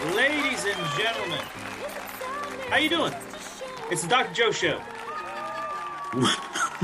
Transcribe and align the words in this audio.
Ladies 0.00 0.64
and 0.64 0.98
gentlemen, 0.98 1.38
how 2.70 2.78
you 2.78 2.88
doing? 2.88 3.12
It's 3.90 4.00
the 4.00 4.08
Dr. 4.08 4.32
Joe 4.32 4.50
Show. 4.50 4.78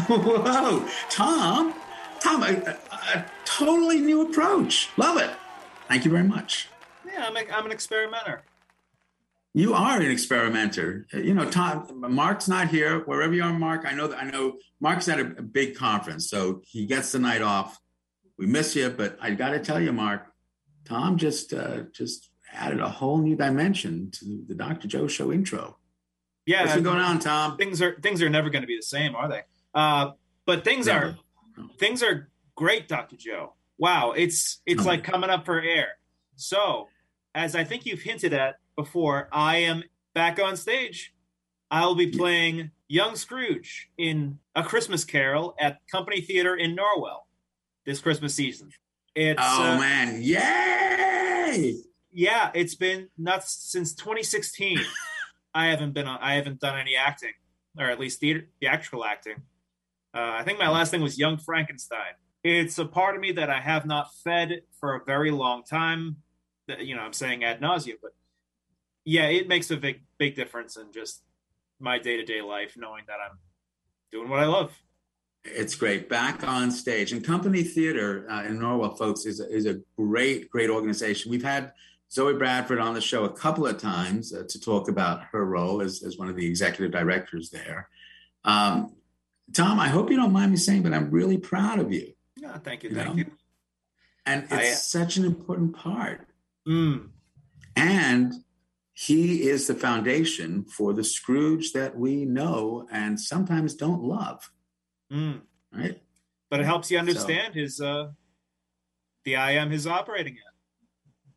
Whoa, 0.06 0.87
Tom, 1.09 1.75
Tom, 2.20 2.42
a, 2.42 2.77
a, 2.92 3.25
totally 3.47 4.01
new 4.01 4.20
approach. 4.20 4.91
Love 4.98 5.16
it. 5.16 5.30
Thank 5.89 6.05
you 6.05 6.11
very 6.11 6.25
much. 6.25 6.69
Yeah, 7.06 7.25
I'm, 7.27 7.34
a, 7.39 7.51
I'm 7.51 7.65
an 7.65 7.73
experimenter. 7.73 8.42
You 9.55 9.73
are 9.73 9.98
an 9.98 10.11
experimenter. 10.11 11.06
You 11.14 11.33
know, 11.33 11.51
Tom. 11.51 12.05
Mark's 12.14 12.48
not 12.48 12.69
here. 12.69 13.01
Wherever 13.01 13.33
you 13.33 13.45
are, 13.45 13.59
Mark. 13.59 13.87
I 13.87 13.95
know 13.95 14.09
that. 14.09 14.23
I 14.23 14.30
know 14.30 14.59
Mark's 14.78 15.09
at 15.09 15.19
a, 15.19 15.23
a 15.23 15.42
big 15.42 15.75
conference, 15.75 16.28
so 16.28 16.61
he 16.67 16.84
gets 16.84 17.12
the 17.12 17.19
night 17.19 17.41
off. 17.41 17.80
We 18.37 18.45
miss 18.45 18.77
you, 18.77 18.91
but 18.91 19.17
I 19.23 19.30
got 19.30 19.53
to 19.53 19.59
tell 19.59 19.80
you, 19.80 19.95
Mark. 19.95 20.27
Tom 20.84 21.17
just 21.17 21.55
uh, 21.55 21.84
just 21.95 22.28
added 22.56 22.80
a 22.80 22.88
whole 22.88 23.19
new 23.19 23.37
dimension 23.37 24.10
to 24.12 24.45
the 24.48 24.55
Dr. 24.55 24.89
Joe 24.89 25.06
Show 25.06 25.33
intro. 25.33 25.78
Yeah, 26.47 26.62
what's 26.62 26.75
been 26.75 26.84
going 26.84 26.98
on, 26.98 27.19
Tom? 27.19 27.56
Things 27.56 27.83
are 27.83 27.98
things 28.00 28.22
are 28.22 28.30
never 28.30 28.50
going 28.50 28.62
to 28.62 28.69
be 28.69 28.77
the 28.77 28.83
same, 28.83 29.17
are 29.17 29.28
they? 29.28 29.42
Uh, 29.75 30.12
but 30.47 30.64
things 30.64 30.86
never. 30.86 31.06
are 31.06 31.19
no. 31.56 31.69
things 31.78 32.03
are 32.03 32.30
great, 32.55 32.89
Dr. 32.89 33.17
Joe. 33.17 33.55
Wow, 33.78 34.12
it's 34.12 34.61
it's 34.64 34.83
oh. 34.83 34.86
like 34.86 35.03
coming 35.03 35.28
up 35.28 35.45
for 35.45 35.61
air. 35.61 35.98
So, 36.36 36.89
as 37.34 37.56
I 37.56 37.64
think 37.64 37.84
you've 37.84 38.03
hinted 38.03 38.33
at 38.33 38.56
before, 38.77 39.28
I 39.33 39.58
am 39.58 39.83
back 40.14 40.41
on 40.41 40.56
stage. 40.56 41.12
I'll 41.70 41.97
be 41.97 42.06
playing 42.06 42.70
Young 42.86 43.17
Scrooge 43.17 43.91
in 43.98 44.39
A 44.55 44.62
Christmas 44.62 45.05
Carol 45.05 45.56
at 45.58 45.80
Company 45.91 46.20
Theater 46.20 46.55
in 46.55 46.77
Norwell 46.77 47.23
this 47.84 48.00
Christmas 48.00 48.34
season. 48.34 48.70
It's, 49.14 49.41
oh 49.42 49.73
uh, 49.73 49.78
man, 49.78 50.23
yay! 50.23 51.77
Yeah, 52.19 52.50
it's 52.55 52.75
been 52.75 53.11
nuts 53.19 53.59
since 53.61 53.95
2016. 53.95 54.78
I 55.55 55.67
haven't 55.67 55.92
been 55.92 56.06
on. 56.06 56.19
I 56.23 56.36
haven't 56.36 56.61
done 56.61 56.78
any 56.78 56.97
acting, 56.97 57.34
or 57.78 57.91
at 57.91 58.00
least 58.00 58.20
theater, 58.20 58.48
theatrical 58.58 59.05
acting. 59.05 59.42
Uh, 60.14 60.33
I 60.33 60.42
think 60.42 60.58
my 60.58 60.70
last 60.70 60.91
thing 60.91 61.03
was 61.03 61.19
Young 61.19 61.36
Frankenstein. 61.36 62.14
It's 62.42 62.78
a 62.78 62.86
part 62.86 63.17
of 63.17 63.20
me 63.20 63.33
that 63.33 63.50
I 63.50 63.61
have 63.61 63.84
not 63.84 64.14
fed 64.25 64.62
for 64.81 64.95
a 64.95 65.05
very 65.05 65.31
long 65.31 65.62
time. 65.62 66.17
That 66.69 66.86
you 66.86 66.97
know, 66.97 67.03
I'm 67.03 67.12
saying 67.12 67.45
ad 67.45 67.61
nauseum, 67.61 67.97
but 68.00 68.12
yeah, 69.05 69.27
it 69.27 69.47
makes 69.47 69.70
a 69.70 69.77
big 69.77 70.01
big 70.17 70.36
difference 70.36 70.78
in 70.78 70.92
just 70.95 71.23
my 71.80 71.98
day 71.98 72.17
to 72.17 72.25
day 72.25 72.41
life, 72.41 72.77
knowing 72.78 73.05
that 73.08 73.19
I'm 73.23 73.36
doing 74.11 74.30
what 74.30 74.41
I 74.41 74.47
love. 74.47 74.73
It's 75.45 75.75
great. 75.75 76.08
Back 76.08 76.48
on 76.48 76.70
stage 76.70 77.12
and 77.12 77.23
Company 77.23 77.62
Theater 77.62 78.27
uh, 78.30 78.45
in 78.45 78.58
Norwell, 78.58 78.97
folks, 78.97 79.27
is 79.27 79.39
a, 79.39 79.48
is 79.55 79.67
a 79.67 79.80
great, 79.98 80.51
great 80.51 80.70
organization. 80.70 81.30
We've 81.30 81.45
had 81.45 81.73
Zoe 82.10 82.34
Bradford 82.34 82.78
on 82.78 82.94
the 82.94 83.00
show 83.00 83.24
a 83.24 83.32
couple 83.32 83.66
of 83.66 83.78
times 83.78 84.32
uh, 84.32 84.44
to 84.48 84.60
talk 84.60 84.88
about 84.88 85.24
her 85.32 85.44
role 85.44 85.82
as, 85.82 86.02
as 86.02 86.16
one 86.16 86.28
of 86.28 86.36
the 86.36 86.46
executive 86.46 86.92
directors 86.92 87.50
there. 87.50 87.88
Um, 88.44 88.94
Tom, 89.52 89.78
I 89.80 89.89
hope 89.89 90.11
you 90.11 90.16
don't 90.16 90.33
mind 90.33 90.50
me 90.50 90.56
saying, 90.56 90.83
but 90.83 90.92
I'm 90.92 91.11
really 91.11 91.39
proud 91.39 91.78
of 91.78 91.92
you. 91.92 92.12
No, 92.39 92.52
thank 92.62 92.83
you. 92.83 92.90
you 92.90 92.96
thank 92.96 93.08
know? 93.08 93.14
you. 93.16 93.30
And 94.24 94.45
it's 94.45 94.52
I, 94.52 94.70
such 94.70 95.16
an 95.16 95.24
important 95.24 95.77
part. 95.77 96.27
Mm. 96.66 97.11
And 97.77 98.34
he 98.92 99.48
is 99.48 99.66
the 99.66 99.74
foundation 99.74 100.64
for 100.64 100.92
the 100.92 101.05
Scrooge 101.05 101.72
that 101.72 101.96
we 101.96 102.24
know 102.24 102.89
and 102.90 103.20
sometimes 103.20 103.74
don't 103.74 104.02
love. 104.02 104.50
Mm. 105.12 105.42
Right. 105.72 106.00
But 106.50 106.61
it 106.61 106.64
helps 106.66 106.90
you 106.90 106.98
understand 106.98 107.55
so, 107.55 107.61
his 107.61 107.80
uh 107.80 108.08
the 109.24 109.36
I 109.36 109.52
am 109.52 109.70
his 109.70 109.86
operating 109.86 110.34
at. 110.34 110.45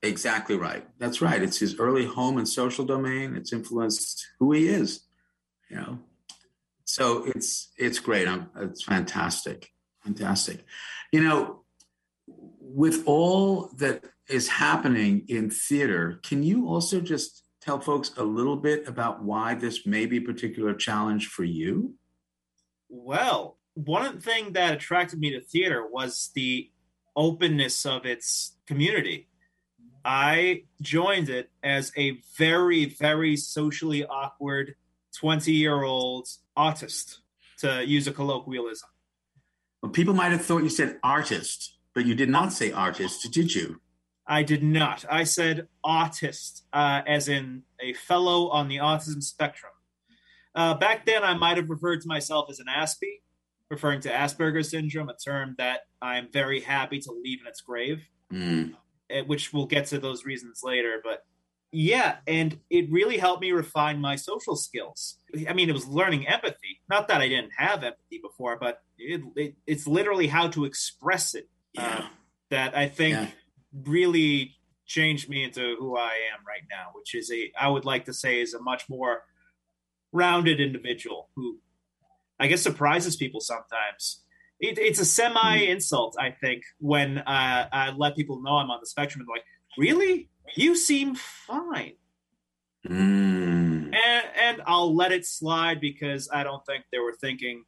Exactly 0.02 0.56
right. 0.56 0.88
That's 0.98 1.22
right. 1.22 1.42
It's 1.42 1.60
his 1.60 1.78
early 1.78 2.06
home 2.06 2.38
and 2.38 2.48
social 2.48 2.86
domain. 2.86 3.36
It's 3.36 3.52
influenced 3.52 4.26
who 4.40 4.54
he 4.54 4.68
is. 4.68 5.02
You 5.70 5.78
know. 5.78 6.00
So 6.86 7.26
it's 7.26 7.72
it's 7.78 8.00
great. 8.00 8.28
I'm, 8.28 8.50
it's 8.58 8.84
fantastic. 8.84 9.70
Fantastic. 10.04 10.64
You 11.12 11.24
know, 11.24 11.64
with 12.28 13.04
all 13.06 13.70
that 13.78 14.06
is 14.30 14.48
happening 14.48 15.26
in 15.28 15.50
theater, 15.50 16.20
can 16.24 16.44
you 16.44 16.68
also 16.68 17.02
just 17.02 17.44
tell 17.62 17.80
folks 17.80 18.12
a 18.18 18.24
little 18.24 18.56
bit 18.56 18.88
about 18.88 19.24
why 19.24 19.54
this 19.54 19.86
may 19.86 20.06
be 20.06 20.18
a 20.18 20.22
particular 20.22 20.74
challenge 20.74 21.28
for 21.28 21.44
you? 21.44 21.96
Well, 22.88 23.58
one 23.74 24.20
thing 24.20 24.54
that 24.54 24.74
attracted 24.74 25.20
me 25.20 25.32
to 25.32 25.42
theater 25.42 25.86
was 25.86 26.32
the 26.36 26.72
openness 27.16 27.86
of 27.86 28.06
its 28.06 28.58
community. 28.66 29.28
I 30.04 30.64
joined 30.82 31.30
it 31.30 31.50
as 31.64 31.92
a 31.98 32.20
very, 32.38 32.86
very 32.86 33.36
socially 33.38 34.06
awkward 34.06 34.76
20 35.18 35.52
year 35.52 35.84
old 35.84 36.28
autist, 36.58 37.18
to 37.60 37.86
use 37.86 38.08
a 38.08 38.12
colloquialism. 38.12 38.90
Well, 39.82 39.92
people 39.92 40.14
might 40.14 40.32
have 40.32 40.44
thought 40.44 40.64
you 40.64 40.70
said 40.70 40.98
artist, 41.04 41.78
but 41.94 42.06
you 42.06 42.16
did 42.16 42.30
not 42.30 42.54
say 42.54 42.72
artist, 42.72 43.32
did 43.32 43.54
you? 43.54 43.82
I 44.28 44.44
did 44.44 44.64
not. 44.64 45.06
I 45.10 45.24
said 45.24 45.68
autist, 45.84 46.62
uh, 46.72 47.02
as 47.08 47.28
in 47.28 47.64
a 47.80 47.94
fellow 47.94 48.50
on 48.50 48.68
the 48.68 48.78
autism 48.78 49.24
spectrum. 49.24 49.72
Uh, 50.54 50.76
back 50.76 51.06
then, 51.06 51.24
I 51.24 51.34
might 51.34 51.58
have 51.58 51.70
referred 51.70 52.02
to 52.02 52.08
myself 52.08 52.50
as 52.50 52.60
an 52.60 52.68
Aspie, 52.68 53.22
referring 53.70 54.02
to 54.02 54.10
Asperger's 54.10 54.70
syndrome, 54.70 55.10
a 55.10 55.16
term 55.16 55.56
that 55.58 55.82
I'm 56.02 56.28
very 56.32 56.60
happy 56.60 57.00
to 57.00 57.12
leave 57.12 57.42
in 57.42 57.48
its 57.48 57.62
grave, 57.62 58.08
mm. 58.32 58.74
Which 59.26 59.54
we'll 59.54 59.66
get 59.66 59.88
to 59.88 60.00
those 60.00 60.26
reasons 60.26 60.62
later. 60.64 61.02
But 61.04 61.26
yeah, 61.72 62.18
and 62.28 62.60
it 62.70 62.92
really 62.92 63.18
helped 63.18 63.42
me 63.42 63.52
refine 63.52 64.00
my 64.00 64.16
social 64.16 64.56
skills. 64.56 65.18
I 65.48 65.54
mean, 65.54 65.70
it 65.70 65.74
was 65.74 65.88
learning 65.88 66.28
empathy. 66.28 66.82
Not 66.90 67.08
that 67.10 67.22
I 67.22 67.28
didn't 67.28 67.52
have 67.58 67.84
empathy 67.84 68.20
before, 68.22 68.58
but 68.58 68.82
it, 68.98 69.22
it, 69.36 69.56
it's 69.68 69.86
literally 69.86 70.28
how 70.28 70.48
to 70.50 70.66
express 70.66 71.36
it 71.36 71.48
yeah. 71.74 72.00
uh, 72.00 72.06
that 72.50 72.78
I 72.78 72.88
think. 72.88 73.16
Yeah 73.16 73.28
really 73.86 74.56
changed 74.86 75.30
me 75.30 75.44
into 75.44 75.76
who 75.78 75.98
I 75.98 76.14
am 76.34 76.46
right 76.48 76.64
now, 76.70 76.88
which 76.94 77.14
is 77.14 77.32
a 77.32 77.52
I 77.60 77.68
would 77.68 77.86
like 77.86 78.06
to 78.06 78.14
say 78.14 78.42
is 78.42 78.54
a 78.54 78.62
much 78.62 78.90
more 78.90 79.24
rounded 80.12 80.60
individual 80.60 81.30
who 81.36 81.60
I 82.40 82.48
guess 82.48 82.62
surprises 82.62 83.16
people 83.16 83.42
sometimes. 83.42 84.24
It, 84.60 84.78
it's 84.78 85.00
a 85.00 85.06
semi 85.06 85.58
insult, 85.58 86.16
I 86.20 86.32
think, 86.32 86.64
when 86.80 87.20
uh, 87.20 87.70
I 87.72 87.92
let 87.96 88.16
people 88.16 88.42
know 88.42 88.58
I'm 88.58 88.70
on 88.70 88.80
the 88.82 88.88
spectrum 88.88 89.22
and 89.22 89.30
like, 89.30 89.46
really, 89.78 90.30
you 90.56 90.76
seem 90.76 91.16
fine, 91.16 91.94
mm. 92.88 92.94
and 92.94 93.94
and 93.96 94.62
I'll 94.66 94.96
let 94.96 95.12
it 95.12 95.26
slide 95.26 95.80
because 95.80 96.30
I 96.32 96.44
don't 96.44 96.66
think 96.66 96.86
they 96.92 97.00
were 97.00 97.16
thinking. 97.22 97.64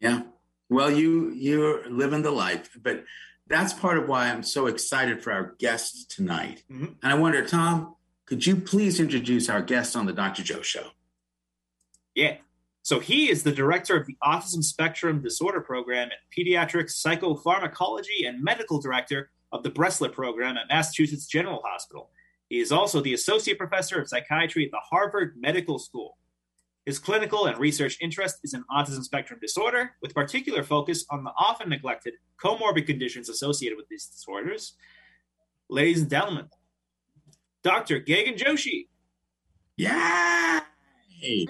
Yeah, 0.00 0.22
well, 0.68 0.90
you 0.90 1.30
you're 1.30 1.88
living 1.88 2.22
the 2.22 2.30
life, 2.30 2.70
but 2.80 3.04
that's 3.46 3.72
part 3.72 3.98
of 3.98 4.08
why 4.08 4.28
I'm 4.28 4.42
so 4.42 4.66
excited 4.66 5.22
for 5.22 5.32
our 5.32 5.54
guest 5.58 6.10
tonight. 6.10 6.62
Mm-hmm. 6.70 6.92
And 7.02 7.12
I 7.12 7.14
wonder, 7.14 7.44
Tom, 7.46 7.96
could 8.26 8.44
you 8.46 8.56
please 8.56 9.00
introduce 9.00 9.48
our 9.48 9.62
guest 9.62 9.96
on 9.96 10.04
the 10.04 10.12
Dr. 10.12 10.42
Joe 10.42 10.60
Show? 10.60 10.88
Yeah. 12.14 12.36
So 12.88 13.00
he 13.00 13.28
is 13.28 13.42
the 13.42 13.52
director 13.52 13.98
of 13.98 14.06
the 14.06 14.16
Autism 14.24 14.64
Spectrum 14.64 15.20
Disorder 15.20 15.60
Program 15.60 16.08
at 16.08 16.20
Pediatric 16.34 16.86
Psychopharmacology 16.86 18.26
and 18.26 18.42
medical 18.42 18.80
director 18.80 19.30
of 19.52 19.62
the 19.62 19.70
Bressler 19.70 20.10
Program 20.10 20.56
at 20.56 20.68
Massachusetts 20.70 21.26
General 21.26 21.60
Hospital. 21.62 22.08
He 22.48 22.60
is 22.60 22.72
also 22.72 23.02
the 23.02 23.12
associate 23.12 23.58
professor 23.58 24.00
of 24.00 24.08
psychiatry 24.08 24.64
at 24.64 24.70
the 24.70 24.80
Harvard 24.90 25.34
Medical 25.38 25.78
School. 25.78 26.16
His 26.86 26.98
clinical 26.98 27.44
and 27.44 27.58
research 27.58 27.98
interest 28.00 28.36
is 28.42 28.54
in 28.54 28.64
autism 28.74 29.04
spectrum 29.04 29.38
disorder, 29.38 29.90
with 30.00 30.14
particular 30.14 30.62
focus 30.62 31.04
on 31.10 31.24
the 31.24 31.32
often 31.38 31.68
neglected 31.68 32.14
comorbid 32.42 32.86
conditions 32.86 33.28
associated 33.28 33.76
with 33.76 33.88
these 33.90 34.06
disorders. 34.06 34.76
Ladies 35.68 36.00
and 36.00 36.08
gentlemen, 36.08 36.48
Dr. 37.62 38.00
Gagan 38.00 38.38
Joshi. 38.38 38.86
Yeah. 39.76 40.62
Hey. 41.20 41.46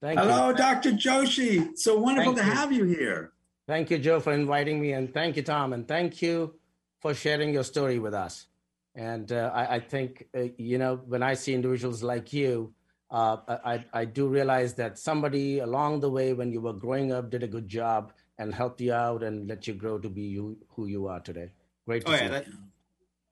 Thank 0.00 0.20
Hello, 0.20 0.50
you. 0.50 0.56
Dr. 0.56 0.92
Joshi. 0.92 1.76
So 1.76 1.98
wonderful 1.98 2.34
thank 2.34 2.46
to 2.46 2.52
you. 2.52 2.56
have 2.56 2.72
you 2.72 2.84
here. 2.84 3.32
Thank 3.66 3.90
you, 3.90 3.98
Joe, 3.98 4.20
for 4.20 4.32
inviting 4.32 4.80
me. 4.80 4.92
And 4.92 5.12
thank 5.12 5.36
you, 5.36 5.42
Tom. 5.42 5.72
And 5.72 5.86
thank 5.86 6.22
you 6.22 6.54
for 7.00 7.14
sharing 7.14 7.52
your 7.52 7.64
story 7.64 7.98
with 7.98 8.14
us. 8.14 8.46
And 8.94 9.30
uh, 9.32 9.50
I, 9.54 9.76
I, 9.76 9.80
think, 9.80 10.26
uh, 10.36 10.44
you 10.56 10.78
know, 10.78 11.00
when 11.06 11.22
I 11.22 11.34
see 11.34 11.52
individuals 11.52 12.02
like 12.02 12.32
you, 12.32 12.72
uh, 13.10 13.36
I, 13.64 13.84
I 13.92 14.04
do 14.04 14.28
realize 14.28 14.74
that 14.74 14.98
somebody 14.98 15.60
along 15.60 16.00
the 16.00 16.10
way 16.10 16.32
when 16.32 16.52
you 16.52 16.60
were 16.60 16.72
growing 16.72 17.12
up 17.12 17.30
did 17.30 17.42
a 17.42 17.46
good 17.48 17.68
job 17.68 18.12
and 18.38 18.54
helped 18.54 18.80
you 18.80 18.92
out 18.92 19.22
and 19.22 19.48
let 19.48 19.66
you 19.66 19.74
grow 19.74 19.98
to 19.98 20.08
be 20.08 20.22
you, 20.22 20.56
who 20.70 20.86
you 20.86 21.06
are 21.08 21.20
today. 21.20 21.50
Great. 21.86 22.04
oh, 22.06 22.12
yeah. 22.12 22.28
That, 22.28 22.46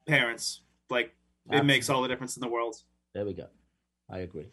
parents, 0.06 0.60
like, 0.90 1.14
Absolutely. 1.46 1.64
it 1.64 1.66
makes 1.66 1.90
all 1.90 2.02
the 2.02 2.08
difference 2.08 2.36
in 2.36 2.40
the 2.40 2.48
world. 2.48 2.82
There 3.14 3.24
we 3.24 3.34
go. 3.34 3.46
I 4.10 4.18
agree. 4.18 4.48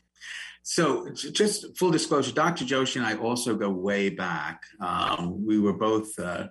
So, 0.65 1.09
just 1.09 1.77
full 1.77 1.91
disclosure, 1.91 2.31
Dr. 2.31 2.63
Joshi 2.63 2.95
and 2.95 3.05
I 3.05 3.15
also 3.15 3.55
go 3.55 3.69
way 3.69 4.09
back. 4.09 4.61
Um, 4.79 5.45
we 5.45 5.59
were 5.59 5.73
both, 5.73 6.17
uh, 6.17 6.47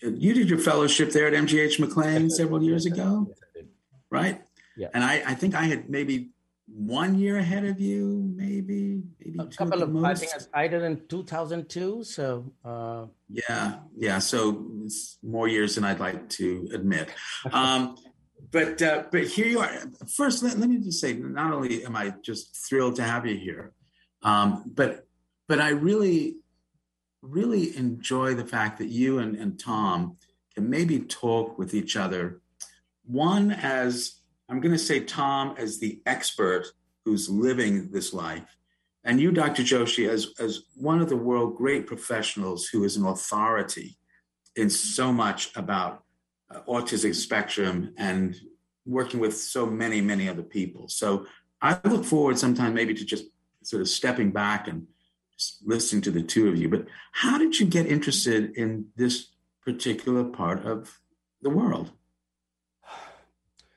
you 0.00 0.32
did 0.32 0.48
your 0.48 0.60
fellowship 0.60 1.10
there 1.10 1.26
at 1.26 1.32
MGH 1.32 1.80
McLean 1.80 2.30
several 2.30 2.62
years 2.62 2.86
ago, 2.86 3.32
right? 4.10 4.42
Yeah. 4.76 4.88
And 4.94 5.02
I, 5.02 5.22
I 5.26 5.34
think 5.34 5.56
I 5.56 5.64
had 5.64 5.90
maybe 5.90 6.30
one 6.72 7.18
year 7.18 7.38
ahead 7.38 7.64
of 7.64 7.80
you, 7.80 8.30
maybe, 8.36 9.02
maybe 9.18 9.38
a 9.38 9.46
couple 9.46 9.82
of. 9.82 9.90
Most. 9.90 10.04
I 10.04 10.14
think 10.14 10.32
I 10.54 10.68
did 10.68 10.82
in 10.82 11.02
2002. 11.08 12.04
So. 12.04 12.52
Uh, 12.64 13.06
yeah, 13.28 13.78
yeah. 13.96 14.18
So 14.18 14.66
it's 14.84 15.18
more 15.22 15.48
years 15.48 15.74
than 15.74 15.84
I'd 15.84 16.00
like 16.00 16.28
to 16.30 16.68
admit. 16.72 17.10
Um, 17.52 17.96
but 18.50 18.80
uh, 18.80 19.04
but 19.10 19.24
here 19.24 19.46
you 19.46 19.60
are. 19.60 19.70
First, 20.14 20.42
let, 20.42 20.58
let, 20.58 20.68
me 20.68 20.78
just 20.78 21.00
say, 21.00 21.14
not 21.14 21.52
only 21.52 21.84
am 21.84 21.96
I 21.96 22.14
just 22.22 22.56
thrilled 22.68 22.96
to 22.96 23.02
have 23.02 23.26
you 23.26 23.36
here, 23.36 23.72
um, 24.22 24.64
but 24.66 25.06
but 25.48 25.60
I 25.60 25.70
really 25.70 26.36
really 27.22 27.76
enjoy 27.76 28.34
the 28.34 28.46
fact 28.46 28.78
that 28.78 28.88
you 28.88 29.18
and, 29.18 29.34
and 29.36 29.58
Tom 29.58 30.16
can 30.54 30.70
maybe 30.70 31.00
talk 31.00 31.58
with 31.58 31.74
each 31.74 31.96
other. 31.96 32.40
One 33.04 33.50
as 33.50 34.20
I'm 34.48 34.60
going 34.60 34.72
to 34.72 34.78
say 34.78 35.00
Tom 35.00 35.54
as 35.58 35.78
the 35.78 36.00
expert 36.06 36.66
who's 37.04 37.28
living 37.28 37.90
this 37.90 38.12
life, 38.12 38.56
and 39.04 39.20
you, 39.20 39.32
Dr. 39.32 39.62
Joshi, 39.62 40.08
as 40.08 40.32
as 40.38 40.62
one 40.74 41.00
of 41.00 41.08
the 41.08 41.16
world 41.16 41.56
great 41.56 41.86
professionals 41.86 42.68
who 42.68 42.84
is 42.84 42.96
an 42.96 43.06
authority 43.06 43.98
in 44.56 44.70
so 44.70 45.12
much 45.12 45.56
about 45.56 46.04
Uh, 46.50 46.60
autistic 46.66 47.14
spectrum 47.14 47.92
and 47.98 48.40
working 48.86 49.20
with 49.20 49.36
so 49.36 49.66
many, 49.66 50.00
many 50.00 50.30
other 50.30 50.42
people. 50.42 50.88
So 50.88 51.26
I 51.60 51.78
look 51.84 52.06
forward 52.06 52.38
sometime 52.38 52.72
maybe 52.72 52.94
to 52.94 53.04
just 53.04 53.26
sort 53.62 53.82
of 53.82 53.88
stepping 53.88 54.30
back 54.30 54.66
and 54.66 54.86
listening 55.62 56.00
to 56.02 56.10
the 56.10 56.22
two 56.22 56.48
of 56.48 56.56
you. 56.56 56.70
But 56.70 56.86
how 57.12 57.36
did 57.36 57.60
you 57.60 57.66
get 57.66 57.84
interested 57.84 58.56
in 58.56 58.86
this 58.96 59.26
particular 59.62 60.24
part 60.24 60.64
of 60.64 60.98
the 61.42 61.50
world? 61.50 61.90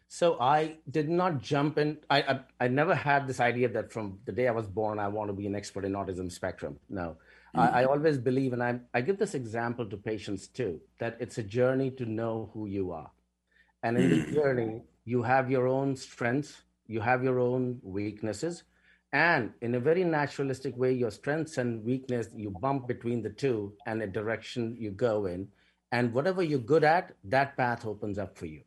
So 0.07 0.39
I 0.39 0.77
did 0.89 1.09
not 1.09 1.41
jump 1.41 1.77
in. 1.77 1.97
I, 2.09 2.21
I, 2.21 2.39
I 2.61 2.67
never 2.69 2.95
had 2.95 3.27
this 3.27 3.41
idea 3.41 3.67
that 3.67 3.91
from 3.91 4.19
the 4.23 4.31
day 4.31 4.47
I 4.47 4.51
was 4.51 4.67
born 4.67 4.97
I 4.97 5.09
want 5.09 5.27
to 5.27 5.33
be 5.33 5.45
an 5.45 5.55
expert 5.55 5.83
in 5.83 5.91
autism 5.91 6.31
spectrum. 6.31 6.79
No, 6.89 7.17
mm-hmm. 7.55 7.75
I, 7.75 7.83
always 7.85 8.17
believe, 8.17 8.53
and 8.53 8.63
I, 8.63 8.79
I 8.93 9.01
give 9.01 9.17
this 9.17 9.33
example 9.33 9.85
to 9.87 9.97
patients 9.97 10.47
too, 10.47 10.79
that 10.99 11.17
it's 11.19 11.37
a 11.37 11.43
journey 11.43 11.91
to 11.91 12.05
know 12.05 12.49
who 12.53 12.67
you 12.67 12.91
are. 12.91 13.11
And 13.83 13.97
in 13.97 14.09
the 14.09 14.15
mm-hmm. 14.17 14.33
journey, 14.33 14.81
you 15.05 15.23
have 15.23 15.49
your 15.49 15.67
own 15.67 15.95
strengths, 15.95 16.61
you 16.87 17.01
have 17.01 17.23
your 17.23 17.39
own 17.39 17.79
weaknesses. 17.83 18.63
And 19.13 19.51
in 19.61 19.75
a 19.75 19.79
very 19.79 20.03
naturalistic 20.03 20.77
way, 20.77 20.93
your 20.93 21.11
strengths 21.11 21.57
and 21.57 21.83
weakness, 21.83 22.29
you 22.33 22.51
bump 22.51 22.87
between 22.87 23.21
the 23.21 23.29
two 23.29 23.73
and 23.85 24.01
a 24.01 24.07
direction 24.07 24.77
you 24.79 24.91
go 24.91 25.25
in. 25.25 25.49
And 25.91 26.13
whatever 26.13 26.41
you're 26.41 26.59
good 26.59 26.85
at, 26.85 27.11
that 27.25 27.57
path 27.57 27.85
opens 27.85 28.17
up 28.17 28.37
for 28.37 28.45
you. 28.45 28.61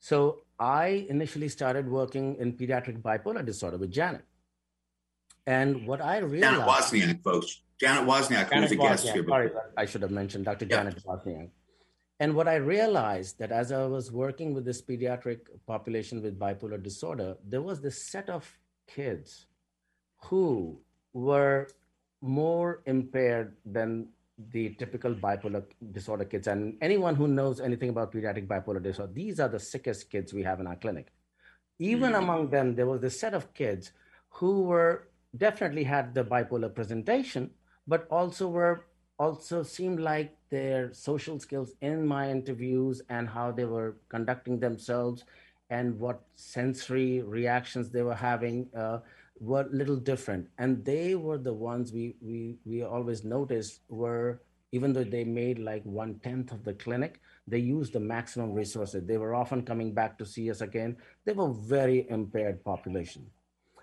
So 0.00 0.42
I 0.58 1.06
initially 1.08 1.48
started 1.48 1.88
working 1.88 2.34
in 2.40 2.54
pediatric 2.54 3.00
bipolar 3.02 3.46
disorder 3.46 3.78
with 3.78 3.92
Janet. 3.92 4.24
And 5.46 5.86
what 5.86 6.00
I 6.00 6.18
realized. 6.18 6.42
Janet 6.42 6.68
Wozniak, 6.68 7.22
folks. 7.22 7.62
Janet 7.80 8.08
Wozniak, 8.08 8.50
Janet 8.50 8.70
who's 8.70 8.72
a 8.72 8.76
guest 8.76 9.08
here. 9.08 9.24
Sorry, 9.26 9.50
I 9.76 9.86
should 9.86 10.02
have 10.02 10.12
mentioned 10.12 10.44
Dr. 10.44 10.66
Janet 10.66 11.02
Wozniak. 11.04 11.50
And 12.20 12.36
what 12.36 12.46
I 12.46 12.54
realized 12.54 13.40
that 13.40 13.50
as 13.50 13.72
I 13.72 13.84
was 13.86 14.12
working 14.12 14.54
with 14.54 14.64
this 14.64 14.80
pediatric 14.80 15.40
population 15.66 16.22
with 16.22 16.38
bipolar 16.38 16.80
disorder, 16.80 17.36
there 17.44 17.62
was 17.62 17.80
this 17.80 18.06
set 18.06 18.30
of 18.30 18.48
kids 18.86 19.46
who 20.26 20.78
were 21.12 21.66
more 22.20 22.82
impaired 22.86 23.56
than 23.66 24.06
the 24.50 24.70
typical 24.76 25.14
bipolar 25.14 25.64
disorder 25.90 26.24
kids. 26.24 26.46
And 26.46 26.76
anyone 26.80 27.16
who 27.16 27.26
knows 27.26 27.60
anything 27.60 27.88
about 27.88 28.12
pediatric 28.12 28.46
bipolar 28.46 28.80
disorder, 28.80 29.12
these 29.12 29.40
are 29.40 29.48
the 29.48 29.58
sickest 29.58 30.08
kids 30.08 30.32
we 30.32 30.44
have 30.44 30.60
in 30.60 30.68
our 30.68 30.76
clinic. 30.76 31.08
Even 31.80 32.12
mm-hmm. 32.12 32.22
among 32.22 32.50
them, 32.50 32.76
there 32.76 32.86
was 32.86 33.00
this 33.00 33.18
set 33.18 33.34
of 33.34 33.52
kids 33.52 33.90
who 34.30 34.62
were 34.62 35.08
definitely 35.36 35.84
had 35.84 36.14
the 36.14 36.24
bipolar 36.24 36.74
presentation, 36.74 37.50
but 37.86 38.06
also 38.10 38.48
were 38.48 38.86
also 39.18 39.62
seemed 39.62 40.00
like 40.00 40.36
their 40.50 40.92
social 40.92 41.38
skills 41.38 41.74
in 41.80 42.06
my 42.06 42.30
interviews 42.30 43.02
and 43.08 43.28
how 43.28 43.52
they 43.52 43.64
were 43.64 43.96
conducting 44.08 44.58
themselves 44.58 45.24
and 45.70 45.98
what 45.98 46.22
sensory 46.34 47.22
reactions 47.22 47.90
they 47.90 48.02
were 48.02 48.14
having 48.14 48.68
uh, 48.76 48.98
were 49.38 49.68
little 49.70 49.96
different. 49.96 50.48
And 50.58 50.84
they 50.84 51.14
were 51.14 51.38
the 51.38 51.54
ones 51.54 51.92
we 51.92 52.16
we 52.20 52.58
we 52.64 52.82
always 52.82 53.24
noticed 53.24 53.80
were 53.88 54.42
even 54.72 54.92
though 54.92 55.04
they 55.04 55.24
made 55.24 55.58
like 55.58 55.84
one 55.84 56.18
tenth 56.20 56.50
of 56.50 56.64
the 56.64 56.72
clinic 56.72 57.20
they 57.46 57.58
used 57.58 57.92
the 57.92 58.00
maximum 58.00 58.52
resources. 58.52 59.04
They 59.04 59.18
were 59.18 59.34
often 59.34 59.62
coming 59.64 59.92
back 59.92 60.16
to 60.18 60.26
see 60.26 60.50
us 60.50 60.60
again. 60.60 60.96
They 61.24 61.32
were 61.32 61.52
very 61.52 62.08
impaired 62.08 62.62
population. 62.64 63.26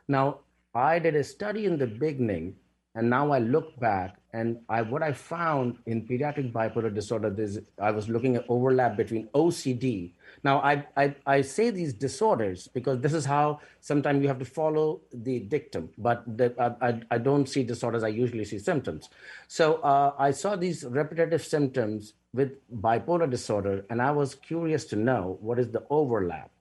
Now 0.07 0.39
I 0.73 0.99
did 0.99 1.15
a 1.15 1.23
study 1.23 1.65
in 1.65 1.77
the 1.77 1.87
beginning, 1.87 2.55
and 2.93 3.09
now 3.09 3.31
I 3.31 3.39
look 3.39 3.79
back, 3.79 4.17
and 4.33 4.59
I 4.69 4.83
what 4.83 5.01
I 5.01 5.13
found 5.13 5.77
in 5.87 6.07
pediatric 6.07 6.51
bipolar 6.51 6.93
disorder 6.93 7.33
is 7.37 7.59
I 7.81 7.89
was 7.89 8.07
looking 8.07 8.35
at 8.35 8.45
overlap 8.49 8.95
between 8.95 9.27
OCD. 9.29 10.11
Now 10.43 10.59
I, 10.59 10.85
I 10.95 11.15
I 11.25 11.41
say 11.41 11.71
these 11.71 11.93
disorders 11.93 12.67
because 12.67 13.01
this 13.01 13.13
is 13.13 13.25
how 13.25 13.61
sometimes 13.81 14.21
you 14.21 14.27
have 14.27 14.37
to 14.39 14.45
follow 14.45 15.01
the 15.11 15.39
dictum, 15.39 15.89
but 15.97 16.23
the, 16.37 16.53
I, 16.59 17.01
I, 17.09 17.17
don't 17.17 17.49
see 17.49 17.63
disorders. 17.63 18.03
I 18.03 18.09
usually 18.09 18.45
see 18.45 18.59
symptoms. 18.59 19.09
So 19.47 19.75
uh, 19.75 20.13
I 20.19 20.29
saw 20.31 20.55
these 20.55 20.83
repetitive 20.83 21.43
symptoms 21.43 22.13
with 22.33 22.51
bipolar 22.71 23.29
disorder, 23.29 23.85
and 23.89 24.01
I 24.01 24.11
was 24.11 24.35
curious 24.35 24.85
to 24.85 24.95
know 24.95 25.39
what 25.41 25.57
is 25.57 25.71
the 25.71 25.83
overlap. 25.89 26.51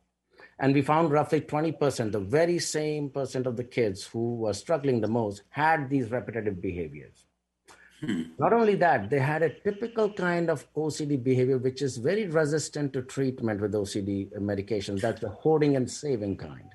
And 0.61 0.75
we 0.75 0.83
found 0.83 1.13
roughly 1.13 1.41
20%, 1.41 2.11
the 2.11 2.19
very 2.19 2.59
same 2.59 3.11
percent 3.11 3.47
of 3.47 3.57
the 3.57 3.65
kids 3.65 4.05
who 4.05 4.37
were 4.37 4.53
struggling 4.53 5.01
the 5.01 5.09
most 5.09 5.43
had 5.51 5.89
these 5.89 6.11
repetitive 6.11 6.61
behaviors. 6.61 7.27
Hmm. 8.01 8.23
Not 8.39 8.53
only 8.53 8.75
that, 8.77 9.11
they 9.11 9.19
had 9.19 9.43
a 9.43 9.51
typical 9.61 10.13
kind 10.13 10.51
of 10.51 10.73
OCD 10.75 11.23
behavior, 11.23 11.59
which 11.59 11.83
is 11.83 11.97
very 11.97 12.27
resistant 12.27 12.93
to 12.93 13.03
treatment 13.03 13.61
with 13.61 13.73
OCD 13.73 14.41
medication. 14.41 14.97
That's 14.97 15.21
the 15.21 15.29
hoarding 15.29 15.77
and 15.77 15.91
saving 15.91 16.37
kind. 16.37 16.71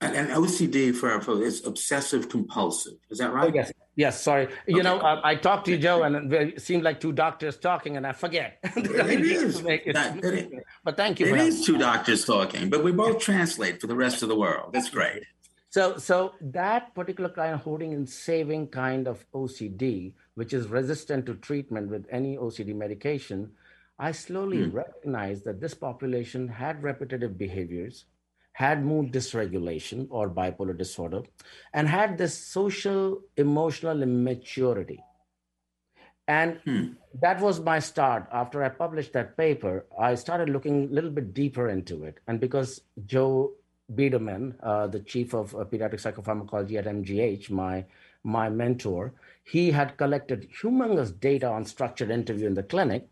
And, 0.00 0.30
OCD 0.30 0.94
for 0.94 1.20
folks 1.20 1.44
is 1.44 1.66
obsessive 1.66 2.28
compulsive. 2.28 2.94
Is 3.10 3.18
that 3.18 3.32
right? 3.32 3.50
Oh, 3.50 3.54
yes. 3.54 3.72
Yes. 3.96 4.22
Sorry. 4.22 4.44
Okay. 4.44 4.54
You 4.68 4.84
know, 4.84 5.00
I, 5.00 5.30
I 5.30 5.34
talked 5.34 5.64
to 5.64 5.72
you, 5.72 5.78
Joe, 5.78 6.04
and 6.04 6.32
it 6.32 6.62
seemed 6.62 6.84
like 6.84 7.00
two 7.00 7.12
doctors 7.12 7.56
talking, 7.56 7.96
and 7.96 8.06
I 8.06 8.12
forget. 8.12 8.58
it 8.62 9.20
is. 9.20 9.60
It, 9.60 9.82
it, 9.86 10.52
but 10.84 10.96
thank 10.96 11.18
you. 11.18 11.26
It 11.26 11.40
is 11.40 11.66
two 11.66 11.78
doctors 11.78 12.24
talking, 12.24 12.70
but 12.70 12.84
we 12.84 12.92
both 12.92 13.18
translate 13.18 13.80
for 13.80 13.88
the 13.88 13.96
rest 13.96 14.22
of 14.22 14.28
the 14.28 14.36
world. 14.36 14.72
That's 14.72 14.88
great. 14.88 15.24
So, 15.70 15.98
so 15.98 16.34
that 16.40 16.94
particular 16.94 17.28
kind 17.28 17.54
of 17.54 17.60
hoarding 17.60 17.92
and 17.92 18.08
saving 18.08 18.68
kind 18.68 19.08
of 19.08 19.26
OCD, 19.32 20.14
which 20.34 20.54
is 20.54 20.68
resistant 20.68 21.26
to 21.26 21.34
treatment 21.34 21.90
with 21.90 22.06
any 22.10 22.36
OCD 22.36 22.74
medication, 22.74 23.50
I 23.98 24.12
slowly 24.12 24.64
hmm. 24.64 24.76
recognized 24.76 25.44
that 25.44 25.60
this 25.60 25.74
population 25.74 26.46
had 26.46 26.84
repetitive 26.84 27.36
behaviors 27.36 28.04
had 28.58 28.84
mood 28.84 29.12
dysregulation 29.12 30.08
or 30.10 30.28
bipolar 30.28 30.76
disorder, 30.76 31.22
and 31.72 31.86
had 31.86 32.18
this 32.18 32.36
social 32.36 33.20
emotional 33.36 34.02
immaturity. 34.02 35.00
And 36.26 36.58
hmm. 36.64 36.86
that 37.20 37.40
was 37.40 37.60
my 37.60 37.78
start. 37.78 38.26
After 38.32 38.64
I 38.64 38.68
published 38.70 39.12
that 39.12 39.36
paper, 39.36 39.86
I 39.96 40.16
started 40.16 40.48
looking 40.50 40.82
a 40.82 40.92
little 40.92 41.10
bit 41.10 41.32
deeper 41.34 41.68
into 41.68 42.02
it. 42.02 42.18
And 42.26 42.40
because 42.40 42.80
Joe 43.06 43.52
Biederman, 43.94 44.56
uh, 44.60 44.88
the 44.88 45.00
chief 45.12 45.34
of 45.34 45.54
uh, 45.54 45.58
pediatric 45.58 46.02
psychopharmacology 46.02 46.78
at 46.78 46.86
MGH, 46.86 47.50
my, 47.50 47.84
my 48.24 48.48
mentor, 48.48 49.12
he 49.44 49.70
had 49.70 49.96
collected 49.96 50.48
humongous 50.60 51.12
data 51.20 51.46
on 51.46 51.64
structured 51.64 52.10
interview 52.10 52.48
in 52.48 52.54
the 52.54 52.64
clinic. 52.64 53.08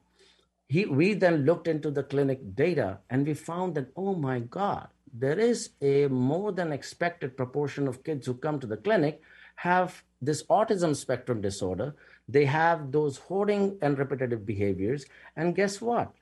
He, 0.66 0.86
we 0.86 1.14
then 1.14 1.44
looked 1.44 1.68
into 1.68 1.92
the 1.92 2.02
clinic 2.02 2.56
data 2.56 2.98
and 3.08 3.24
we 3.24 3.34
found 3.34 3.76
that, 3.76 3.92
oh 3.96 4.16
my 4.16 4.40
God, 4.40 4.88
there 5.18 5.38
is 5.38 5.70
a 5.80 6.08
more 6.08 6.52
than 6.52 6.72
expected 6.72 7.36
proportion 7.36 7.88
of 7.88 8.04
kids 8.04 8.26
who 8.26 8.34
come 8.34 8.60
to 8.60 8.66
the 8.66 8.76
clinic 8.76 9.22
have 9.56 10.02
this 10.20 10.42
autism 10.44 10.94
spectrum 10.94 11.40
disorder. 11.40 11.94
They 12.28 12.44
have 12.44 12.92
those 12.92 13.16
hoarding 13.16 13.78
and 13.80 13.98
repetitive 13.98 14.44
behaviors. 14.44 15.06
And 15.36 15.54
guess 15.54 15.80
what? 15.80 16.12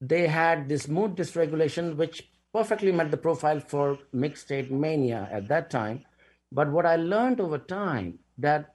They 0.00 0.26
had 0.26 0.68
this 0.68 0.86
mood 0.88 1.16
dysregulation, 1.16 1.96
which 1.96 2.30
perfectly 2.52 2.92
met 2.92 3.10
the 3.10 3.16
profile 3.16 3.60
for 3.60 3.98
mixed 4.12 4.44
state 4.44 4.70
mania 4.70 5.28
at 5.32 5.48
that 5.48 5.70
time. 5.70 6.04
But 6.52 6.70
what 6.70 6.86
I 6.86 6.96
learned 6.96 7.40
over 7.40 7.58
time 7.58 8.18
that 8.38 8.74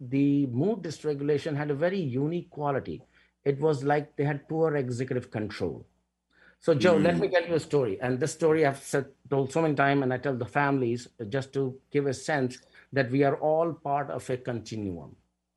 the 0.00 0.46
mood 0.46 0.82
dysregulation 0.82 1.56
had 1.56 1.70
a 1.70 1.74
very 1.74 2.00
unique 2.00 2.50
quality. 2.50 3.02
It 3.44 3.60
was 3.60 3.84
like 3.84 4.16
they 4.16 4.24
had 4.24 4.48
poor 4.48 4.76
executive 4.76 5.30
control. 5.30 5.86
So, 6.62 6.74
Joe, 6.74 6.94
mm. 6.94 7.02
let 7.02 7.18
me 7.18 7.28
tell 7.28 7.44
you 7.44 7.54
a 7.54 7.60
story. 7.60 8.00
And 8.00 8.20
this 8.20 8.32
story 8.32 8.64
I've 8.64 8.82
said, 8.82 9.06
told 9.28 9.52
so 9.52 9.62
many 9.62 9.74
times, 9.74 10.02
and 10.04 10.14
I 10.14 10.18
tell 10.18 10.36
the 10.36 10.46
families 10.46 11.08
just 11.28 11.52
to 11.54 11.76
give 11.90 12.06
a 12.06 12.14
sense 12.14 12.58
that 12.92 13.10
we 13.10 13.24
are 13.24 13.34
all 13.36 13.72
part 13.72 14.10
of 14.10 14.30
a 14.30 14.36
continuum. 14.36 15.16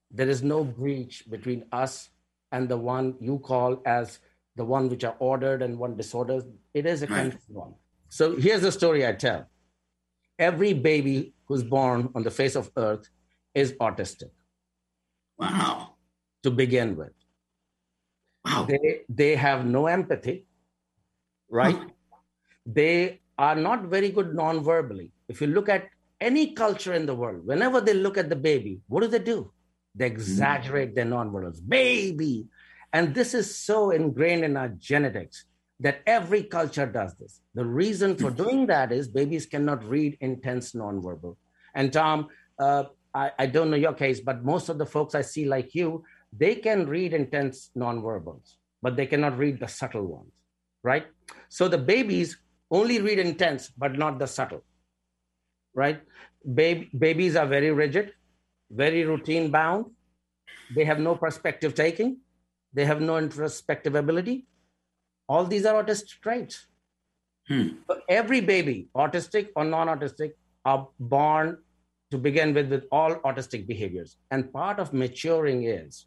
There 0.10 0.28
is 0.28 0.42
no 0.42 0.64
breach 0.64 1.30
between 1.30 1.66
us 1.72 2.10
and 2.52 2.68
the 2.68 2.78
one 2.78 3.16
you 3.20 3.38
call 3.38 3.82
as 3.86 4.20
the 4.56 4.66
one 4.66 4.90
which 4.90 5.04
are 5.04 5.16
ordered 5.20 5.62
and 5.62 5.78
one 5.78 5.96
disordered. 5.96 6.46
It 6.74 6.88
is 6.88 7.04
a 7.04 7.08
continuum. 7.08 7.76
So 8.10 8.36
here's 8.36 8.62
the 8.62 8.72
story 8.72 9.06
I 9.06 9.14
tell. 9.14 9.46
Every 10.40 10.74
baby 10.74 11.34
who's 11.46 11.64
born 11.64 12.10
on 12.16 12.24
the 12.24 12.32
face 12.32 12.56
of 12.56 12.72
earth 12.78 13.10
is 13.54 13.74
autistic. 13.74 14.32
Wow. 15.38 15.96
To 16.44 16.52
begin 16.52 16.96
with. 16.96 17.14
Wow. 18.44 18.66
They, 18.68 19.02
they 19.10 19.36
have 19.36 19.66
no 19.66 19.88
empathy, 19.88 20.46
right? 21.56 21.80
They 22.68 23.22
are 23.38 23.56
not 23.56 23.84
very 23.96 24.10
good 24.10 24.34
non-verbally. 24.34 25.12
If 25.28 25.40
you 25.40 25.48
look 25.48 25.70
at 25.70 25.90
any 26.20 26.54
culture 26.54 26.94
in 26.94 27.06
the 27.06 27.14
world, 27.14 27.46
whenever 27.46 27.80
they 27.80 27.94
look 27.94 28.18
at 28.18 28.30
the 28.30 28.36
baby, 28.36 28.80
what 28.88 29.02
do 29.02 29.08
they 29.08 29.20
do? 29.20 29.52
They 29.94 30.08
exaggerate 30.08 30.92
mm. 30.92 30.96
their 30.96 31.06
nonverbals. 31.06 31.60
Baby. 31.68 32.48
And 32.92 33.14
this 33.14 33.36
is 33.36 33.56
so 33.56 33.92
ingrained 33.92 34.44
in 34.44 34.58
our 34.58 34.70
genetics 34.70 35.46
that 35.80 36.02
every 36.08 36.44
culture 36.44 36.86
does 36.86 37.14
this. 37.16 37.42
The 37.54 37.66
reason 37.66 38.16
for 38.16 38.32
doing 38.44 38.66
that 38.68 38.92
is 38.92 39.08
babies 39.08 39.46
cannot 39.46 39.88
read 39.88 40.18
intense 40.22 40.72
nonverbal. 40.72 41.36
And 41.76 41.94
Tom, 41.94 42.30
uh, 42.58 42.86
I, 43.14 43.32
I 43.38 43.46
don't 43.46 43.70
know 43.70 43.78
your 43.78 43.94
case, 43.94 44.20
but 44.20 44.44
most 44.44 44.70
of 44.70 44.78
the 44.78 44.86
folks 44.86 45.14
I 45.14 45.22
see 45.22 45.46
like 45.46 45.76
you, 45.76 46.04
they 46.38 46.56
can 46.56 46.88
read 46.88 47.14
intense 47.14 47.72
non-verbals, 47.76 48.58
but 48.82 48.96
they 48.96 49.06
cannot 49.06 49.38
read 49.38 49.60
the 49.60 49.68
subtle 49.68 50.06
ones, 50.06 50.32
right? 50.86 51.08
So 51.50 51.68
the 51.68 51.78
babies 51.78 52.38
only 52.70 53.02
read 53.02 53.20
intense, 53.20 53.70
but 53.84 53.98
not 53.98 54.20
the 54.20 54.28
subtle, 54.28 54.64
right? 55.74 56.02
Baby, 56.62 56.90
babies 56.98 57.36
are 57.36 57.48
very 57.48 57.72
rigid, 57.72 58.14
very 58.70 59.04
routine 59.04 59.52
bound. 59.52 59.86
They 60.76 60.86
have 60.86 61.00
no 61.00 61.16
perspective 61.16 61.74
taking. 61.74 62.18
They 62.74 62.86
have 62.86 63.02
no 63.02 63.18
introspective 63.18 63.96
ability. 63.96 64.46
All 65.28 65.46
these 65.46 65.66
are 65.66 65.84
autistic 65.84 66.22
traits. 66.22 66.68
Hmm. 67.48 67.68
So 67.88 68.02
every 68.08 68.42
baby, 68.42 68.90
autistic 68.96 69.50
or 69.56 69.64
non 69.64 69.88
autistic, 69.88 70.34
are 70.66 70.88
born 71.00 71.58
to 72.12 72.18
begin 72.18 72.54
with 72.54 72.70
with 72.70 72.84
all 72.92 73.16
autistic 73.30 73.68
behaviors. 73.68 74.18
And 74.32 74.52
part 74.54 74.80
of 74.80 74.94
maturing 74.94 75.64
is 75.64 76.06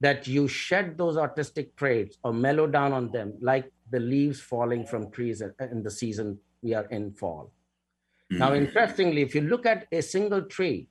that 0.00 0.26
you 0.26 0.48
shed 0.48 0.96
those 0.96 1.16
autistic 1.16 1.76
traits 1.76 2.16
or 2.24 2.32
mellow 2.32 2.66
down 2.66 2.92
on 2.92 3.10
them 3.12 3.34
like 3.40 3.70
the 3.90 4.00
leaves 4.00 4.40
falling 4.40 4.86
from 4.86 5.10
trees 5.10 5.42
in 5.42 5.82
the 5.82 5.90
season 5.90 6.38
we 6.62 6.74
are 6.74 6.86
in 6.86 7.12
fall. 7.12 7.52
Mm-hmm. 8.32 8.38
Now, 8.38 8.54
interestingly, 8.54 9.22
if 9.22 9.34
you 9.34 9.42
look 9.42 9.66
at 9.66 9.86
a 9.92 10.00
single 10.00 10.42
tree, 10.42 10.88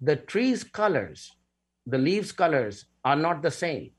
the 0.00 0.16
tree's 0.16 0.64
colors, 0.64 1.36
the 1.86 1.98
leaves' 1.98 2.32
colors 2.32 2.86
are 3.04 3.16
not 3.16 3.42
the 3.42 3.50
same. 3.50 3.92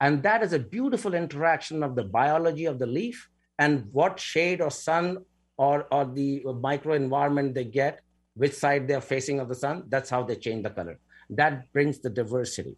And 0.00 0.22
that 0.24 0.42
is 0.42 0.52
a 0.52 0.58
beautiful 0.58 1.14
interaction 1.14 1.82
of 1.82 1.94
the 1.94 2.02
biology 2.02 2.64
of 2.64 2.78
the 2.78 2.86
leaf 2.86 3.28
and 3.58 3.86
what 3.92 4.18
shade 4.18 4.60
or 4.60 4.70
sun 4.70 5.18
or, 5.56 5.86
or 5.92 6.04
the 6.04 6.42
microenvironment 6.44 7.54
they 7.54 7.64
get 7.64 8.00
which 8.34 8.54
side 8.54 8.88
they're 8.88 9.00
facing 9.00 9.40
of 9.40 9.48
the 9.48 9.54
sun, 9.54 9.84
that's 9.88 10.10
how 10.10 10.22
they 10.22 10.36
change 10.36 10.62
the 10.62 10.70
color. 10.70 10.98
That 11.30 11.72
brings 11.72 12.00
the 12.00 12.10
diversity, 12.10 12.76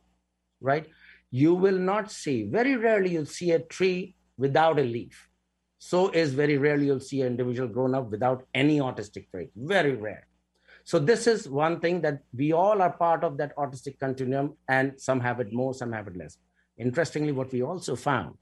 right? 0.60 0.86
You 1.30 1.54
will 1.54 1.78
not 1.78 2.10
see, 2.10 2.44
very 2.44 2.76
rarely 2.76 3.10
you'll 3.10 3.26
see 3.26 3.52
a 3.52 3.60
tree 3.60 4.16
without 4.36 4.78
a 4.78 4.82
leaf. 4.82 5.28
So 5.78 6.10
is 6.10 6.32
very 6.32 6.56
rarely 6.56 6.86
you'll 6.86 7.00
see 7.00 7.20
an 7.20 7.26
individual 7.28 7.68
grown 7.68 7.94
up 7.94 8.10
without 8.10 8.46
any 8.54 8.78
autistic 8.78 9.30
trait. 9.30 9.50
Very 9.54 9.94
rare. 9.94 10.26
So 10.84 10.98
this 10.98 11.26
is 11.26 11.48
one 11.48 11.80
thing 11.80 12.00
that 12.02 12.20
we 12.34 12.52
all 12.52 12.82
are 12.82 12.92
part 12.92 13.24
of 13.24 13.36
that 13.38 13.56
autistic 13.56 13.98
continuum, 13.98 14.54
and 14.68 15.00
some 15.00 15.20
have 15.20 15.40
it 15.40 15.52
more, 15.52 15.74
some 15.74 15.92
have 15.92 16.08
it 16.08 16.16
less. 16.16 16.38
Interestingly, 16.76 17.32
what 17.32 17.52
we 17.52 17.62
also 17.62 17.96
found 17.96 18.34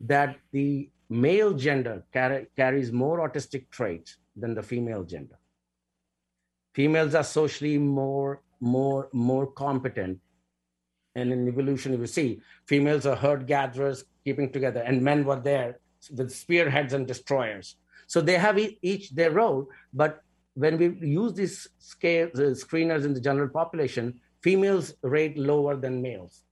that 0.00 0.36
the 0.52 0.90
male 1.08 1.52
gender 1.54 2.04
car- 2.12 2.46
carries 2.56 2.92
more 2.92 3.26
autistic 3.26 3.70
traits 3.70 4.18
than 4.36 4.54
the 4.54 4.62
female 4.62 5.04
gender 5.04 5.38
females 6.74 7.14
are 7.14 7.24
socially 7.24 7.78
more 7.78 8.42
more 8.60 9.08
more 9.12 9.46
competent 9.46 10.18
and 11.14 11.32
in 11.32 11.48
evolution. 11.48 11.92
You 11.92 12.06
see 12.06 12.40
females 12.66 13.06
are 13.06 13.16
herd 13.16 13.46
gatherers 13.46 14.04
keeping 14.24 14.52
together 14.52 14.80
and 14.80 15.02
men 15.02 15.24
were 15.24 15.40
there 15.40 15.78
with 16.10 16.30
spearheads 16.32 16.92
and 16.92 17.06
destroyers. 17.06 17.76
So 18.06 18.20
they 18.20 18.36
have 18.36 18.58
each 18.58 19.10
their 19.10 19.30
role 19.30 19.68
but 19.92 20.22
when 20.54 20.76
we 20.76 20.86
use 21.06 21.32
these 21.32 21.68
scale 21.78 22.28
the 22.34 22.50
screeners 22.64 23.04
in 23.04 23.14
the 23.14 23.20
general 23.20 23.48
population 23.48 24.20
females 24.42 24.94
rate 25.02 25.38
lower 25.38 25.76
than 25.76 26.02
males 26.02 26.42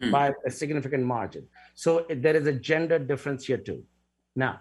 hmm. 0.00 0.10
by 0.10 0.32
a 0.46 0.50
significant 0.50 1.04
margin. 1.04 1.46
So 1.74 2.06
there 2.08 2.36
is 2.36 2.46
a 2.46 2.52
gender 2.52 2.98
difference 2.98 3.46
here 3.46 3.58
too. 3.58 3.82
Now 4.36 4.60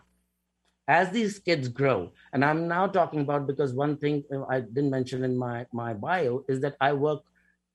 as 0.87 1.11
these 1.11 1.39
kids 1.39 1.67
grow 1.67 2.11
and 2.33 2.43
i'm 2.45 2.67
now 2.67 2.87
talking 2.87 3.21
about 3.21 3.45
because 3.45 3.73
one 3.73 3.97
thing 3.97 4.23
i 4.49 4.59
didn't 4.59 4.89
mention 4.89 5.23
in 5.23 5.37
my 5.37 5.65
my 5.71 5.93
bio 5.93 6.43
is 6.47 6.61
that 6.61 6.75
i 6.79 6.93
work 6.93 7.21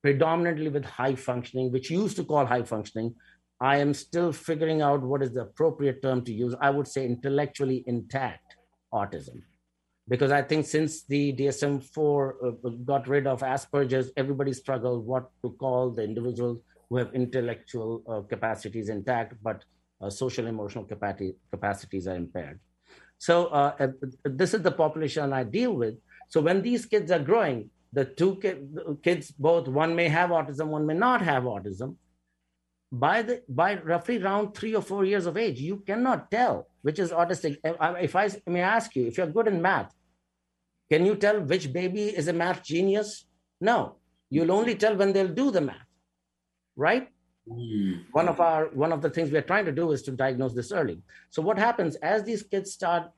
predominantly 0.02 0.68
with 0.68 0.85
high 0.85 1.14
functioning 1.14 1.71
which 1.73 1.90
used 1.90 2.16
to 2.16 2.25
call 2.25 2.44
high 2.44 2.62
functioning 2.62 3.14
i 3.61 3.76
am 3.76 3.94
still 3.94 4.32
figuring 4.32 4.82
out 4.82 5.00
what 5.00 5.23
is 5.23 5.32
the 5.32 5.42
appropriate 5.42 6.02
term 6.02 6.23
to 6.25 6.32
use. 6.32 6.54
I 6.61 6.71
would 6.71 6.88
say 6.88 7.06
intellectually 7.06 7.85
intact 7.87 8.56
autism. 8.92 9.42
Because 10.09 10.32
i 10.32 10.42
think 10.42 10.66
since 10.66 11.04
the 11.04 11.32
dsm-4 11.32 12.32
uh, 12.47 12.71
got 12.85 13.06
rid 13.09 13.26
of 13.26 13.40
asperger's 13.40 14.11
everybody 14.16 14.52
struggled 14.52 15.06
what 15.06 15.30
to 15.42 15.50
call 15.52 15.90
the 15.90 16.02
individuals 16.02 16.61
who 16.88 16.97
have 16.97 17.14
intellectual 17.14 18.02
uh, 18.09 18.21
capacities 18.23 18.88
intact 18.88 19.35
but 19.42 19.64
uh, 20.02 20.11
social 20.11 20.47
emotional 20.49 20.85
capacities 20.85 22.09
are 22.09 22.16
impaired. 22.16 22.59
So 23.18 23.47
uh, 23.47 23.76
uh, 23.78 23.88
this 24.25 24.52
is 24.52 24.62
the 24.62 24.73
population 24.73 25.32
I 25.32 25.44
deal 25.44 25.73
with. 25.73 25.94
So 26.28 26.40
when 26.40 26.61
these 26.61 26.87
kids 26.87 27.12
are 27.12 27.21
growing, 27.21 27.71
the 27.92 28.04
two 28.04 28.40
kids, 29.02 29.30
both 29.32 29.68
one 29.68 29.94
may 29.94 30.08
have 30.08 30.30
autism, 30.30 30.68
one 30.68 30.87
may 30.87 30.94
not 30.94 31.20
have 31.22 31.42
autism. 31.44 31.96
By 32.90 33.22
the 33.22 33.42
by, 33.49 33.80
roughly 33.80 34.22
around 34.22 34.54
three 34.54 34.75
or 34.75 34.82
four 34.82 35.04
years 35.04 35.26
of 35.26 35.37
age, 35.37 35.61
you 35.61 35.78
cannot 35.78 36.30
tell 36.30 36.68
which 36.82 36.99
is 36.99 37.11
autistic. 37.11 37.56
If 37.64 38.16
I 38.16 38.28
may 38.46 38.61
ask 38.61 38.94
you, 38.96 39.06
if 39.06 39.16
you're 39.16 39.26
good 39.26 39.49
in 39.49 39.62
math, 39.62 39.94
can 40.90 41.06
you 41.06 41.16
tell 41.16 41.40
which 41.40 41.72
baby 41.72 42.04
is 42.04 42.28
a 42.28 42.32
math 42.32 42.62
genius? 42.62 43.25
No, 43.61 43.96
you'll 44.28 44.52
only 44.52 44.75
tell 44.75 44.94
when 44.96 45.12
they'll 45.12 45.28
do 45.28 45.50
the 45.50 45.62
math, 45.62 45.88
right? 46.76 47.08
Mm. 47.49 48.04
One 48.12 48.28
of 48.28 48.40
our 48.40 48.66
one 48.66 48.92
of 48.92 49.00
the 49.00 49.11
things 49.11 49.30
we're 49.30 49.42
trying 49.42 49.64
to 49.64 49.72
do 49.72 49.92
is 49.92 50.02
to 50.02 50.12
diagnose 50.12 50.54
this 50.54 50.70
early. 50.70 51.00
So 51.30 51.42
what 51.42 51.58
happens 51.58 51.96
as 51.96 52.25
these 52.25 52.42
kids 52.42 52.72
start 52.72 53.11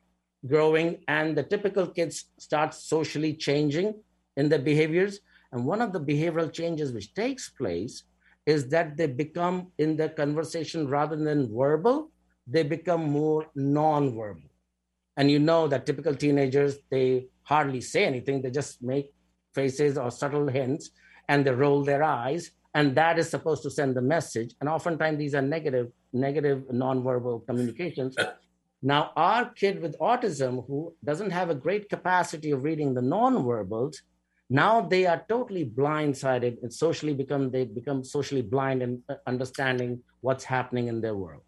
growing 0.46 0.98
and 1.08 1.36
the 1.36 1.42
typical 1.42 1.86
kids 1.86 2.26
start 2.38 2.74
socially 2.74 3.34
changing 3.34 3.94
in 4.36 4.48
their 4.48 4.58
behaviors, 4.58 5.20
and 5.52 5.64
one 5.64 5.80
of 5.80 5.92
the 5.92 6.00
behavioral 6.00 6.52
changes 6.52 6.92
which 6.92 7.14
takes 7.14 7.48
place 7.48 8.04
is 8.46 8.68
that 8.68 8.96
they 8.96 9.06
become 9.06 9.68
in 9.78 9.96
the 9.96 10.08
conversation 10.08 10.88
rather 10.88 11.16
than 11.16 11.54
verbal, 11.54 12.10
they 12.46 12.62
become 12.62 13.04
more 13.04 13.46
non-verbal. 13.54 14.50
And 15.16 15.30
you 15.30 15.38
know 15.38 15.68
that 15.68 15.86
typical 15.86 16.14
teenagers, 16.14 16.78
they 16.90 17.28
hardly 17.42 17.80
say 17.80 18.04
anything, 18.04 18.42
they 18.42 18.50
just 18.50 18.82
make 18.82 19.12
faces 19.54 19.96
or 19.96 20.10
subtle 20.10 20.48
hints 20.48 20.90
and 21.28 21.46
they 21.46 21.52
roll 21.52 21.84
their 21.84 22.02
eyes. 22.02 22.50
And 22.74 22.96
that 22.96 23.18
is 23.18 23.30
supposed 23.30 23.62
to 23.62 23.70
send 23.70 23.96
the 23.96 24.02
message. 24.02 24.54
And 24.60 24.68
oftentimes 24.68 25.18
these 25.18 25.34
are 25.34 25.42
negative 25.42 25.92
negative 26.12 26.64
nonverbal 26.72 27.46
communications. 27.46 28.16
Now 28.86 29.12
our 29.16 29.48
kid 29.48 29.80
with 29.80 29.98
autism 29.98 30.66
who 30.66 30.94
doesn't 31.02 31.30
have 31.30 31.48
a 31.48 31.54
great 31.54 31.88
capacity 31.88 32.50
of 32.50 32.64
reading 32.64 32.92
the 32.92 33.00
nonverbals 33.00 33.96
now 34.50 34.80
they 34.80 35.06
are 35.06 35.24
totally 35.28 35.64
blindsided 35.64 36.62
and 36.62 36.72
socially 36.72 37.14
become 37.14 37.50
they 37.50 37.64
become 37.64 38.04
socially 38.04 38.42
blind 38.42 38.82
and 38.82 39.02
understanding 39.26 40.02
what's 40.20 40.44
happening 40.44 40.88
in 40.88 41.00
their 41.00 41.14
world. 41.14 41.42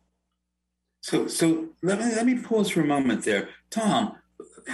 So 1.03 1.27
so 1.29 1.69
let 1.83 1.99
me 1.99 2.07
let 2.07 2.27
me 2.27 2.39
pause 2.39 2.71
for 2.71 2.81
a 2.81 2.87
moment 2.87 3.25
there. 3.25 3.49
Tom 3.71 4.17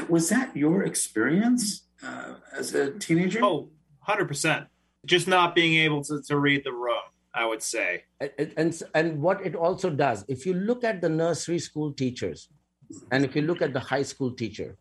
was 0.09 0.29
that 0.31 0.57
your 0.57 0.85
experience 0.85 1.87
uh, 2.02 2.35
as 2.57 2.75
a 2.75 2.93
teenager? 2.93 3.41
Oh 3.43 3.71
100% 4.09 4.67
just 5.07 5.29
not 5.29 5.55
being 5.55 5.75
able 5.75 6.02
to, 6.02 6.21
to 6.23 6.37
read 6.38 6.62
the 6.64 6.73
room 6.73 7.07
i 7.35 7.47
would 7.47 7.62
say. 7.62 8.05
And, 8.21 8.52
and 8.57 8.83
and 8.95 9.23
what 9.23 9.45
it 9.47 9.55
also 9.55 9.91
does 9.91 10.25
if 10.29 10.45
you 10.47 10.55
look 10.55 10.85
at 10.85 11.00
the 11.00 11.09
nursery 11.09 11.59
school 11.59 11.93
teachers 11.93 12.49
and 13.11 13.25
if 13.25 13.35
you 13.37 13.43
look 13.43 13.62
at 13.62 13.73
the 13.73 13.81
high 13.81 14.02
school 14.02 14.33
teacher, 14.33 14.76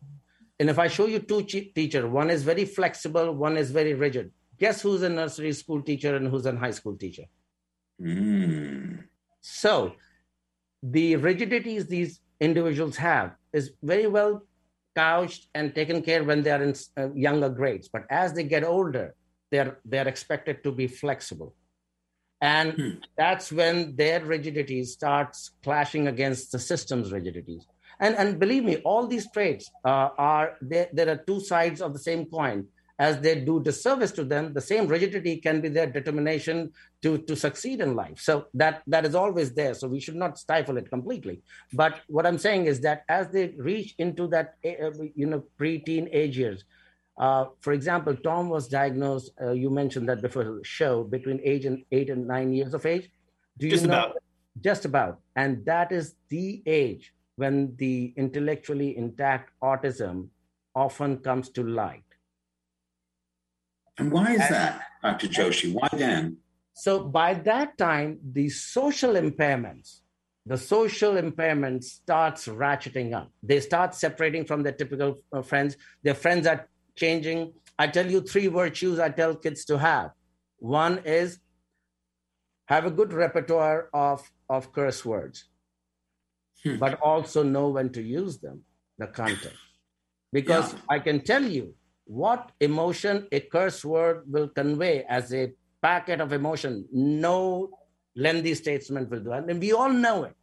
and 0.62 0.70
if 0.70 0.78
I 0.78 0.86
show 0.86 1.06
you 1.06 1.18
two 1.18 1.42
teacher, 1.42 2.06
one 2.06 2.30
is 2.30 2.44
very 2.44 2.64
flexible, 2.64 3.32
one 3.34 3.56
is 3.56 3.72
very 3.72 3.94
rigid. 3.94 4.30
Guess 4.60 4.82
who's 4.82 5.02
a 5.02 5.08
nursery 5.08 5.52
school 5.54 5.82
teacher 5.82 6.14
and 6.14 6.28
who's 6.28 6.46
a 6.46 6.54
high 6.54 6.70
school 6.70 6.96
teacher? 6.96 7.24
Mm. 8.00 9.02
So 9.40 9.94
the 10.80 11.16
rigidities 11.16 11.88
these 11.88 12.20
individuals 12.38 12.96
have 12.98 13.34
is 13.52 13.72
very 13.82 14.06
well 14.06 14.42
couched 14.94 15.48
and 15.52 15.74
taken 15.74 16.00
care 16.00 16.22
when 16.22 16.44
they 16.44 16.52
are 16.52 16.62
in 16.62 16.76
uh, 16.96 17.12
younger 17.12 17.48
grades. 17.48 17.88
But 17.88 18.04
as 18.08 18.32
they 18.32 18.44
get 18.44 18.62
older, 18.62 19.16
they're 19.50 19.80
they're 19.84 20.06
expected 20.06 20.62
to 20.62 20.70
be 20.70 20.86
flexible, 20.86 21.56
and 22.40 22.72
hmm. 22.74 22.90
that's 23.18 23.50
when 23.50 23.96
their 23.96 24.24
rigidity 24.24 24.84
starts 24.84 25.50
clashing 25.64 26.06
against 26.06 26.52
the 26.52 26.60
system's 26.60 27.10
rigidities. 27.10 27.66
And 28.02 28.14
and 28.16 28.38
believe 28.38 28.64
me, 28.64 28.76
all 28.84 29.06
these 29.06 29.30
traits 29.32 29.70
uh, 29.84 30.08
are 30.18 30.56
there. 30.60 30.88
There 30.92 31.08
are 31.08 31.20
two 31.30 31.40
sides 31.40 31.80
of 31.80 31.94
the 31.94 32.04
same 32.10 32.26
coin 32.26 32.66
as 32.98 33.20
they 33.20 33.40
do 33.40 33.60
disservice 33.60 34.12
to 34.12 34.22
them, 34.22 34.52
the 34.52 34.60
same 34.60 34.86
rigidity 34.86 35.38
can 35.38 35.60
be 35.60 35.68
their 35.68 35.88
determination 35.88 36.72
to, 37.02 37.18
to 37.18 37.34
succeed 37.34 37.80
in 37.80 37.96
life. 37.96 38.20
So 38.20 38.46
that, 38.54 38.82
that 38.86 39.04
is 39.04 39.16
always 39.16 39.52
there. 39.52 39.74
So 39.74 39.88
we 39.88 39.98
should 39.98 40.14
not 40.14 40.38
stifle 40.38 40.76
it 40.76 40.88
completely. 40.88 41.42
But 41.72 42.00
what 42.06 42.26
I'm 42.26 42.38
saying 42.38 42.66
is 42.66 42.80
that 42.82 43.02
as 43.08 43.28
they 43.30 43.54
reach 43.56 43.96
into 43.98 44.28
that, 44.28 44.54
you 44.62 45.26
know, 45.26 45.44
pre-teen 45.58 46.10
age 46.12 46.38
years, 46.38 46.62
uh, 47.18 47.46
for 47.60 47.72
example, 47.72 48.14
Tom 48.16 48.48
was 48.48 48.68
diagnosed, 48.68 49.32
uh, 49.40 49.50
you 49.50 49.68
mentioned 49.68 50.08
that 50.08 50.22
before 50.22 50.44
the 50.44 50.60
show, 50.62 51.02
between 51.02 51.40
age 51.42 51.64
and 51.64 51.84
eight 51.90 52.08
and 52.08 52.28
nine 52.28 52.52
years 52.52 52.72
of 52.72 52.86
age. 52.86 53.10
Do 53.58 53.66
you 53.66 53.72
just 53.72 53.84
know? 53.84 53.94
About. 53.94 54.22
Just 54.60 54.84
about. 54.84 55.20
And 55.34 55.64
that 55.64 55.90
is 55.90 56.14
the 56.28 56.62
age 56.66 57.12
when 57.36 57.74
the 57.76 58.12
intellectually 58.16 58.96
intact 58.96 59.50
autism 59.62 60.28
often 60.74 61.18
comes 61.18 61.48
to 61.50 61.62
light 61.62 62.04
and 63.98 64.10
why 64.10 64.32
is 64.32 64.48
that, 64.48 64.82
Dr. 65.02 65.28
Joshi? 65.28 65.72
Why 65.72 65.88
then? 65.92 66.38
So 66.72 67.04
by 67.04 67.34
that 67.34 67.76
time, 67.76 68.18
the 68.32 68.48
social 68.48 69.14
impairments, 69.14 70.00
the 70.46 70.56
social 70.56 71.18
impairment 71.18 71.84
starts 71.84 72.48
ratcheting 72.48 73.14
up. 73.14 73.30
They 73.42 73.60
start 73.60 73.94
separating 73.94 74.46
from 74.46 74.62
their 74.62 74.72
typical 74.72 75.18
uh, 75.32 75.42
friends. 75.42 75.76
Their 76.02 76.14
friends 76.14 76.46
are 76.46 76.68
changing. 76.96 77.52
I 77.78 77.86
tell 77.88 78.10
you 78.10 78.22
three 78.22 78.46
virtues 78.46 78.98
I 78.98 79.10
tell 79.10 79.34
kids 79.34 79.64
to 79.66 79.78
have. 79.78 80.12
One 80.58 80.98
is 81.04 81.38
have 82.66 82.86
a 82.86 82.90
good 82.90 83.12
repertoire 83.12 83.90
of, 83.92 84.30
of 84.48 84.72
curse 84.72 85.04
words, 85.04 85.44
hmm. 86.64 86.76
but 86.76 87.00
also 87.00 87.42
know 87.42 87.68
when 87.68 87.90
to 87.90 88.02
use 88.02 88.38
them, 88.38 88.62
the 88.98 89.06
content. 89.06 89.54
Because 90.32 90.72
yeah. 90.72 90.80
I 90.88 90.98
can 90.98 91.20
tell 91.20 91.44
you, 91.44 91.74
what 92.04 92.52
emotion 92.60 93.26
a 93.32 93.40
curse 93.40 93.84
word 93.84 94.24
will 94.26 94.48
convey 94.48 95.04
as 95.08 95.32
a 95.32 95.52
packet 95.82 96.20
of 96.20 96.32
emotion, 96.32 96.86
no 96.92 97.70
lengthy 98.14 98.54
statement 98.54 99.10
will 99.10 99.20
do. 99.20 99.32
And 99.32 99.60
we 99.60 99.72
all 99.72 99.90
know 99.90 100.24
it, 100.24 100.36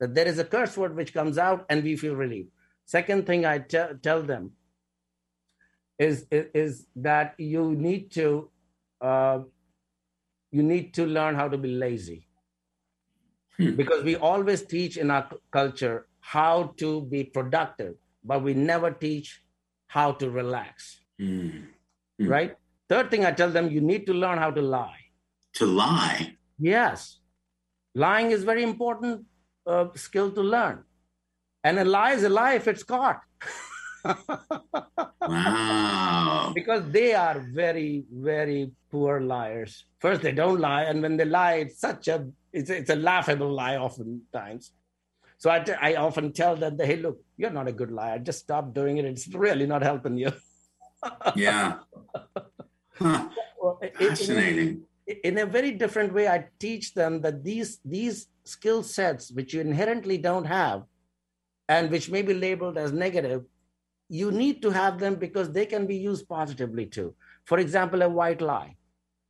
that 0.00 0.14
there 0.14 0.26
is 0.26 0.38
a 0.38 0.44
curse 0.44 0.76
word 0.76 0.96
which 0.96 1.12
comes 1.12 1.38
out 1.38 1.66
and 1.68 1.82
we 1.82 1.96
feel 1.96 2.14
relieved. 2.14 2.50
Second 2.86 3.26
thing 3.26 3.44
I 3.44 3.58
te- 3.58 3.94
tell 4.02 4.22
them 4.22 4.52
is, 5.98 6.26
is, 6.30 6.46
is, 6.54 6.86
that 6.96 7.34
you 7.38 7.74
need 7.74 8.10
to 8.12 8.50
uh, 9.00 9.40
you 10.50 10.62
need 10.62 10.94
to 10.94 11.06
learn 11.06 11.34
how 11.34 11.48
to 11.48 11.58
be 11.58 11.68
lazy. 11.68 12.27
Hmm. 13.58 13.74
Because 13.74 14.04
we 14.04 14.16
always 14.16 14.62
teach 14.62 14.96
in 14.96 15.10
our 15.10 15.28
culture 15.50 16.06
how 16.20 16.74
to 16.76 17.02
be 17.02 17.24
productive, 17.24 17.94
but 18.24 18.42
we 18.42 18.54
never 18.54 18.90
teach 18.90 19.42
how 19.88 20.12
to 20.12 20.30
relax. 20.30 21.00
Mm. 21.20 21.64
Mm. 22.20 22.28
Right? 22.28 22.56
Third 22.88 23.10
thing 23.10 23.24
I 23.24 23.32
tell 23.32 23.50
them, 23.50 23.70
you 23.70 23.80
need 23.80 24.06
to 24.06 24.14
learn 24.14 24.38
how 24.38 24.50
to 24.50 24.62
lie. 24.62 25.00
To 25.54 25.66
lie? 25.66 26.36
Yes. 26.58 27.18
Lying 27.94 28.30
is 28.30 28.44
very 28.44 28.62
important 28.62 29.24
uh, 29.66 29.86
skill 29.94 30.30
to 30.32 30.42
learn. 30.42 30.84
And 31.64 31.78
a 31.78 31.84
lie 31.84 32.12
is 32.12 32.22
a 32.22 32.28
lie 32.28 32.54
if 32.54 32.68
it's 32.68 32.82
caught. 32.82 33.20
wow. 35.20 36.52
Because 36.54 36.88
they 36.90 37.14
are 37.14 37.40
very, 37.52 38.04
very 38.12 38.70
poor 38.90 39.20
liars. 39.20 39.84
First, 39.98 40.22
they 40.22 40.32
don't 40.32 40.60
lie, 40.60 40.84
and 40.84 41.02
when 41.02 41.16
they 41.16 41.24
lie, 41.24 41.54
it's 41.54 41.80
such 41.80 42.08
a 42.08 42.26
it's, 42.52 42.70
it's 42.70 42.90
a 42.90 42.96
laughable 42.96 43.52
lie 43.52 43.76
oftentimes. 43.76 44.72
So 45.38 45.50
I, 45.50 45.60
t- 45.60 45.72
I 45.72 45.94
often 45.94 46.32
tell 46.32 46.56
them, 46.56 46.78
hey, 46.78 46.96
look, 46.96 47.20
you're 47.36 47.50
not 47.50 47.68
a 47.68 47.72
good 47.72 47.92
liar. 47.92 48.18
Just 48.18 48.40
stop 48.40 48.74
doing 48.74 48.98
it. 48.98 49.04
It's 49.04 49.28
really 49.28 49.66
not 49.66 49.82
helping 49.82 50.18
you 50.18 50.32
yeah. 51.36 51.78
Huh. 52.94 53.28
Well, 53.60 53.80
Fascinating. 53.98 54.82
In, 55.06 55.16
in 55.24 55.38
a 55.38 55.46
very 55.46 55.72
different 55.72 56.12
way, 56.12 56.28
I 56.28 56.46
teach 56.58 56.94
them 56.94 57.20
that 57.22 57.44
these 57.44 57.80
these 57.84 58.28
skill 58.44 58.82
sets, 58.82 59.30
which 59.30 59.54
you 59.54 59.60
inherently 59.60 60.18
don't 60.18 60.44
have, 60.44 60.82
and 61.68 61.90
which 61.90 62.10
may 62.10 62.22
be 62.22 62.34
labeled 62.34 62.78
as 62.78 62.92
negative, 62.92 63.44
you 64.08 64.30
need 64.30 64.62
to 64.62 64.70
have 64.70 64.98
them 64.98 65.16
because 65.16 65.52
they 65.52 65.66
can 65.66 65.86
be 65.86 65.96
used 65.96 66.28
positively 66.28 66.86
too. 66.86 67.14
For 67.44 67.58
example, 67.58 68.02
a 68.02 68.08
white 68.08 68.40
lie. 68.40 68.76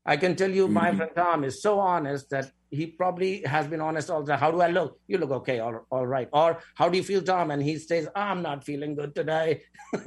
I 0.06 0.16
can 0.16 0.36
tell 0.36 0.50
you, 0.50 0.64
mm-hmm. 0.64 0.74
my 0.74 0.94
friend 0.94 1.10
Tom 1.14 1.44
is 1.44 1.60
so 1.62 1.78
honest 1.78 2.30
that 2.30 2.50
he 2.70 2.86
probably 2.86 3.42
has 3.42 3.66
been 3.66 3.80
honest 3.80 4.10
all 4.10 4.22
the 4.22 4.32
time. 4.32 4.40
How 4.40 4.50
do 4.50 4.60
I 4.60 4.68
look? 4.68 5.00
You 5.06 5.18
look 5.18 5.30
okay, 5.30 5.60
all, 5.60 5.86
all 5.90 6.06
right. 6.06 6.28
Or 6.32 6.60
how 6.74 6.88
do 6.88 6.96
you 6.96 7.04
feel, 7.04 7.22
Tom? 7.22 7.50
And 7.50 7.62
he 7.62 7.78
says, 7.78 8.08
I'm 8.14 8.42
not 8.42 8.64
feeling 8.64 8.94
good 8.94 9.14
today. 9.14 9.62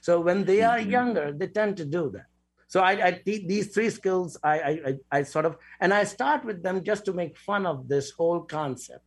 So 0.00 0.20
when 0.20 0.44
they 0.44 0.62
are 0.62 0.78
mm-hmm. 0.78 0.90
younger, 0.90 1.32
they 1.32 1.48
tend 1.48 1.76
to 1.78 1.84
do 1.84 2.10
that. 2.14 2.26
So 2.68 2.80
I, 2.80 2.92
I 3.06 3.22
these 3.24 3.68
three 3.72 3.90
skills, 3.90 4.36
I, 4.42 4.58
I, 4.58 4.94
I 5.18 5.22
sort 5.22 5.46
of, 5.46 5.56
and 5.80 5.94
I 5.94 6.04
start 6.04 6.44
with 6.44 6.62
them 6.62 6.82
just 6.82 7.04
to 7.04 7.12
make 7.12 7.38
fun 7.38 7.64
of 7.64 7.88
this 7.88 8.10
whole 8.10 8.40
concept 8.40 9.04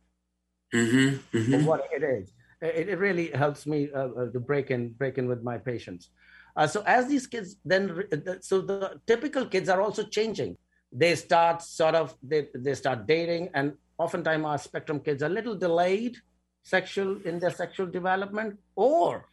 mm-hmm, 0.74 1.36
mm-hmm. 1.36 1.54
of 1.54 1.66
what 1.66 1.86
it 1.92 2.02
is. 2.02 2.32
It, 2.62 2.88
it 2.88 2.98
really 2.98 3.30
helps 3.30 3.66
me 3.66 3.90
uh, 3.94 4.08
uh, 4.08 4.30
to 4.30 4.40
break 4.40 4.70
in, 4.70 4.90
break 4.90 5.18
in 5.18 5.28
with 5.28 5.42
my 5.42 5.58
patients. 5.58 6.08
Uh, 6.56 6.66
so 6.66 6.82
as 6.86 7.06
these 7.06 7.26
kids 7.26 7.56
then, 7.64 8.02
so 8.40 8.60
the 8.60 8.98
typical 9.06 9.46
kids 9.46 9.68
are 9.68 9.80
also 9.80 10.04
changing. 10.04 10.56
They 10.92 11.14
start 11.14 11.62
sort 11.62 11.94
of, 11.94 12.16
they, 12.22 12.48
they 12.54 12.74
start 12.74 13.06
dating, 13.06 13.50
and 13.54 13.74
oftentimes 13.98 14.44
our 14.44 14.58
spectrum 14.58 15.00
kids 15.00 15.22
are 15.22 15.26
a 15.26 15.36
little 15.38 15.54
delayed 15.54 16.16
sexual 16.62 17.20
in 17.24 17.38
their 17.38 17.50
sexual 17.50 17.86
development, 17.86 18.58
or, 18.74 19.26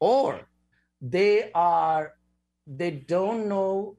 or 0.00 0.40
they 1.00 1.50
are 1.54 2.12
they 2.66 2.90
don't 2.90 3.48
know 3.48 3.96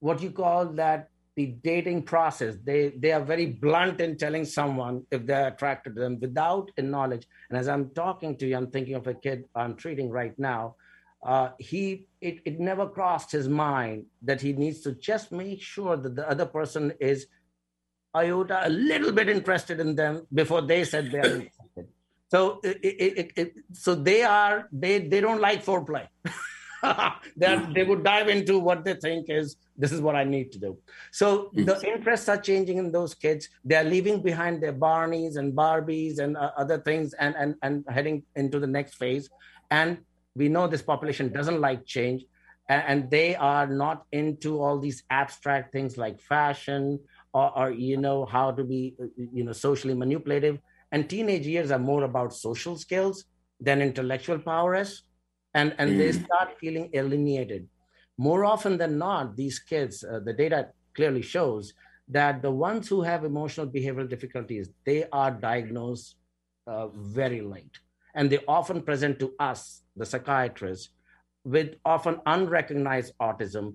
what 0.00 0.22
you 0.22 0.30
call 0.30 0.66
that 0.66 1.10
the 1.36 1.46
dating 1.62 2.02
process. 2.02 2.56
They 2.64 2.88
they 2.96 3.12
are 3.12 3.24
very 3.24 3.46
blunt 3.46 4.00
in 4.00 4.16
telling 4.16 4.44
someone 4.44 5.06
if 5.10 5.24
they're 5.24 5.48
attracted 5.48 5.94
to 5.94 6.00
them 6.00 6.18
without 6.18 6.70
a 6.76 6.82
knowledge. 6.82 7.26
And 7.48 7.58
as 7.58 7.68
i'm 7.68 7.90
talking 7.90 8.36
to 8.38 8.46
you 8.46 8.56
i'm 8.56 8.70
thinking 8.70 8.94
of 8.94 9.06
a 9.06 9.14
kid 9.14 9.44
i'm 9.54 9.76
treating 9.76 10.10
right 10.10 10.36
now 10.38 10.74
uh, 11.22 11.50
he 11.58 12.06
it, 12.20 12.40
it 12.44 12.60
never 12.60 12.86
crossed 12.86 13.30
his 13.32 13.48
mind 13.48 14.06
that 14.22 14.40
he 14.40 14.52
needs 14.52 14.80
to 14.80 14.92
just 14.92 15.32
make 15.32 15.62
sure 15.62 15.96
that 15.96 16.14
the 16.14 16.28
other 16.28 16.46
person 16.46 16.92
is 17.00 17.26
iota 18.14 18.60
a 18.64 18.70
little 18.70 19.12
bit 19.12 19.28
interested 19.28 19.80
in 19.80 19.94
them 19.94 20.26
before 20.32 20.62
they 20.62 20.82
said 20.84 21.10
they're 21.10 21.24
interested 21.26 21.88
so 22.30 22.60
it, 22.62 22.78
it, 22.82 23.32
it, 23.36 23.54
so 23.72 23.94
they 23.94 24.22
are 24.22 24.68
they 24.72 24.98
they 24.98 25.20
don't 25.20 25.40
like 25.40 25.64
foreplay. 25.64 26.06
they, 27.36 27.46
are, 27.46 27.72
they 27.74 27.84
would 27.84 28.04
dive 28.04 28.28
into 28.28 28.58
what 28.58 28.84
they 28.84 28.94
think 28.94 29.26
is 29.28 29.56
this 29.76 29.92
is 29.92 30.00
what 30.00 30.14
I 30.14 30.24
need 30.24 30.52
to 30.52 30.58
do. 30.58 30.76
So 31.10 31.50
the 31.54 31.74
mm-hmm. 31.74 31.86
interests 31.86 32.28
are 32.28 32.36
changing 32.36 32.78
in 32.78 32.92
those 32.92 33.14
kids. 33.14 33.48
They 33.64 33.76
are 33.76 33.84
leaving 33.84 34.22
behind 34.22 34.62
their 34.62 34.72
Barneys 34.72 35.36
and 35.36 35.52
Barbies 35.54 36.18
and 36.18 36.36
uh, 36.36 36.50
other 36.56 36.78
things 36.78 37.14
and 37.14 37.34
and 37.36 37.54
and 37.62 37.84
heading 37.88 38.22
into 38.36 38.60
the 38.60 38.66
next 38.66 38.94
phase. 38.94 39.28
And 39.70 39.98
we 40.38 40.48
know 40.48 40.66
this 40.66 40.82
population 40.92 41.32
doesn't 41.32 41.60
like 41.60 41.84
change, 41.84 42.24
and, 42.68 42.82
and 42.90 43.10
they 43.10 43.36
are 43.36 43.66
not 43.66 44.04
into 44.12 44.62
all 44.62 44.78
these 44.78 45.02
abstract 45.10 45.72
things 45.72 45.98
like 45.98 46.20
fashion 46.20 46.98
or, 47.32 47.48
or 47.58 47.70
you 47.70 47.96
know 47.96 48.24
how 48.24 48.50
to 48.52 48.64
be 48.64 48.94
you 49.38 49.44
know 49.44 49.52
socially 49.52 49.94
manipulative 49.94 50.58
and 50.92 51.08
teenage 51.08 51.46
years 51.46 51.70
are 51.70 51.78
more 51.78 52.04
about 52.04 52.32
social 52.32 52.76
skills 52.76 53.24
than 53.60 53.82
intellectual 53.82 54.38
prowess. 54.38 55.02
And, 55.54 55.74
and 55.78 55.92
mm. 55.92 55.98
they 55.98 56.12
start 56.12 56.56
feeling 56.60 56.90
alienated. 56.92 57.68
More 58.16 58.44
often 58.44 58.78
than 58.78 58.98
not, 58.98 59.36
these 59.36 59.58
kids, 59.58 60.04
uh, 60.04 60.20
the 60.24 60.32
data 60.32 60.68
clearly 60.94 61.22
shows 61.22 61.72
that 62.08 62.42
the 62.42 62.50
ones 62.50 62.88
who 62.88 63.02
have 63.02 63.24
emotional 63.24 63.66
behavioral 63.66 64.08
difficulties, 64.08 64.70
they 64.84 65.04
are 65.12 65.30
diagnosed 65.30 66.16
uh, 66.66 66.88
very 66.88 67.40
late. 67.40 67.78
And 68.14 68.30
they 68.30 68.40
often 68.48 68.82
present 68.82 69.18
to 69.20 69.34
us, 69.38 69.82
the 69.96 70.06
psychiatrists, 70.06 70.90
with 71.44 71.76
often 71.84 72.20
unrecognized 72.26 73.12
autism 73.20 73.74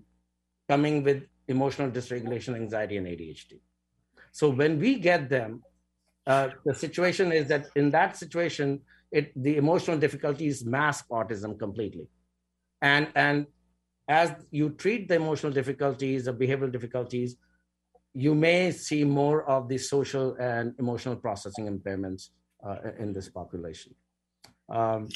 coming 0.70 1.04
with 1.04 1.24
emotional 1.48 1.90
dysregulation, 1.90 2.56
anxiety, 2.56 2.98
and 2.98 3.08
ADHD. 3.08 3.60
So 4.32 4.50
when 4.50 4.80
we 4.80 5.00
get 5.00 5.30
them 5.30 5.64
uh, 6.26 6.50
the 6.66 6.74
situation 6.74 7.32
is 7.32 7.48
that 7.50 7.68
in 7.76 7.90
that 7.92 8.16
situation, 8.18 8.82
it 9.12 9.32
the 9.36 9.58
emotional 9.58 9.98
difficulties 9.98 10.66
mask 10.66 11.08
autism 11.10 11.60
completely, 11.60 12.08
and 12.82 13.08
and 13.16 13.46
as 14.08 14.34
you 14.52 14.70
treat 14.70 15.08
the 15.08 15.16
emotional 15.16 15.52
difficulties, 15.52 16.26
the 16.26 16.34
behavioral 16.34 16.72
difficulties, 16.72 17.36
you 18.14 18.36
may 18.36 18.72
see 18.72 19.04
more 19.04 19.44
of 19.50 19.68
the 19.68 19.78
social 19.78 20.36
and 20.36 20.74
emotional 20.80 21.16
processing 21.16 21.68
impairments 21.68 22.30
uh, 22.66 22.78
in 23.00 23.14
this 23.14 23.30
population. 23.30 23.94
Um, 24.74 25.08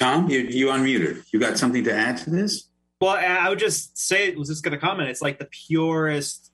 Tom, 0.00 0.28
you, 0.28 0.40
you 0.40 0.66
unmuted. 0.68 1.24
You 1.32 1.38
got 1.38 1.58
something 1.58 1.84
to 1.84 1.92
add 1.92 2.16
to 2.18 2.30
this? 2.30 2.70
Well, 3.00 3.16
I 3.16 3.48
would 3.48 3.58
just 3.58 3.96
say, 3.96 4.28
it 4.28 4.38
was 4.38 4.48
just 4.48 4.64
going 4.64 4.72
to 4.72 4.78
comment. 4.78 5.10
It's 5.10 5.22
like 5.22 5.38
the 5.38 5.48
purest 5.66 6.50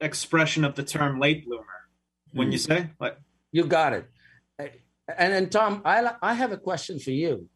expression 0.00 0.64
of 0.64 0.74
the 0.74 0.82
term 0.82 1.18
late 1.18 1.46
bloomer. 1.46 1.64
When 2.32 2.52
you 2.52 2.58
hmm. 2.58 2.72
say, 2.72 2.90
like, 3.00 3.16
you 3.50 3.64
got 3.64 3.92
it. 3.92 4.06
And 5.18 5.32
then, 5.32 5.50
Tom, 5.50 5.82
I 5.84 6.12
I 6.22 6.34
have 6.34 6.52
a 6.52 6.56
question 6.56 7.00
for 7.00 7.10
you. 7.10 7.48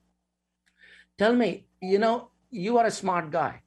Tell 1.19 1.33
me, 1.33 1.67
you 1.81 1.99
know, 1.99 2.31
you 2.51 2.79
are 2.79 2.87
a 2.87 2.91
smart 2.91 3.31
guy. 3.31 3.63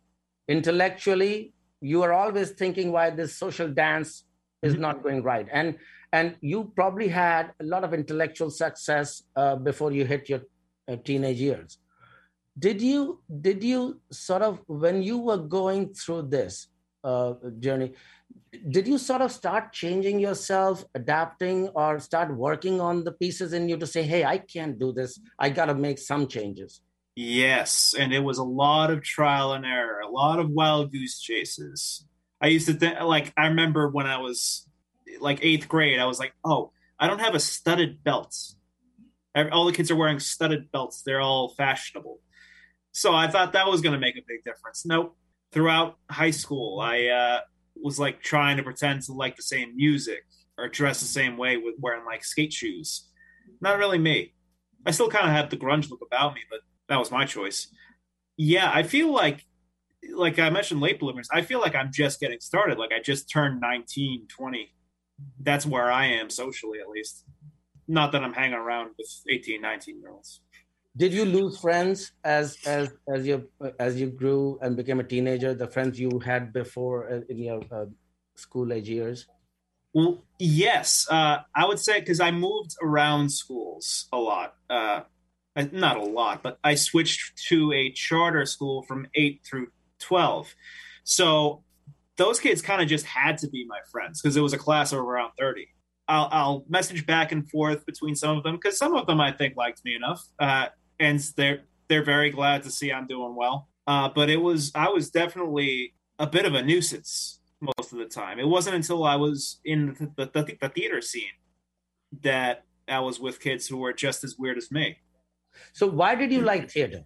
Intellectually, 0.49 1.53
you 1.79 2.03
are 2.03 2.11
always 2.11 2.49
thinking 2.51 2.91
why 2.91 3.09
this 3.11 3.37
social 3.37 3.69
dance 3.69 4.25
is 4.61 4.73
mm-hmm. 4.73 4.81
not 4.81 5.03
going 5.03 5.23
right, 5.23 5.47
and 5.51 5.77
and 6.13 6.35
you 6.41 6.71
probably 6.75 7.07
had 7.07 7.51
a 7.59 7.63
lot 7.63 7.83
of 7.83 7.93
intellectual 7.93 8.49
success 8.49 9.23
uh, 9.35 9.55
before 9.55 9.91
you 9.91 10.05
hit 10.05 10.29
your 10.29 10.41
uh, 10.87 10.95
teenage 11.03 11.39
years. 11.39 11.77
Did 12.57 12.81
you 12.81 13.21
did 13.41 13.63
you 13.63 14.01
sort 14.11 14.41
of 14.41 14.59
when 14.67 15.03
you 15.03 15.17
were 15.19 15.37
going 15.37 15.93
through 15.93 16.23
this 16.23 16.67
uh, 17.03 17.33
journey 17.59 17.93
did 18.69 18.87
you 18.87 18.97
sort 18.97 19.21
of 19.21 19.31
start 19.31 19.71
changing 19.71 20.19
yourself 20.19 20.83
adapting 20.95 21.67
or 21.69 21.99
start 21.99 22.35
working 22.35 22.81
on 22.81 23.03
the 23.03 23.11
pieces 23.11 23.53
in 23.53 23.69
you 23.69 23.77
to 23.77 23.87
say 23.87 24.03
hey 24.03 24.23
i 24.23 24.37
can't 24.37 24.79
do 24.79 24.91
this. 24.91 25.19
I 25.39 25.49
got 25.49 25.65
to 25.65 25.75
make 25.75 25.99
some 25.99 26.27
changes 26.27 26.81
yes 27.15 27.95
and 27.97 28.13
it 28.13 28.19
was 28.19 28.37
a 28.37 28.43
lot 28.43 28.91
of 28.91 29.03
trial 29.03 29.53
and 29.53 29.65
error 29.65 29.99
a 29.99 30.09
lot 30.09 30.39
of 30.39 30.49
wild 30.49 30.91
goose 30.91 31.19
chases. 31.19 32.05
I 32.41 32.47
used 32.47 32.67
to 32.67 32.73
think 32.73 32.99
like 33.01 33.33
i 33.37 33.47
remember 33.47 33.89
when 33.89 34.05
i 34.05 34.17
was 34.17 34.66
like 35.19 35.39
eighth 35.41 35.67
grade 35.67 35.99
i 35.99 36.05
was 36.05 36.19
like 36.19 36.33
oh 36.43 36.71
i 36.99 37.07
don't 37.07 37.19
have 37.19 37.35
a 37.35 37.39
studded 37.39 38.03
belt 38.03 38.35
all 39.51 39.65
the 39.65 39.71
kids 39.71 39.91
are 39.91 39.95
wearing 39.95 40.19
studded 40.19 40.71
belts 40.71 41.03
they're 41.03 41.21
all 41.21 41.49
fashionable 41.49 42.19
so 42.97 43.13
I 43.13 43.27
thought 43.27 43.53
that 43.53 43.67
was 43.67 43.81
going 43.81 43.93
to 43.93 43.99
make 43.99 44.17
a 44.17 44.23
big 44.27 44.43
difference. 44.43 44.83
Nope. 44.83 45.15
Throughout 45.51 45.99
high 46.09 46.31
school, 46.31 46.79
I 46.79 47.05
uh, 47.05 47.41
was 47.75 47.99
like 47.99 48.23
trying 48.23 48.57
to 48.57 48.63
pretend 48.63 49.03
to 49.03 49.13
like 49.13 49.35
the 49.35 49.43
same 49.43 49.75
music 49.77 50.23
or 50.57 50.67
dress 50.67 50.99
the 50.99 51.05
same 51.05 51.37
way 51.37 51.57
with 51.57 51.75
wearing 51.77 52.05
like 52.05 52.23
skate 52.23 52.51
shoes. 52.51 53.07
Not 53.61 53.77
really 53.77 53.99
me. 53.99 54.33
I 54.83 54.89
still 54.89 55.09
kind 55.09 55.27
of 55.27 55.31
had 55.31 55.51
the 55.51 55.57
grunge 55.57 55.91
look 55.91 56.01
about 56.01 56.33
me, 56.33 56.41
but 56.49 56.61
that 56.89 56.97
was 56.97 57.11
my 57.11 57.23
choice. 57.25 57.67
Yeah, 58.35 58.71
I 58.73 58.81
feel 58.81 59.13
like 59.13 59.45
like 60.15 60.39
I 60.39 60.49
mentioned 60.49 60.81
late 60.81 60.99
bloomers, 60.99 61.29
I 61.31 61.43
feel 61.43 61.59
like 61.59 61.75
I'm 61.75 61.91
just 61.91 62.19
getting 62.19 62.39
started. 62.39 62.79
Like 62.79 62.91
I 62.91 62.99
just 62.99 63.29
turned 63.29 63.61
19, 63.61 64.25
20. 64.27 64.73
That's 65.39 65.65
where 65.65 65.91
I 65.91 66.05
am 66.07 66.29
socially 66.29 66.79
at 66.79 66.89
least. 66.89 67.25
Not 67.87 68.11
that 68.11 68.23
I'm 68.23 68.33
hanging 68.33 68.53
around 68.53 68.91
with 68.97 69.09
18, 69.29 69.61
19 69.61 69.99
year 69.99 70.11
olds. 70.11 70.41
Did 70.95 71.13
you 71.13 71.25
lose 71.25 71.59
friends 71.59 72.11
as 72.23 72.57
as 72.65 72.89
as 73.07 73.27
you 73.27 73.47
as 73.79 74.01
you 74.01 74.07
grew 74.07 74.57
and 74.61 74.75
became 74.75 74.99
a 74.99 75.03
teenager 75.03 75.53
the 75.53 75.67
friends 75.67 75.99
you 75.99 76.19
had 76.19 76.51
before 76.51 77.07
uh, 77.07 77.21
in 77.29 77.37
your 77.37 77.61
uh, 77.71 77.85
school 78.35 78.73
age 78.73 78.89
years? 78.89 79.27
Well 79.93 80.23
yes 80.39 81.07
uh, 81.09 81.37
i 81.55 81.65
would 81.65 81.79
say 81.79 81.99
because 81.99 82.19
i 82.19 82.31
moved 82.31 82.75
around 82.81 83.31
schools 83.31 84.07
a 84.11 84.17
lot 84.17 84.53
uh, 84.69 85.01
not 85.71 85.97
a 85.97 86.03
lot 86.03 86.43
but 86.43 86.59
i 86.63 86.75
switched 86.75 87.37
to 87.49 87.73
a 87.73 87.91
charter 87.91 88.45
school 88.45 88.83
from 88.83 89.07
8 89.15 89.41
through 89.43 89.67
12 89.99 90.53
so 91.03 91.63
those 92.17 92.39
kids 92.39 92.61
kind 92.61 92.81
of 92.81 92.87
just 92.87 93.05
had 93.05 93.37
to 93.39 93.47
be 93.49 93.65
my 93.67 93.79
friends 93.91 94.21
because 94.21 94.35
it 94.35 94.41
was 94.41 94.53
a 94.53 94.57
class 94.57 94.91
of 94.91 94.99
around 94.99 95.31
30 95.39 95.67
I'll, 96.07 96.29
I'll, 96.31 96.65
message 96.69 97.05
back 97.05 97.31
and 97.31 97.49
forth 97.49 97.85
between 97.85 98.15
some 98.15 98.37
of 98.37 98.43
them 98.43 98.55
because 98.55 98.77
some 98.77 98.95
of 98.95 99.07
them 99.07 99.19
I 99.19 99.31
think 99.31 99.55
liked 99.57 99.83
me 99.83 99.95
enough. 99.95 100.23
Uh, 100.39 100.67
and 100.99 101.19
they're 101.35 101.63
they're 101.89 102.03
very 102.03 102.29
glad 102.29 102.63
to 102.63 102.71
see 102.71 102.91
I'm 102.91 103.07
doing 103.07 103.35
well. 103.35 103.69
Uh, 103.85 104.09
but 104.09 104.29
it 104.29 104.37
was 104.37 104.71
I 104.73 104.89
was 104.89 105.09
definitely 105.09 105.93
a 106.19 106.27
bit 106.27 106.45
of 106.45 106.53
a 106.53 106.63
nuisance 106.63 107.39
most 107.61 107.91
of 107.91 107.99
the 107.99 108.05
time. 108.05 108.39
It 108.39 108.47
wasn't 108.47 108.75
until 108.75 109.03
I 109.03 109.15
was 109.15 109.59
in 109.65 110.11
the, 110.15 110.25
the, 110.25 110.57
the 110.61 110.69
theater 110.69 111.01
scene 111.01 111.23
that 112.21 112.63
I 112.87 112.99
was 112.99 113.19
with 113.19 113.39
kids 113.39 113.67
who 113.67 113.77
were 113.77 113.93
just 113.93 114.23
as 114.23 114.37
weird 114.37 114.57
as 114.57 114.71
me. 114.71 114.97
So 115.73 115.87
why 115.87 116.15
did 116.15 116.31
you 116.31 116.41
like 116.41 116.71
theater? 116.71 117.03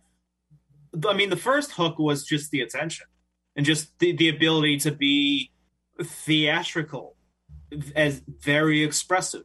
I 1.08 1.13
mean, 1.13 1.30
the 1.30 1.38
first 1.38 1.71
hook 1.71 1.97
was 1.97 2.26
just 2.26 2.52
the 2.52 2.62
attention 2.62 3.08
and 3.56 3.66
just 3.66 3.98
the, 4.00 4.14
the 4.14 4.30
ability 4.30 4.78
to 4.80 4.92
be 4.92 5.52
theatrical, 6.02 7.16
as 7.96 8.22
very 8.40 8.84
expressive. 8.84 9.44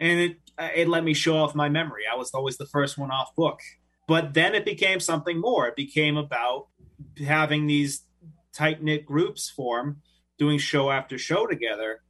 And 0.00 0.20
it 0.20 0.36
it 0.58 0.88
let 0.88 1.04
me 1.04 1.14
show 1.14 1.36
off 1.36 1.54
my 1.54 1.68
memory. 1.68 2.02
I 2.12 2.16
was 2.16 2.30
always 2.32 2.56
the 2.56 2.66
first 2.66 2.96
one 2.96 3.10
off 3.10 3.34
book. 3.34 3.60
But 4.06 4.34
then 4.34 4.54
it 4.54 4.64
became 4.64 5.00
something 5.00 5.40
more. 5.40 5.66
It 5.66 5.76
became 5.76 6.16
about 6.16 6.68
having 7.26 7.66
these 7.66 8.02
tight 8.52 8.82
knit 8.82 9.06
groups 9.06 9.50
form, 9.50 10.02
doing 10.38 10.58
show 10.58 10.90
after 10.90 11.18
show 11.18 11.46
together, 11.46 12.00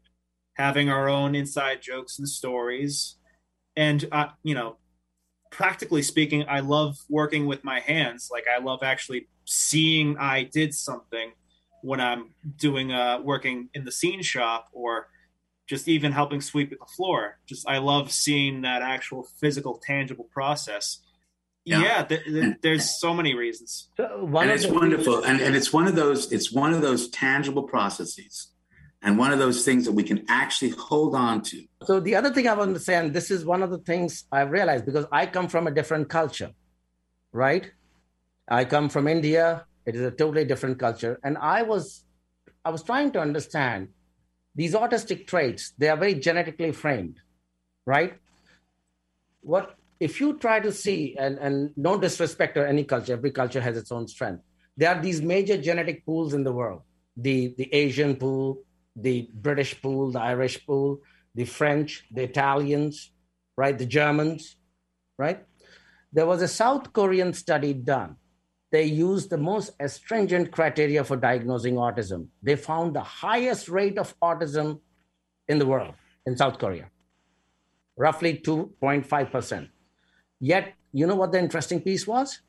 having 0.55 0.91
our 0.91 1.09
own 1.09 1.35
inside 1.35 1.81
jokes 1.83 2.19
and 2.19 2.29
stories. 2.29 3.17
And, 3.77 4.07
uh, 4.13 4.29
you 4.43 4.55
know, 4.55 4.77
practically 5.51 6.03
speaking, 6.03 6.45
I 6.49 6.61
love 6.61 6.97
working 7.09 7.47
with 7.47 7.65
my 7.65 7.81
hands. 7.81 8.29
Like, 8.31 8.45
I 8.49 8.63
love 8.63 8.81
actually 8.83 9.29
seeing 9.45 10.17
I 10.19 10.45
did 10.45 10.75
something 10.75 11.33
when 11.83 12.01
I'm 12.01 12.31
doing 12.57 12.93
uh, 12.93 13.21
working 13.23 13.69
in 13.75 13.85
the 13.85 13.93
scene 13.93 14.23
shop 14.23 14.69
or 14.73 15.09
just 15.67 15.89
even 15.89 16.13
helping 16.13 16.41
sweep 16.41 16.71
the 16.71 16.87
floor. 16.97 17.39
Just 17.47 17.69
I 17.69 17.79
love 17.79 18.11
seeing 18.11 18.63
that 18.63 18.83
actual 18.83 19.27
physical, 19.41 19.81
tangible 19.85 20.29
process. 20.33 21.01
Yeah, 21.65 21.83
yeah 21.83 22.03
th- 22.05 22.25
th- 22.25 22.57
there's 22.63 23.01
so 23.01 23.15
many 23.15 23.35
reasons. 23.35 23.91
and 23.99 24.51
it's 24.51 24.67
wonderful, 24.67 25.25
and, 25.25 25.41
and 25.41 25.57
it's 25.57 25.73
one 25.73 25.87
of 25.87 25.95
those 25.95 26.33
it's 26.33 26.53
one 26.53 26.75
of 26.75 26.83
those 26.83 27.09
tangible 27.09 27.63
processes, 27.63 28.53
and 29.03 29.19
one 29.19 29.33
of 29.33 29.39
those 29.39 29.65
things 29.65 29.87
that 29.87 29.93
we 29.93 30.03
can 30.03 30.25
actually 30.29 30.71
hold 30.71 31.15
on 31.15 31.41
to. 31.43 31.65
So 31.83 32.01
the 32.01 32.15
other 32.17 32.33
thing 32.33 32.49
I 32.49 32.55
want 32.55 32.75
to 32.75 32.81
say, 32.81 32.97
and 32.97 33.15
this 33.15 33.31
is 33.31 33.45
one 33.45 33.63
of 33.63 33.71
the 33.71 33.79
things 33.79 34.25
I've 34.31 34.51
realized 34.51 34.85
because 34.85 35.07
I 35.11 35.25
come 35.27 35.49
from 35.49 35.67
a 35.67 35.71
different 35.71 36.11
culture, 36.11 36.51
right? 37.33 37.71
I 38.49 38.65
come 38.65 38.89
from 38.89 39.09
India. 39.09 39.65
It 39.87 39.97
is 39.97 40.03
a 40.03 40.11
totally 40.11 40.45
different 40.45 40.79
culture, 40.79 41.19
and 41.23 41.37
I 41.39 41.63
was 41.63 42.05
I 42.65 42.71
was 42.71 42.83
trying 42.83 43.13
to 43.13 43.21
understand 43.21 43.89
these 44.55 44.75
autistic 44.75 45.27
traits. 45.27 45.73
They 45.77 45.89
are 45.89 45.97
very 45.97 46.15
genetically 46.15 46.73
framed 46.73 47.21
right? 47.87 48.15
What 49.41 49.77
if 50.01 50.21
you 50.21 50.39
try 50.39 50.61
to 50.61 50.73
see 50.73 51.17
and, 51.19 51.39
and 51.39 51.71
no 51.77 51.99
disrespect 51.99 52.55
to 52.55 52.67
any 52.67 52.85
culture 52.85 53.13
every 53.13 53.31
culture 53.31 53.61
has 53.61 53.77
its 53.77 53.93
own 53.93 54.09
strength. 54.09 54.43
There 54.77 54.91
are 54.95 55.01
these 55.01 55.23
major 55.23 55.57
genetic 55.57 56.05
pools 56.05 56.35
in 56.35 56.45
the 56.45 56.53
world. 56.53 56.83
The 57.17 57.55
the 57.57 57.73
asian 57.73 58.17
pool 58.17 58.63
the 58.97 59.29
british 59.33 59.81
pool 59.81 60.11
the 60.11 60.21
irish 60.21 60.65
pool 60.67 61.01
the 61.35 61.45
french 61.45 62.05
the 62.11 62.23
italians 62.23 63.13
right? 63.57 63.77
The 63.79 63.87
germans 63.87 64.57
right? 65.17 65.45
There 66.13 66.27
was 66.27 66.43
a 66.43 66.49
south 66.49 66.93
korean 66.93 67.33
study 67.33 67.73
done 67.73 68.17
they 68.75 68.83
used 68.83 69.31
the 69.31 69.39
most 69.39 69.71
stringent 69.87 70.51
criteria 70.51 71.05
for 71.05 71.17
diagnosing 71.17 71.77
autism. 71.77 72.27
They 72.43 72.57
found 72.57 72.97
the 72.97 73.07
highest 73.25 73.69
rate 73.69 73.99
of 73.99 74.19
autism 74.19 74.81
in 75.47 75.61
the 75.61 75.67
world 75.67 75.95
in 76.27 76.37
South 76.37 76.59
Korea, 76.59 76.91
roughly 77.97 78.33
2.5%. 78.45 79.69
Yet, 80.41 80.75
you 80.93 81.07
know 81.07 81.15
what 81.15 81.31
the 81.31 81.39
interesting 81.39 81.81
piece 81.83 82.05
was? 82.05 82.41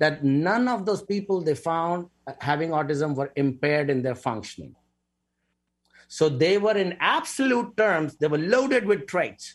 That 0.00 0.24
none 0.24 0.66
of 0.66 0.86
those 0.86 1.02
people 1.02 1.40
they 1.40 1.54
found 1.54 2.08
having 2.40 2.70
autism 2.70 3.14
were 3.14 3.30
impaired 3.36 3.90
in 3.90 4.02
their 4.02 4.16
functioning. 4.16 4.74
So 6.08 6.28
they 6.28 6.58
were, 6.58 6.76
in 6.76 6.96
absolute 6.98 7.76
terms, 7.76 8.16
they 8.16 8.26
were 8.26 8.38
loaded 8.38 8.86
with 8.86 9.06
traits, 9.06 9.54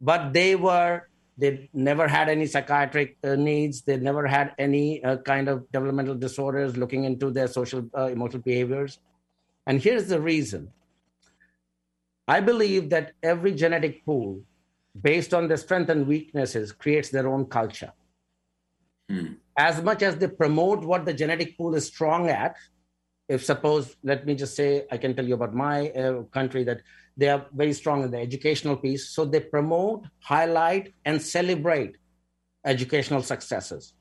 but 0.00 0.32
they 0.32 0.54
were 0.54 1.08
they 1.38 1.70
never 1.72 2.08
had 2.08 2.28
any 2.28 2.46
psychiatric 2.46 3.16
uh, 3.22 3.36
needs. 3.36 3.82
They 3.82 3.96
never 3.96 4.26
had 4.26 4.54
any 4.58 5.02
uh, 5.04 5.18
kind 5.18 5.48
of 5.48 5.70
developmental 5.70 6.16
disorders 6.16 6.76
looking 6.76 7.04
into 7.04 7.30
their 7.30 7.46
social 7.46 7.88
uh, 7.96 8.06
emotional 8.06 8.42
behaviors. 8.42 8.98
And 9.66 9.80
here's 9.80 10.08
the 10.08 10.20
reason. 10.20 10.72
I 12.26 12.40
believe 12.40 12.90
that 12.90 13.12
every 13.22 13.52
genetic 13.54 14.04
pool, 14.04 14.42
based 15.00 15.32
on 15.32 15.46
their 15.46 15.56
strengths 15.56 15.90
and 15.90 16.08
weaknesses, 16.08 16.72
creates 16.72 17.10
their 17.10 17.28
own 17.28 17.46
culture. 17.46 17.92
Hmm. 19.08 19.34
As 19.56 19.80
much 19.80 20.02
as 20.02 20.16
they 20.16 20.26
promote 20.26 20.84
what 20.84 21.04
the 21.04 21.14
genetic 21.14 21.56
pool 21.56 21.74
is 21.76 21.86
strong 21.86 22.28
at, 22.28 22.56
if 23.28 23.44
suppose, 23.44 23.96
let 24.02 24.26
me 24.26 24.34
just 24.34 24.56
say, 24.56 24.86
I 24.90 24.98
can 24.98 25.14
tell 25.14 25.26
you 25.26 25.34
about 25.34 25.54
my 25.54 25.90
uh, 25.90 26.22
country 26.24 26.64
that 26.64 26.80
They 27.18 27.28
are 27.28 27.44
very 27.52 27.72
strong 27.72 28.04
in 28.04 28.10
the 28.12 28.18
educational 28.18 28.76
piece. 28.76 29.10
So 29.10 29.24
they 29.24 29.40
promote, 29.40 30.06
highlight, 30.20 30.94
and 31.04 31.20
celebrate 31.20 31.96
educational 32.64 33.22
successes. 33.22 33.94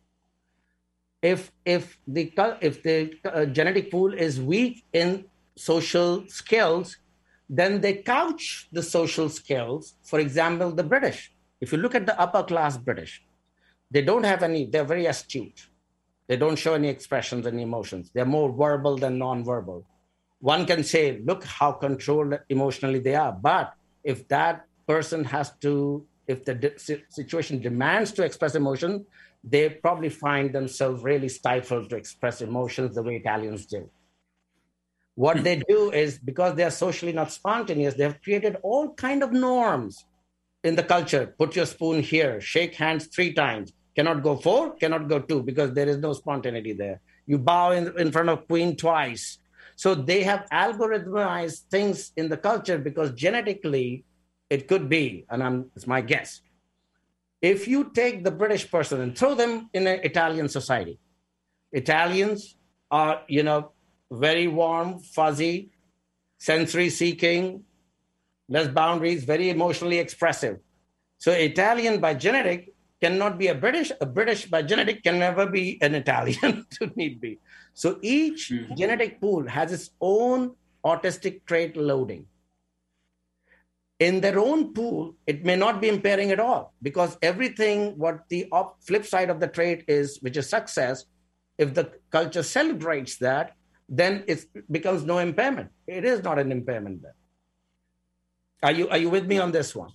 If 1.22 1.52
if 1.66 1.98
the 2.08 2.24
if 2.62 2.84
the 2.84 2.98
uh, 3.26 3.46
genetic 3.46 3.90
pool 3.90 4.14
is 4.14 4.40
weak 4.40 4.86
in 4.94 5.26
social 5.56 6.26
skills, 6.28 6.98
then 7.50 7.82
they 7.82 7.96
couch 7.96 8.68
the 8.72 8.84
social 8.84 9.30
skills. 9.30 9.96
For 10.04 10.20
example, 10.20 10.72
the 10.72 10.84
British. 10.84 11.34
If 11.60 11.72
you 11.72 11.80
look 11.80 11.96
at 11.96 12.06
the 12.06 12.20
upper 12.20 12.44
class 12.44 12.78
British, 12.78 13.24
they 13.90 14.04
don't 14.04 14.26
have 14.26 14.44
any. 14.44 14.68
They're 14.68 14.92
very 14.96 15.08
astute. 15.08 15.68
They 16.28 16.38
don't 16.38 16.60
show 16.64 16.76
any 16.76 16.90
expressions 16.90 17.48
and 17.48 17.60
emotions. 17.60 18.12
They're 18.14 18.26
more 18.26 18.52
verbal 18.52 18.96
than 18.98 19.18
non-verbal. 19.18 19.86
One 20.40 20.66
can 20.66 20.84
say, 20.84 21.22
look 21.24 21.44
how 21.44 21.72
controlled 21.72 22.40
emotionally 22.50 23.00
they 23.00 23.16
are. 23.16 23.32
But 23.32 23.74
if 24.04 24.28
that 24.28 24.66
person 24.88 25.24
has 25.26 25.52
to, 25.62 26.06
if 26.28 26.46
the 26.46 27.04
situation 27.10 27.62
demands 27.62 28.12
to 28.14 28.24
express 28.24 28.56
emotion, 28.56 29.06
they 29.44 29.70
probably 29.70 30.10
find 30.10 30.54
themselves 30.54 31.04
really 31.04 31.30
stifled 31.30 31.90
to 31.90 31.96
express 31.96 32.42
emotions 32.42 32.96
the 32.96 33.04
way 33.04 33.16
Italians 33.16 33.66
do. 33.66 33.90
What 35.16 35.44
they 35.44 35.64
do 35.68 35.92
is 35.92 36.20
because 36.20 36.56
they 36.56 36.64
are 36.64 36.72
socially 36.72 37.14
not 37.14 37.32
spontaneous, 37.32 37.96
they 37.96 38.04
have 38.04 38.22
created 38.22 38.58
all 38.62 38.94
kind 38.94 39.24
of 39.24 39.32
norms 39.32 40.06
in 40.64 40.76
the 40.76 40.84
culture. 40.84 41.34
Put 41.40 41.56
your 41.56 41.66
spoon 41.66 42.04
here, 42.04 42.40
shake 42.40 42.76
hands 42.76 43.08
three 43.08 43.34
times, 43.34 43.74
cannot 43.96 44.22
go 44.22 44.36
four, 44.36 44.76
cannot 44.76 45.08
go 45.08 45.20
two, 45.20 45.42
because 45.42 45.74
there 45.74 45.88
is 45.88 45.98
no 45.98 46.14
spontaneity 46.14 46.74
there. 46.74 47.02
You 47.26 47.40
bow 47.40 47.72
in, 47.72 47.98
in 48.00 48.12
front 48.12 48.30
of 48.30 48.48
queen 48.48 48.76
twice. 48.76 49.40
So 49.78 49.94
they 49.94 50.24
have 50.24 50.48
algorithmized 50.52 51.70
things 51.70 52.12
in 52.18 52.30
the 52.30 52.36
culture 52.36 52.80
because 52.80 53.12
genetically 53.12 54.04
it 54.50 54.68
could 54.68 54.90
be, 54.90 55.26
and 55.30 55.44
I'm, 55.44 55.70
it's 55.76 55.86
my 55.86 56.02
guess. 56.02 56.42
If 57.44 57.68
you 57.68 57.92
take 57.94 58.24
the 58.24 58.32
British 58.32 58.70
person 58.72 59.02
and 59.02 59.16
throw 59.16 59.36
them 59.36 59.70
in 59.74 59.86
an 59.86 60.00
Italian 60.02 60.50
society, 60.50 60.98
Italians 61.72 62.58
are, 62.90 63.22
you 63.28 63.44
know, 63.44 63.72
very 64.12 64.48
warm, 64.48 64.98
fuzzy, 64.98 65.70
sensory 66.40 66.90
seeking, 66.90 67.64
less 68.50 68.68
boundaries, 68.70 69.26
very 69.26 69.52
emotionally 69.52 70.00
expressive. 70.00 70.58
So 71.20 71.32
Italian 71.32 72.00
by 72.00 72.16
genetic 72.16 72.74
cannot 73.00 73.38
be 73.38 73.48
a 73.50 73.56
British. 73.56 73.92
A 74.02 74.08
British 74.08 74.48
by 74.48 74.64
genetic 74.64 75.04
can 75.04 75.20
never 75.20 75.46
be 75.46 75.78
an 75.84 75.94
Italian 75.94 76.66
to 76.80 76.92
need 76.96 77.22
be. 77.22 77.38
So 77.78 78.00
each 78.02 78.50
mm-hmm. 78.50 78.74
genetic 78.74 79.22
pool 79.22 79.48
has 79.48 79.72
its 79.72 79.92
own 80.02 80.56
autistic 80.84 81.46
trait 81.46 81.78
loading. 81.78 82.26
In 84.00 84.20
their 84.20 84.40
own 84.40 84.74
pool, 84.74 85.14
it 85.28 85.46
may 85.46 85.56
not 85.56 85.80
be 85.80 85.88
impairing 85.88 86.32
at 86.32 86.40
all 86.40 86.74
because 86.82 87.20
everything 87.22 87.96
what 88.00 88.28
the 88.30 88.48
op- 88.52 88.82
flip 88.82 89.06
side 89.06 89.30
of 89.30 89.40
the 89.40 89.48
trait 89.48 89.86
is, 89.88 90.18
which 90.22 90.38
is 90.38 90.50
success, 90.50 91.06
if 91.60 91.76
the 91.76 91.92
culture 92.10 92.42
celebrates 92.42 93.18
that, 93.18 93.56
then 93.88 94.24
it 94.26 94.46
becomes 94.72 95.04
no 95.04 95.20
impairment. 95.20 95.70
It 95.86 96.04
is 96.04 96.24
not 96.24 96.40
an 96.40 96.52
impairment 96.52 97.04
then. 97.04 97.14
Are 98.64 98.72
you 98.72 98.90
are 98.90 98.98
you 98.98 99.12
with 99.12 99.28
me 99.28 99.38
on 99.38 99.52
this 99.52 99.76
one? 99.76 99.92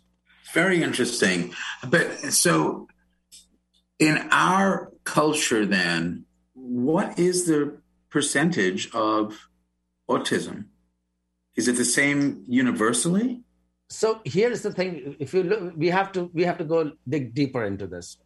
Very 0.55 0.85
interesting. 0.85 1.53
But 1.89 2.07
so 2.33 2.87
in 3.99 4.29
our 4.31 4.93
culture 5.03 5.67
then, 5.67 6.27
what 6.73 7.19
is 7.19 7.45
the 7.47 7.77
percentage 8.09 8.91
of 8.95 9.49
autism? 10.09 10.67
Is 11.55 11.69
it 11.69 11.77
the 11.77 11.85
same 11.85 12.45
universally? 12.49 13.43
So 13.91 14.21
here's 14.25 14.63
the 14.63 14.73
thing: 14.73 15.17
if 15.19 15.35
you 15.35 15.43
look, 15.43 15.75
we 15.77 15.89
have 15.89 16.13
to 16.13 16.31
we 16.33 16.45
have 16.45 16.59
to 16.59 16.65
go 16.65 16.93
dig 17.07 17.35
deeper 17.35 17.65
into 17.65 17.87
this. 17.87 18.17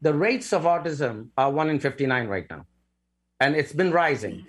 The 0.00 0.14
rates 0.14 0.52
of 0.52 0.62
autism 0.62 1.30
are 1.36 1.50
one 1.50 1.68
in 1.68 1.80
fifty 1.80 2.06
nine 2.06 2.28
right 2.28 2.46
now, 2.48 2.66
and 3.40 3.56
it's 3.56 3.72
been 3.72 3.90
rising. 3.90 4.46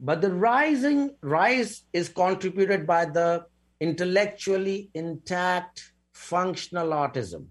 But 0.00 0.20
the 0.20 0.32
rising 0.32 1.14
rise 1.22 1.84
is 1.92 2.08
contributed 2.08 2.86
by 2.86 3.04
the 3.04 3.46
intellectually 3.80 4.90
intact 4.94 5.92
functional 6.12 6.88
autism. 6.88 7.46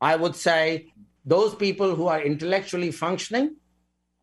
I 0.00 0.16
would 0.16 0.36
say 0.36 0.92
those 1.24 1.54
people 1.54 1.94
who 1.94 2.06
are 2.08 2.20
intellectually 2.20 2.90
functioning, 2.90 3.56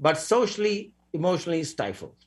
but 0.04 0.18
socially, 0.18 0.92
emotionally 1.14 1.64
stifled. 1.64 2.18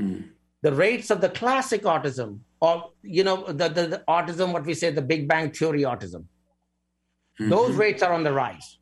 Mm. 0.00 0.28
The 0.62 0.72
rates 0.72 1.10
of 1.10 1.20
the 1.20 1.28
classic 1.28 1.82
autism, 1.82 2.38
or 2.60 2.92
you 3.02 3.24
know, 3.24 3.38
the, 3.46 3.68
the, 3.68 3.86
the, 3.94 4.02
autism, 4.08 4.52
what 4.52 4.64
we 4.64 4.74
say, 4.74 4.90
the 4.90 5.02
Big 5.02 5.26
Bang 5.26 5.50
Theory 5.50 5.82
autism, 5.82 6.22
mm-hmm. 6.22 7.48
those 7.48 7.74
rates 7.74 8.02
are 8.02 8.12
on 8.12 8.22
the 8.22 8.32
rise. 8.32 8.78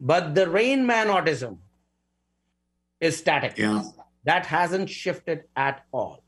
But 0.00 0.34
the 0.36 0.48
Rain 0.48 0.86
Man 0.86 1.08
autism 1.08 1.58
is 3.00 3.16
static. 3.16 3.58
Yeah. 3.58 3.82
That 4.24 4.46
hasn't 4.46 4.88
shifted 4.88 5.42
at 5.56 5.84
all. 5.92 6.22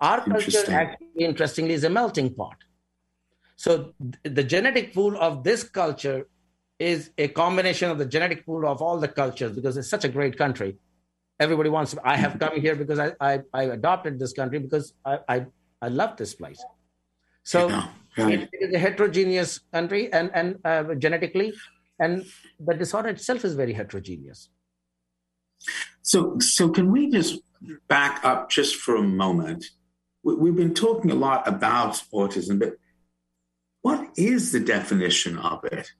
Our 0.00 0.24
culture, 0.24 0.64
actually, 0.68 1.24
interestingly, 1.30 1.74
is 1.74 1.84
a 1.84 1.90
melting 1.90 2.34
pot. 2.34 2.56
So 3.56 3.94
the 4.24 4.42
genetic 4.42 4.94
pool 4.94 5.16
of 5.20 5.44
this 5.44 5.62
culture 5.62 6.26
is 6.80 7.10
a 7.18 7.28
combination 7.28 7.90
of 7.90 7.98
the 7.98 8.06
genetic 8.06 8.46
pool 8.46 8.66
of 8.66 8.80
all 8.80 8.98
the 8.98 9.06
cultures 9.06 9.52
because 9.52 9.76
it's 9.76 9.90
such 9.90 10.04
a 10.04 10.08
great 10.08 10.38
country. 10.38 10.78
Everybody 11.38 11.68
wants. 11.68 11.92
To, 11.92 12.00
I 12.02 12.16
have 12.16 12.38
come 12.38 12.60
here 12.60 12.74
because 12.74 12.98
I, 12.98 13.12
I, 13.20 13.40
I 13.52 13.62
adopted 13.64 14.18
this 14.18 14.32
country 14.32 14.58
because 14.58 14.94
I, 15.04 15.18
I, 15.28 15.46
I 15.82 15.88
love 15.88 16.16
this 16.16 16.34
place. 16.34 16.62
So 17.42 17.68
yeah, 17.68 17.88
yeah. 18.16 18.28
It, 18.28 18.48
it 18.52 18.68
is 18.68 18.74
a 18.74 18.78
heterogeneous 18.78 19.60
country 19.72 20.12
and 20.12 20.30
and 20.34 20.58
uh, 20.64 20.94
genetically, 20.94 21.52
and 21.98 22.24
the 22.58 22.74
disorder 22.74 23.10
itself 23.10 23.44
is 23.44 23.54
very 23.54 23.72
heterogeneous. 23.72 24.48
So 26.02 26.38
so 26.38 26.70
can 26.70 26.90
we 26.90 27.10
just 27.10 27.40
back 27.88 28.24
up 28.24 28.50
just 28.50 28.76
for 28.76 28.96
a 28.96 29.02
moment? 29.02 29.66
We've 30.22 30.56
been 30.56 30.74
talking 30.74 31.10
a 31.10 31.14
lot 31.14 31.48
about 31.48 32.02
autism, 32.12 32.58
but 32.58 32.74
what 33.80 34.10
is 34.16 34.52
the 34.52 34.60
definition 34.60 35.38
of 35.38 35.64
it? 35.64 35.90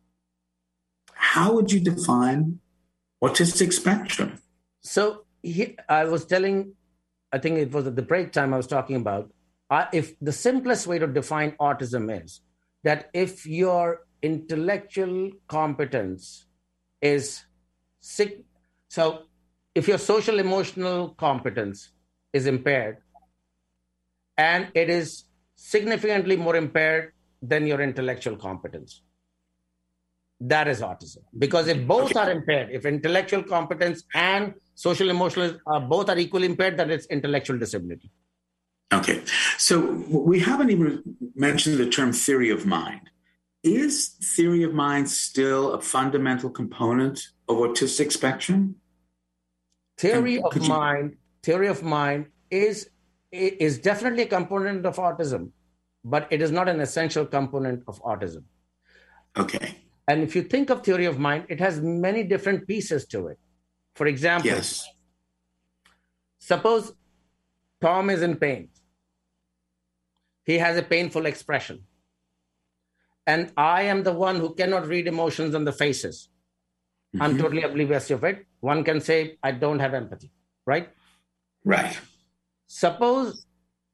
How 1.21 1.53
would 1.53 1.71
you 1.71 1.81
define 1.81 2.61
autistic 3.23 3.75
spectrum? 3.75 4.41
So 4.81 5.27
he, 5.43 5.77
I 5.89 6.05
was 6.05 6.25
telling, 6.25 6.73
I 7.31 7.39
think 7.39 7.59
it 7.59 7.71
was 7.73 7.87
at 7.87 7.95
the 7.95 8.03
break 8.03 8.33
time 8.33 8.55
I 8.55 8.57
was 8.57 8.67
talking 8.67 8.97
about. 8.97 9.31
Uh, 9.69 9.85
if 9.93 10.19
the 10.21 10.33
simplest 10.33 10.87
way 10.87 10.99
to 10.99 11.07
define 11.07 11.53
autism 11.61 12.05
is 12.25 12.41
that 12.85 13.11
if 13.13 13.47
your 13.47 14.07
intellectual 14.23 15.31
competence 15.47 16.47
is 17.03 17.45
sick, 18.01 18.43
so 18.89 19.25
if 19.75 19.87
your 19.87 19.99
social 19.99 20.39
emotional 20.39 21.11
competence 21.11 21.93
is 22.33 22.47
impaired 22.47 22.97
and 24.39 24.69
it 24.75 24.89
is 24.89 25.25
significantly 25.55 26.37
more 26.37 26.57
impaired 26.57 27.13
than 27.43 27.67
your 27.67 27.83
intellectual 27.83 28.37
competence. 28.37 29.03
That 30.41 30.69
is 30.69 30.81
autism. 30.81 31.19
Because 31.39 31.69
if 31.69 31.87
both 31.87 32.11
okay. 32.11 32.21
are 32.21 32.31
impaired, 32.31 32.71
if 32.73 32.87
intellectual 32.87 33.43
competence 33.43 34.05
and 34.15 34.55
social 34.75 35.11
emotional 35.11 35.59
are 35.67 35.81
both 35.81 36.09
are 36.09 36.19
equally 36.19 36.47
impaired, 36.47 36.79
then 36.79 36.91
it's 36.91 37.07
intellectual 37.07 37.59
disability. 37.59 38.11
Okay. 38.93 39.23
So 39.59 39.81
we 40.09 40.41
haven't 40.41 40.71
even 40.71 41.03
mentioned 41.35 41.79
the 41.79 41.89
term 41.89 42.13
theory 42.13 42.51
of 42.51 42.67
mind. 42.67 43.11
Is 43.63 44.17
theory 44.35 44.63
of 44.63 44.73
mind 44.73 45.11
still 45.11 45.75
a 45.75 45.81
fundamental 45.81 46.49
component 46.49 47.21
of 47.47 47.59
autistic 47.59 48.11
spectrum? 48.11 48.77
Theory 49.99 50.41
of 50.41 50.57
mind, 50.67 51.17
theory 51.43 51.69
of 51.69 51.83
mind 51.83 52.27
is 52.51 52.89
is 53.31 53.79
definitely 53.79 54.23
a 54.25 54.27
component 54.27 54.87
of 54.87 54.97
autism 54.97 55.53
but 56.05 56.27
it 56.31 56.43
is 56.43 56.51
not 56.51 56.69
an 56.69 56.81
essential 56.81 57.27
component 57.27 57.83
of 57.87 58.03
autism. 58.03 58.45
Okay. 59.37 59.77
And 60.11 60.25
if 60.25 60.35
you 60.35 60.43
think 60.43 60.71
of 60.71 60.83
theory 60.83 61.05
of 61.05 61.21
mind, 61.21 61.45
it 61.49 61.61
has 61.61 61.81
many 61.81 62.25
different 62.25 62.67
pieces 62.67 63.07
to 63.13 63.29
it. 63.29 63.39
For 63.95 64.09
example, 64.09 64.51
yes. 64.51 64.85
suppose 66.41 66.93
Tom 67.81 68.11
is 68.11 68.21
in 68.21 68.35
pain. 68.35 68.71
He 70.43 70.59
has 70.59 70.77
a 70.77 70.83
painful 70.83 71.27
expression. 71.27 71.85
And 73.25 73.53
I 73.57 73.83
am 73.83 74.03
the 74.03 74.13
one 74.13 74.41
who 74.41 74.53
cannot 74.55 74.89
read 74.89 75.07
emotions 75.07 75.55
on 75.55 75.65
the 75.65 75.77
faces. 75.85 76.29
Mm-hmm. 77.15 77.23
I'm 77.23 77.39
totally 77.39 77.63
oblivious 77.63 78.11
of 78.11 78.25
it. 78.25 78.47
One 78.59 78.83
can 78.83 79.01
say, 79.01 79.39
I 79.45 79.53
don't 79.53 79.79
have 79.79 79.95
empathy, 79.95 80.33
right? 80.67 80.89
Right. 81.65 81.97
Suppose 82.67 83.47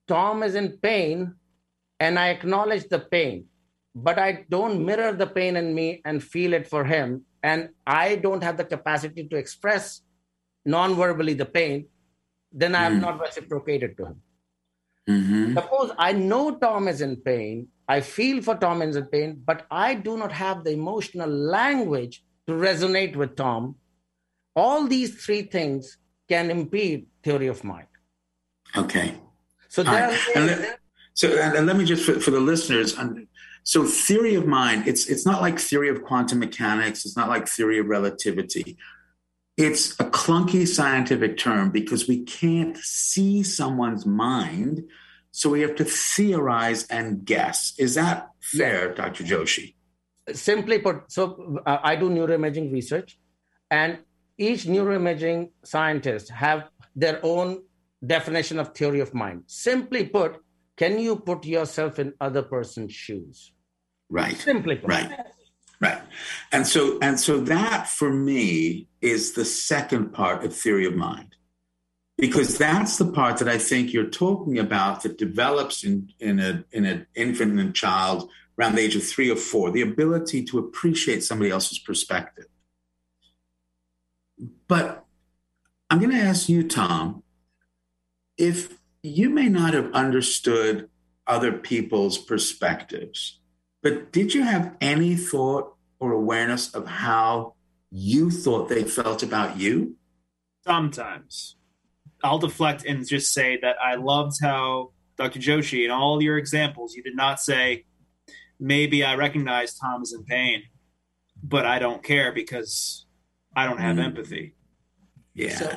Tom 0.08 0.42
is 0.42 0.54
in 0.54 0.78
pain 0.78 1.34
and 2.00 2.18
I 2.18 2.28
acknowledge 2.30 2.88
the 2.88 3.00
pain, 3.00 3.48
but 3.96 4.18
I 4.18 4.44
don't 4.50 4.84
mirror 4.84 5.12
the 5.12 5.26
pain 5.26 5.56
in 5.56 5.74
me 5.74 6.02
and 6.04 6.22
feel 6.22 6.52
it 6.52 6.68
for 6.68 6.84
him, 6.84 7.22
and 7.42 7.70
I 7.86 8.16
don't 8.16 8.42
have 8.42 8.58
the 8.58 8.64
capacity 8.64 9.26
to 9.26 9.36
express 9.36 10.02
non-verbally 10.66 11.34
the 11.34 11.46
pain, 11.46 11.86
then 12.52 12.74
I 12.74 12.84
am 12.84 12.98
mm. 12.98 13.00
not 13.00 13.20
reciprocated 13.20 13.96
to 13.96 14.06
him. 14.06 14.22
Mm-hmm. 15.08 15.54
Suppose 15.54 15.92
I 15.98 16.12
know 16.12 16.56
Tom 16.56 16.88
is 16.88 17.00
in 17.00 17.16
pain, 17.16 17.68
I 17.88 18.00
feel 18.02 18.42
for 18.42 18.56
Tom 18.56 18.82
is 18.82 18.96
in 18.96 19.06
pain, 19.06 19.42
but 19.44 19.64
I 19.70 19.94
do 19.94 20.18
not 20.18 20.32
have 20.32 20.64
the 20.64 20.72
emotional 20.72 21.30
language 21.30 22.22
to 22.46 22.52
resonate 22.52 23.16
with 23.16 23.34
Tom. 23.36 23.76
All 24.54 24.86
these 24.86 25.24
three 25.24 25.42
things 25.42 25.98
can 26.28 26.50
impede 26.50 27.06
theory 27.22 27.46
of 27.46 27.64
mind. 27.64 27.86
Okay. 28.76 29.14
So 29.68 29.82
there, 29.82 30.08
right. 30.08 30.36
and 30.36 30.46
let, 30.46 30.78
so 31.14 31.28
and 31.28 31.66
let 31.66 31.76
me 31.76 31.84
just 31.84 32.04
for, 32.04 32.18
for 32.18 32.30
the 32.30 32.40
listeners. 32.40 32.96
So 33.66 33.84
theory 33.84 34.36
of 34.36 34.46
mind, 34.46 34.86
it's 34.86 35.06
it's 35.08 35.26
not 35.26 35.42
like 35.42 35.58
theory 35.58 35.88
of 35.88 36.04
quantum 36.04 36.38
mechanics. 36.38 37.04
It's 37.04 37.16
not 37.16 37.28
like 37.28 37.48
theory 37.48 37.80
of 37.80 37.86
relativity. 37.86 38.76
It's 39.56 39.90
a 39.98 40.04
clunky 40.04 40.68
scientific 40.68 41.36
term 41.36 41.72
because 41.72 42.06
we 42.06 42.22
can't 42.22 42.76
see 42.76 43.42
someone's 43.42 44.06
mind. 44.06 44.84
So 45.32 45.50
we 45.50 45.62
have 45.62 45.74
to 45.76 45.84
theorize 45.84 46.86
and 46.86 47.24
guess. 47.24 47.74
Is 47.76 47.96
that 47.96 48.28
fair. 48.40 48.94
Dr. 48.94 49.24
Joshi? 49.24 49.74
Simply 50.32 50.78
put, 50.78 51.10
so 51.10 51.58
uh, 51.66 51.78
I 51.82 51.96
do 51.96 52.08
neuroimaging 52.08 52.72
research, 52.72 53.18
and 53.68 53.98
each 54.38 54.62
neuroimaging 54.64 55.50
scientist 55.64 56.30
have 56.30 56.68
their 56.94 57.18
own 57.24 57.62
definition 58.06 58.60
of 58.60 58.74
theory 58.74 59.00
of 59.00 59.12
mind. 59.12 59.42
Simply 59.48 60.06
put, 60.06 60.36
can 60.76 61.00
you 61.00 61.16
put 61.16 61.44
yourself 61.44 61.98
in 61.98 62.14
other 62.20 62.42
person's 62.42 62.92
shoes? 62.92 63.52
Right. 64.08 64.36
Simply. 64.36 64.80
Right. 64.82 65.10
Right. 65.80 66.00
And 66.52 66.66
so 66.66 66.98
and 67.02 67.20
so 67.20 67.40
that 67.40 67.88
for 67.88 68.10
me 68.10 68.88
is 69.00 69.32
the 69.32 69.44
second 69.44 70.12
part 70.12 70.44
of 70.44 70.54
theory 70.54 70.86
of 70.86 70.94
mind. 70.94 71.34
Because 72.18 72.56
that's 72.56 72.96
the 72.96 73.12
part 73.12 73.38
that 73.38 73.48
I 73.48 73.58
think 73.58 73.92
you're 73.92 74.08
talking 74.08 74.58
about 74.58 75.02
that 75.02 75.18
develops 75.18 75.84
in, 75.84 76.08
in 76.18 76.40
a 76.40 76.64
in 76.72 76.86
an 76.86 77.06
infant 77.14 77.60
and 77.60 77.74
child 77.74 78.30
around 78.58 78.76
the 78.76 78.80
age 78.80 78.96
of 78.96 79.04
three 79.04 79.30
or 79.30 79.36
four, 79.36 79.70
the 79.70 79.82
ability 79.82 80.44
to 80.44 80.58
appreciate 80.58 81.22
somebody 81.22 81.50
else's 81.50 81.78
perspective. 81.78 82.46
But 84.66 85.04
I'm 85.90 85.98
going 85.98 86.10
to 86.10 86.16
ask 86.16 86.48
you, 86.48 86.66
Tom, 86.66 87.22
if 88.38 88.78
you 89.02 89.30
may 89.30 89.48
not 89.48 89.74
have 89.74 89.92
understood 89.92 90.88
other 91.26 91.52
people's 91.52 92.18
perspectives, 92.18 93.40
but 93.86 94.10
did 94.10 94.34
you 94.34 94.42
have 94.42 94.74
any 94.80 95.14
thought 95.14 95.76
or 96.00 96.10
awareness 96.10 96.74
of 96.74 96.88
how 96.88 97.54
you 97.92 98.32
thought 98.32 98.68
they 98.68 98.82
felt 98.82 99.22
about 99.22 99.60
you? 99.60 99.94
Sometimes. 100.66 101.54
I'll 102.24 102.40
deflect 102.40 102.84
and 102.84 103.06
just 103.06 103.32
say 103.32 103.60
that 103.62 103.76
I 103.80 103.94
loved 103.94 104.38
how 104.42 104.90
Dr. 105.16 105.38
Joshi, 105.38 105.84
in 105.84 105.92
all 105.92 106.20
your 106.20 106.36
examples, 106.36 106.96
you 106.96 107.02
did 107.04 107.14
not 107.14 107.38
say, 107.38 107.84
maybe 108.58 109.04
I 109.04 109.14
recognize 109.14 109.76
Tom 109.76 110.02
is 110.02 110.12
in 110.12 110.24
pain, 110.24 110.64
but 111.44 111.64
I 111.64 111.78
don't 111.78 112.02
care 112.02 112.32
because 112.32 113.06
I 113.54 113.66
don't 113.66 113.78
have 113.78 113.98
mm. 113.98 114.04
empathy. 114.04 114.56
Yeah. 115.32 115.58
So, 115.58 115.72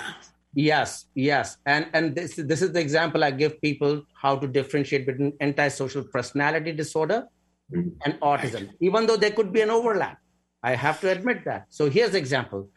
yes, 0.56 1.06
yes. 1.14 1.58
And 1.68 1.86
and 1.94 2.16
this 2.16 2.38
this 2.38 2.64
is 2.64 2.72
the 2.72 2.80
example 2.80 3.24
I 3.24 3.30
give 3.30 3.62
people 3.62 4.02
how 4.20 4.36
to 4.38 4.48
differentiate 4.48 5.06
between 5.06 5.34
antisocial 5.40 6.06
personality 6.06 6.72
disorder 6.72 7.28
mm-hmm. 7.72 7.90
and 8.06 8.20
autism, 8.22 8.70
even 8.80 9.06
though 9.06 9.18
there 9.18 9.32
could 9.32 9.52
be 9.52 9.62
an 9.62 9.70
overlap. 9.70 10.20
I 10.62 10.76
have 10.76 11.00
to 11.02 11.10
admit 11.10 11.46
that. 11.46 11.68
So 11.70 11.90
here's 11.90 12.12
an 12.12 12.18
example. 12.18 12.70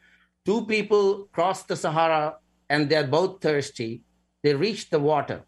Two 0.44 0.66
people 0.66 1.28
cross 1.32 1.64
the 1.64 1.76
Sahara 1.76 2.36
and 2.68 2.88
they're 2.88 3.06
both 3.06 3.40
thirsty. 3.40 4.02
They 4.42 4.54
reach 4.54 4.90
the 4.90 4.98
water. 4.98 5.44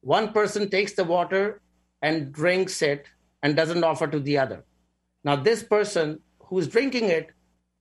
One 0.00 0.32
person 0.32 0.70
takes 0.70 0.92
the 0.94 1.04
water 1.04 1.60
and 2.02 2.32
drinks 2.32 2.82
it 2.82 3.06
and 3.42 3.56
doesn't 3.56 3.82
offer 3.84 4.06
to 4.06 4.20
the 4.20 4.38
other. 4.38 4.64
Now, 5.24 5.36
this 5.36 5.62
person 5.62 6.20
who's 6.40 6.68
drinking 6.68 7.06
it, 7.06 7.30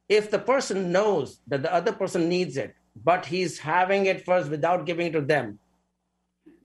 if 0.10 0.32
the 0.32 0.40
person 0.40 0.92
knows 0.92 1.40
that 1.48 1.62
the 1.62 1.74
other 1.74 1.92
person 1.92 2.30
needs 2.30 2.58
it, 2.58 2.74
but 3.04 3.26
he's 3.26 3.60
having 3.60 4.08
it 4.08 4.26
first 4.26 4.50
without 4.50 4.86
giving 4.86 5.08
it 5.08 5.14
to 5.14 5.22
them, 5.22 5.60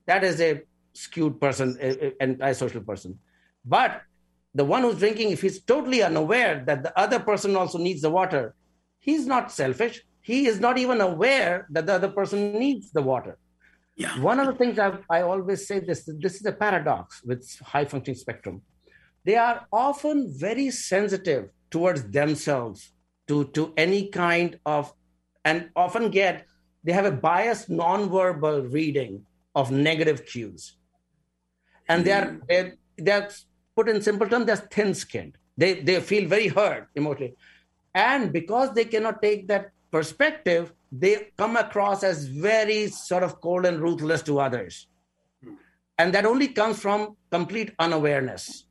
that 0.05 0.23
is 0.23 0.41
a 0.41 0.61
skewed 0.93 1.39
person, 1.39 1.77
an 1.79 2.41
antisocial 2.41 2.81
person. 2.81 3.19
But 3.65 4.01
the 4.53 4.65
one 4.65 4.83
who's 4.83 4.99
drinking, 4.99 5.31
if 5.31 5.41
he's 5.41 5.61
totally 5.61 6.03
unaware 6.03 6.63
that 6.67 6.83
the 6.83 6.97
other 6.99 7.19
person 7.19 7.55
also 7.55 7.77
needs 7.77 8.01
the 8.01 8.09
water, 8.09 8.55
he's 8.99 9.25
not 9.25 9.51
selfish. 9.51 10.03
He 10.21 10.47
is 10.47 10.59
not 10.59 10.77
even 10.77 11.01
aware 11.01 11.67
that 11.71 11.85
the 11.85 11.93
other 11.93 12.09
person 12.09 12.53
needs 12.53 12.91
the 12.91 13.01
water. 13.01 13.37
Yeah. 13.95 14.19
One 14.21 14.39
of 14.39 14.47
the 14.47 14.53
things 14.53 14.79
I, 14.79 14.97
I 15.09 15.21
always 15.21 15.67
say 15.67 15.79
this 15.79 16.09
this 16.19 16.35
is 16.35 16.45
a 16.45 16.51
paradox 16.51 17.21
with 17.23 17.47
high 17.61 17.85
functioning 17.85 18.17
spectrum. 18.17 18.61
They 19.25 19.35
are 19.35 19.67
often 19.71 20.33
very 20.35 20.69
sensitive 20.71 21.49
towards 21.69 22.03
themselves 22.09 22.91
to, 23.27 23.45
to 23.55 23.73
any 23.77 24.09
kind 24.09 24.59
of, 24.65 24.93
and 25.45 25.69
often 25.75 26.09
get, 26.09 26.45
they 26.83 26.91
have 26.91 27.05
a 27.05 27.11
biased 27.11 27.69
nonverbal 27.69 28.71
reading 28.73 29.25
of 29.55 29.71
negative 29.71 30.25
cues. 30.25 30.77
And 31.87 32.03
they 32.05 32.11
are, 32.11 32.25
hmm. 32.25 32.39
they're, 32.47 32.73
they're 32.97 33.29
put 33.75 33.89
in 33.89 34.01
simple 34.01 34.27
terms, 34.27 34.45
they're 34.45 34.55
thin 34.55 34.93
skinned. 34.93 35.37
They, 35.57 35.81
they 35.81 35.99
feel 36.01 36.27
very 36.27 36.47
hurt 36.47 36.87
emotionally. 36.95 37.35
And 37.93 38.33
because 38.33 38.73
they 38.73 38.85
cannot 38.85 39.21
take 39.21 39.47
that 39.47 39.71
perspective, 39.91 40.73
they 40.91 41.31
come 41.37 41.57
across 41.57 42.03
as 42.03 42.25
very 42.25 42.87
sort 42.87 43.23
of 43.23 43.39
cold 43.41 43.65
and 43.65 43.79
ruthless 43.79 44.21
to 44.23 44.39
others. 44.39 44.87
And 45.97 46.13
that 46.13 46.25
only 46.25 46.47
comes 46.47 46.79
from 46.79 47.17
complete 47.31 47.73
unawareness 47.77 48.65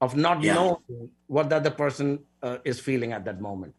of 0.00 0.14
not 0.14 0.42
yeah. 0.42 0.54
knowing 0.54 1.10
what 1.26 1.48
the 1.48 1.56
other 1.56 1.70
person 1.70 2.20
uh, 2.42 2.58
is 2.64 2.78
feeling 2.78 3.12
at 3.12 3.24
that 3.24 3.40
moment. 3.40 3.74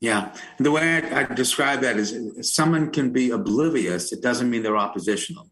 Yeah. 0.00 0.34
The 0.58 0.70
way 0.70 1.02
I, 1.02 1.20
I 1.20 1.24
describe 1.34 1.80
that 1.80 1.96
is 1.96 2.14
someone 2.42 2.90
can 2.90 3.10
be 3.10 3.30
oblivious. 3.30 4.12
It 4.12 4.22
doesn't 4.22 4.50
mean 4.50 4.62
they're 4.62 4.76
oppositional. 4.76 5.50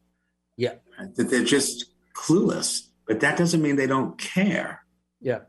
Yeah. 0.57 0.75
Right? 0.99 1.15
That 1.15 1.31
they're 1.31 1.45
just 1.45 1.87
clueless 2.15 2.88
but 3.09 3.21
that 3.21 3.37
doesn't 3.37 3.63
mean 3.63 3.77
they 3.77 3.87
don't 3.87 4.17
care. 4.19 4.85
Yeah. 5.21 5.41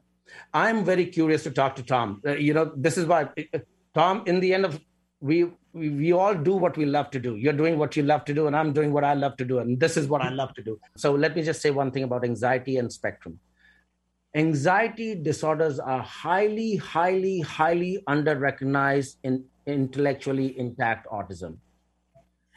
I'm 0.53 0.83
very 0.85 1.05
curious 1.05 1.43
to 1.43 1.51
talk 1.51 1.75
to 1.75 1.83
Tom. 1.83 2.21
Uh, 2.25 2.31
you 2.31 2.53
know, 2.53 2.71
this 2.75 2.97
is 2.97 3.05
why 3.05 3.29
uh, 3.53 3.59
Tom, 3.93 4.23
in 4.25 4.39
the 4.39 4.53
end 4.53 4.65
of 4.65 4.79
we, 5.21 5.51
we 5.73 5.89
we 5.89 6.13
all 6.13 6.33
do 6.33 6.55
what 6.55 6.77
we 6.77 6.85
love 6.85 7.11
to 7.11 7.19
do. 7.19 7.35
You're 7.35 7.53
doing 7.61 7.77
what 7.77 7.95
you 7.97 8.03
love 8.03 8.23
to 8.25 8.33
do, 8.33 8.47
and 8.47 8.55
I'm 8.55 8.71
doing 8.71 8.93
what 8.93 9.03
I 9.03 9.13
love 9.13 9.35
to 9.37 9.45
do, 9.45 9.59
and 9.59 9.79
this 9.79 9.97
is 9.97 10.07
what 10.07 10.21
I 10.21 10.29
love 10.29 10.53
to 10.55 10.63
do. 10.63 10.79
So 10.95 11.13
let 11.13 11.35
me 11.35 11.43
just 11.43 11.61
say 11.61 11.71
one 11.71 11.91
thing 11.91 12.03
about 12.03 12.23
anxiety 12.23 12.77
and 12.77 12.91
spectrum. 12.91 13.39
Anxiety 14.35 15.15
disorders 15.15 15.79
are 15.79 16.01
highly, 16.01 16.77
highly, 16.77 17.41
highly 17.41 18.03
under 18.07 18.37
recognized 18.37 19.17
in 19.23 19.43
intellectually 19.65 20.57
intact 20.57 21.07
autism. 21.07 21.57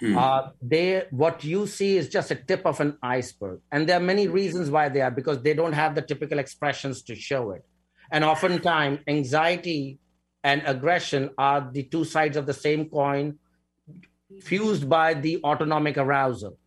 Hmm. 0.03 0.19
Uh, 0.19 0.49
they 0.61 1.05
what 1.11 1.45
you 1.45 1.69
see 1.69 1.97
is 1.97 2.09
just 2.09 2.33
a 2.33 2.35
tip 2.35 2.67
of 2.67 2.81
an 2.81 2.99
iceberg, 3.05 3.61
and 3.71 3.89
there 3.89 3.99
are 3.99 4.09
many 4.13 4.27
reasons 4.27 4.69
why 4.69 4.89
they 4.89 5.01
are 5.01 5.13
because 5.13 5.41
they 5.43 5.55
don't 5.55 5.75
have 5.75 5.95
the 5.95 6.03
typical 6.03 6.41
expressions 6.41 7.03
to 7.03 7.15
show 7.15 7.53
it, 7.53 7.65
and 8.11 8.25
oftentimes 8.25 8.99
anxiety 9.07 10.01
and 10.43 10.61
aggression 10.67 11.31
are 11.39 11.71
the 11.73 11.85
two 11.85 12.05
sides 12.05 12.37
of 12.37 12.47
the 12.47 12.53
same 12.53 12.91
coin, 12.91 13.39
fused 14.41 14.89
by 14.89 15.15
the 15.15 15.39
autonomic 15.45 15.97
arousal. 15.97 16.59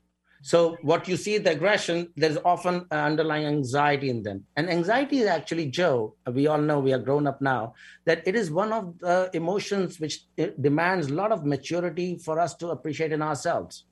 So 0.45 0.77
what 0.84 1.08
you 1.08 1.17
see 1.17 1.39
the 1.39 1.53
aggression, 1.53 2.10
there's 2.15 2.38
often 2.45 2.86
underlying 2.91 3.47
anxiety 3.47 4.12
in 4.12 4.21
them. 4.21 4.45
And 4.55 4.69
anxiety 4.69 5.21
is 5.21 5.25
actually, 5.25 5.65
Joe, 5.71 6.13
we 6.31 6.45
all 6.45 6.60
know 6.60 6.79
we 6.79 6.93
are 6.93 6.99
grown 6.99 7.25
up 7.25 7.41
now, 7.41 7.73
that 8.05 8.21
it 8.27 8.36
is 8.36 8.51
one 8.51 8.71
of 8.71 8.99
the 8.99 9.31
emotions 9.34 9.99
which 9.99 10.19
demands 10.62 11.08
a 11.08 11.15
lot 11.15 11.31
of 11.31 11.47
maturity 11.47 12.19
for 12.19 12.39
us 12.39 12.53
to 12.58 12.69
appreciate 12.69 13.12
in 13.12 13.23
ourselves. 13.23 13.86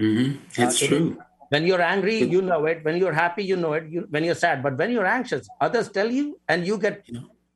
Mm-hmm. 0.00 0.60
It's 0.60 0.82
uh, 0.82 0.86
true. 0.88 1.22
when 1.50 1.68
you're 1.68 1.80
angry, 1.80 2.18
you 2.24 2.42
know 2.42 2.66
it. 2.66 2.84
When 2.84 2.96
you're 2.96 3.12
happy, 3.12 3.44
you 3.44 3.54
know 3.54 3.74
it. 3.74 3.84
You, 3.88 4.08
when 4.10 4.24
you're 4.24 4.34
sad, 4.34 4.60
but 4.60 4.76
when 4.76 4.90
you're 4.90 5.06
anxious, 5.06 5.46
others 5.60 5.88
tell 5.88 6.10
you, 6.10 6.40
and 6.48 6.66
you 6.66 6.78
get 6.78 7.06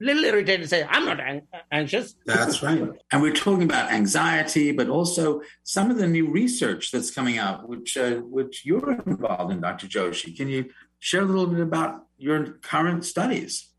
little 0.01 0.24
irritated 0.24 0.61
and 0.61 0.70
say, 0.70 0.86
I'm 0.88 1.05
not 1.05 1.20
ang- 1.20 1.47
anxious. 1.72 2.14
That's 2.26 2.62
right. 2.62 2.82
And 3.12 3.22
we're 3.22 3.32
talking 3.32 3.64
about 3.64 3.90
anxiety, 3.90 4.72
but 4.72 4.88
also 4.88 5.40
some 5.62 5.90
of 5.90 5.97
the 5.97 6.07
new 6.07 6.30
research 6.30 6.90
that's 6.90 7.11
coming 7.11 7.38
out, 7.38 7.68
which 7.68 7.97
uh, 7.97 8.16
which 8.16 8.64
you're 8.64 8.92
involved 9.07 9.53
in, 9.53 9.61
Dr. 9.61 9.86
Joshi. 9.86 10.36
Can 10.36 10.49
you 10.49 10.70
share 10.99 11.22
a 11.22 11.24
little 11.24 11.47
bit 11.47 11.61
about 11.61 12.07
your 12.18 12.59
current 12.62 13.05
studies? 13.05 13.70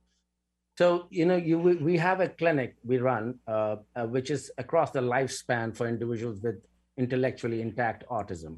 So, 0.78 1.08
you 1.10 1.26
know, 1.26 1.36
you, 1.36 1.58
we 1.58 1.98
have 1.98 2.20
a 2.20 2.30
clinic 2.30 2.76
we 2.86 3.00
run, 3.00 3.40
uh, 3.48 3.78
uh, 3.96 4.06
which 4.06 4.30
is 4.30 4.52
across 4.60 4.92
the 4.92 5.02
lifespan 5.02 5.76
for 5.76 5.88
individuals 5.88 6.40
with 6.42 6.58
intellectually 6.98 7.62
intact 7.62 8.04
autism. 8.10 8.58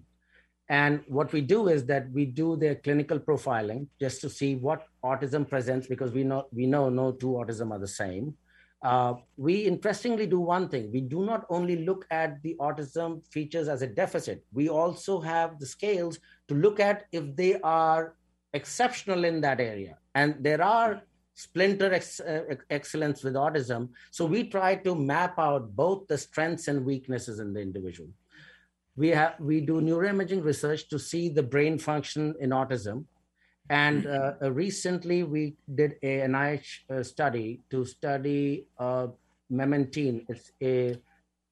And 0.69 1.01
what 1.07 1.33
we 1.33 1.41
do 1.41 1.67
is 1.67 1.85
that 1.87 2.11
we 2.11 2.25
do 2.25 2.55
their 2.55 2.75
clinical 2.75 3.19
profiling 3.19 3.87
just 3.99 4.21
to 4.21 4.29
see 4.29 4.55
what 4.55 4.85
autism 5.03 5.49
presents 5.49 5.87
because 5.87 6.11
we 6.11 6.23
know 6.23 6.47
we 6.51 6.67
know 6.67 6.89
no 6.89 7.11
two 7.11 7.31
autism 7.41 7.71
are 7.71 7.79
the 7.79 7.87
same. 7.87 8.35
uh, 8.81 9.13
we 9.35 9.55
interestingly 9.65 10.25
do 10.25 10.39
one 10.39 10.69
thing. 10.69 10.91
We 10.91 11.01
do 11.01 11.25
not 11.25 11.45
only 11.49 11.85
look 11.85 12.05
at 12.11 12.41
the 12.43 12.55
autism 12.59 13.25
features 13.27 13.67
as 13.67 13.81
a 13.81 13.87
deficit, 13.87 14.43
we 14.53 14.69
also 14.69 15.19
have 15.19 15.59
the 15.59 15.65
scales 15.65 16.19
to 16.47 16.55
look 16.55 16.79
at 16.79 17.05
if 17.11 17.35
they 17.35 17.59
are 17.61 18.15
exceptional 18.53 19.25
in 19.25 19.41
that 19.41 19.59
area. 19.59 19.97
And 20.15 20.35
there 20.39 20.61
are 20.61 21.01
splinter 21.33 21.93
ex- 21.93 22.19
uh, 22.21 22.55
excellence 22.69 23.23
with 23.23 23.33
autism. 23.33 23.89
So 24.11 24.25
we 24.25 24.49
try 24.49 24.75
to 24.75 24.95
map 24.95 25.37
out 25.37 25.75
both 25.75 26.07
the 26.07 26.17
strengths 26.17 26.67
and 26.67 26.85
weaknesses 26.85 27.39
in 27.39 27.53
the 27.53 27.61
individual. 27.61 28.09
We 28.99 29.09
have 29.19 29.35
we 29.39 29.61
do 29.61 29.75
neuroimaging 29.79 30.43
research 30.43 30.89
to 30.89 30.99
see 30.99 31.29
the 31.29 31.45
brain 31.53 31.79
function 31.79 32.35
in 32.39 32.49
autism 32.51 33.05
and 33.69 34.07
uh, 34.07 34.33
uh, 34.41 34.51
recently, 34.51 35.23
we 35.23 35.55
did 35.75 35.95
a 36.01 36.21
NIH 36.21 36.89
uh, 36.89 37.03
study 37.03 37.61
to 37.69 37.85
study 37.85 38.65
uh, 38.79 39.07
memantine. 39.51 40.25
It's 40.27 40.51
a 40.61 40.97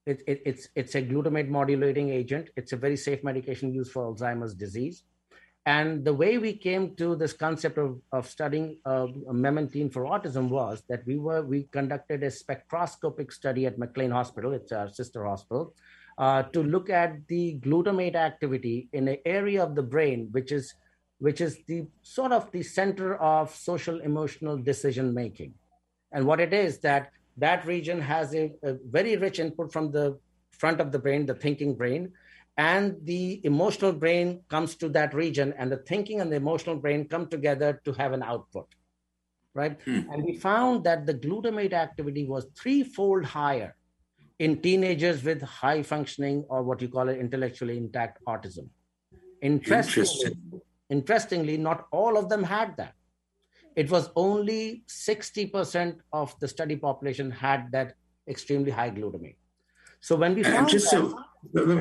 it, 0.06 0.24
it, 0.26 0.42
it's 0.46 0.70
it's 0.74 0.96
a 0.96 1.02
glutamate 1.02 1.50
modulating 1.50 2.10
agent. 2.10 2.50
It's 2.56 2.74
a 2.74 2.78
very 2.78 2.98
safe 2.98 3.24
medication 3.24 3.72
used 3.72 3.92
for 3.92 4.12
Alzheimer's 4.12 4.56
disease. 4.56 5.04
And 5.68 6.04
the 6.04 6.14
way 6.14 6.38
we 6.38 6.54
came 6.54 6.96
to 6.96 7.16
this 7.18 7.34
concept 7.34 7.78
of, 7.78 8.00
of 8.14 8.28
studying 8.28 8.78
uh, 8.86 9.08
memantine 9.30 9.92
for 9.92 10.06
autism 10.06 10.48
was 10.48 10.82
that 10.90 11.06
we 11.06 11.18
were 11.18 11.44
we 11.44 11.64
conducted 11.72 12.24
a 12.24 12.32
spectroscopic 12.32 13.32
study 13.32 13.68
at 13.68 13.78
McLean 13.78 14.10
Hospital. 14.10 14.54
It's 14.54 14.72
our 14.72 14.90
sister 14.90 15.26
hospital. 15.26 15.76
Uh, 16.18 16.42
to 16.42 16.64
look 16.64 16.90
at 16.90 17.28
the 17.28 17.60
glutamate 17.60 18.16
activity 18.16 18.90
in 18.92 19.08
an 19.08 19.18
area 19.24 19.64
of 19.64 19.76
the 19.76 19.84
brain 19.84 20.28
which 20.32 20.52
is 20.52 20.74
which 21.20 21.42
is 21.42 21.60
the 21.68 21.86
sort 22.02 22.32
of 22.32 22.52
the 22.52 22.64
center 22.64 23.16
of 23.18 23.54
social 23.56 24.00
emotional 24.02 24.58
decision 24.58 25.14
making. 25.14 25.54
And 26.12 26.26
what 26.26 26.40
it 26.40 26.54
is 26.54 26.80
that 26.80 27.12
that 27.38 27.66
region 27.66 28.02
has 28.02 28.34
a, 28.34 28.52
a, 28.64 28.78
very 28.90 29.16
rich 29.18 29.40
input 29.40 29.72
from 29.72 29.92
the 29.92 30.18
front 30.52 30.82
of 30.82 30.92
the 30.92 31.00
brain, 31.00 31.26
the 31.26 31.36
thinking 31.36 31.76
brain, 31.76 32.12
and 32.58 32.96
the 33.04 33.40
emotional 33.46 33.94
brain 33.94 34.42
comes 34.50 34.76
to 34.76 34.90
that 34.90 35.14
region, 35.14 35.54
and 35.58 35.72
the 35.72 35.78
thinking 35.78 36.22
and 36.22 36.32
the 36.32 36.36
emotional 36.36 36.76
brain 36.76 37.08
come 37.08 37.28
together 37.28 37.80
to 37.86 37.94
have 37.94 38.14
an 38.14 38.24
output, 38.24 38.68
right? 39.54 39.80
Hmm. 39.86 40.02
And 40.12 40.24
we 40.24 40.36
found 40.38 40.84
that 40.86 41.06
the 41.06 41.14
glutamate 41.14 41.74
activity 41.74 42.26
was 42.26 42.48
threefold 42.56 43.26
higher 43.26 43.76
in 44.40 44.62
teenagers 44.62 45.24
with 45.24 45.42
high 45.42 45.82
functioning 45.84 46.46
or 46.50 46.64
what 46.64 46.82
you 46.82 46.88
call 46.88 47.10
it 47.10 47.20
intellectually 47.20 47.78
intact 47.78 48.20
autism. 48.28 48.70
Interestingly, 49.42 50.62
Interestingly, 50.90 51.58
not 51.58 51.88
all 51.92 52.18
of 52.18 52.30
them 52.30 52.44
had 52.44 52.78
that. 52.78 52.94
It 53.76 53.92
was 53.92 54.10
only 54.16 54.84
60% 54.88 55.98
of 56.14 56.34
the 56.40 56.48
study 56.48 56.76
population 56.76 57.30
had 57.30 57.72
that 57.74 57.96
extremely 58.28 58.72
high 58.72 58.90
glutamate. 58.90 59.36
So 60.00 60.16
when 60.16 60.34
we 60.36 60.44
found 60.44 60.70
just 60.70 60.90
that, 60.92 60.98
so 60.98 61.24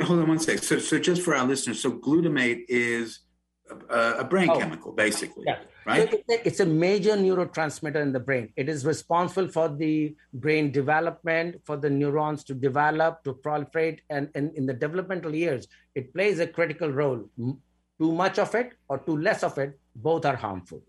hold 0.04 0.20
on 0.20 0.28
one 0.28 0.38
sec. 0.38 0.58
So, 0.58 0.78
so 0.78 0.98
just 0.98 1.22
for 1.22 1.34
our 1.34 1.46
listeners, 1.46 1.80
so 1.80 1.92
glutamate 1.92 2.64
is 2.68 3.20
a, 3.88 4.18
a 4.18 4.24
brain 4.24 4.50
oh, 4.50 4.58
chemical, 4.58 4.92
basically, 4.92 5.44
yeah. 5.46 5.58
Right? 5.86 6.24
It's 6.28 6.60
a 6.60 6.66
major 6.66 7.12
neurotransmitter 7.12 8.02
in 8.02 8.12
the 8.12 8.20
brain. 8.20 8.52
It 8.56 8.68
is 8.68 8.84
responsible 8.84 9.48
for 9.48 9.68
the 9.68 10.16
brain 10.32 10.72
development, 10.72 11.60
for 11.64 11.76
the 11.76 11.90
neurons 11.90 12.44
to 12.44 12.54
develop, 12.54 13.22
to 13.24 13.34
proliferate, 13.34 14.00
and, 14.10 14.28
and 14.34 14.54
in 14.56 14.66
the 14.66 14.74
developmental 14.74 15.34
years, 15.34 15.68
it 15.94 16.12
plays 16.12 16.40
a 16.40 16.46
critical 16.46 16.90
role 16.90 17.28
too 17.98 18.12
much 18.12 18.38
of 18.38 18.54
it 18.54 18.72
or 18.88 18.98
too 18.98 19.16
less 19.16 19.42
of 19.42 19.58
it, 19.58 19.78
both 19.94 20.26
are 20.26 20.36
harmful. 20.36 20.82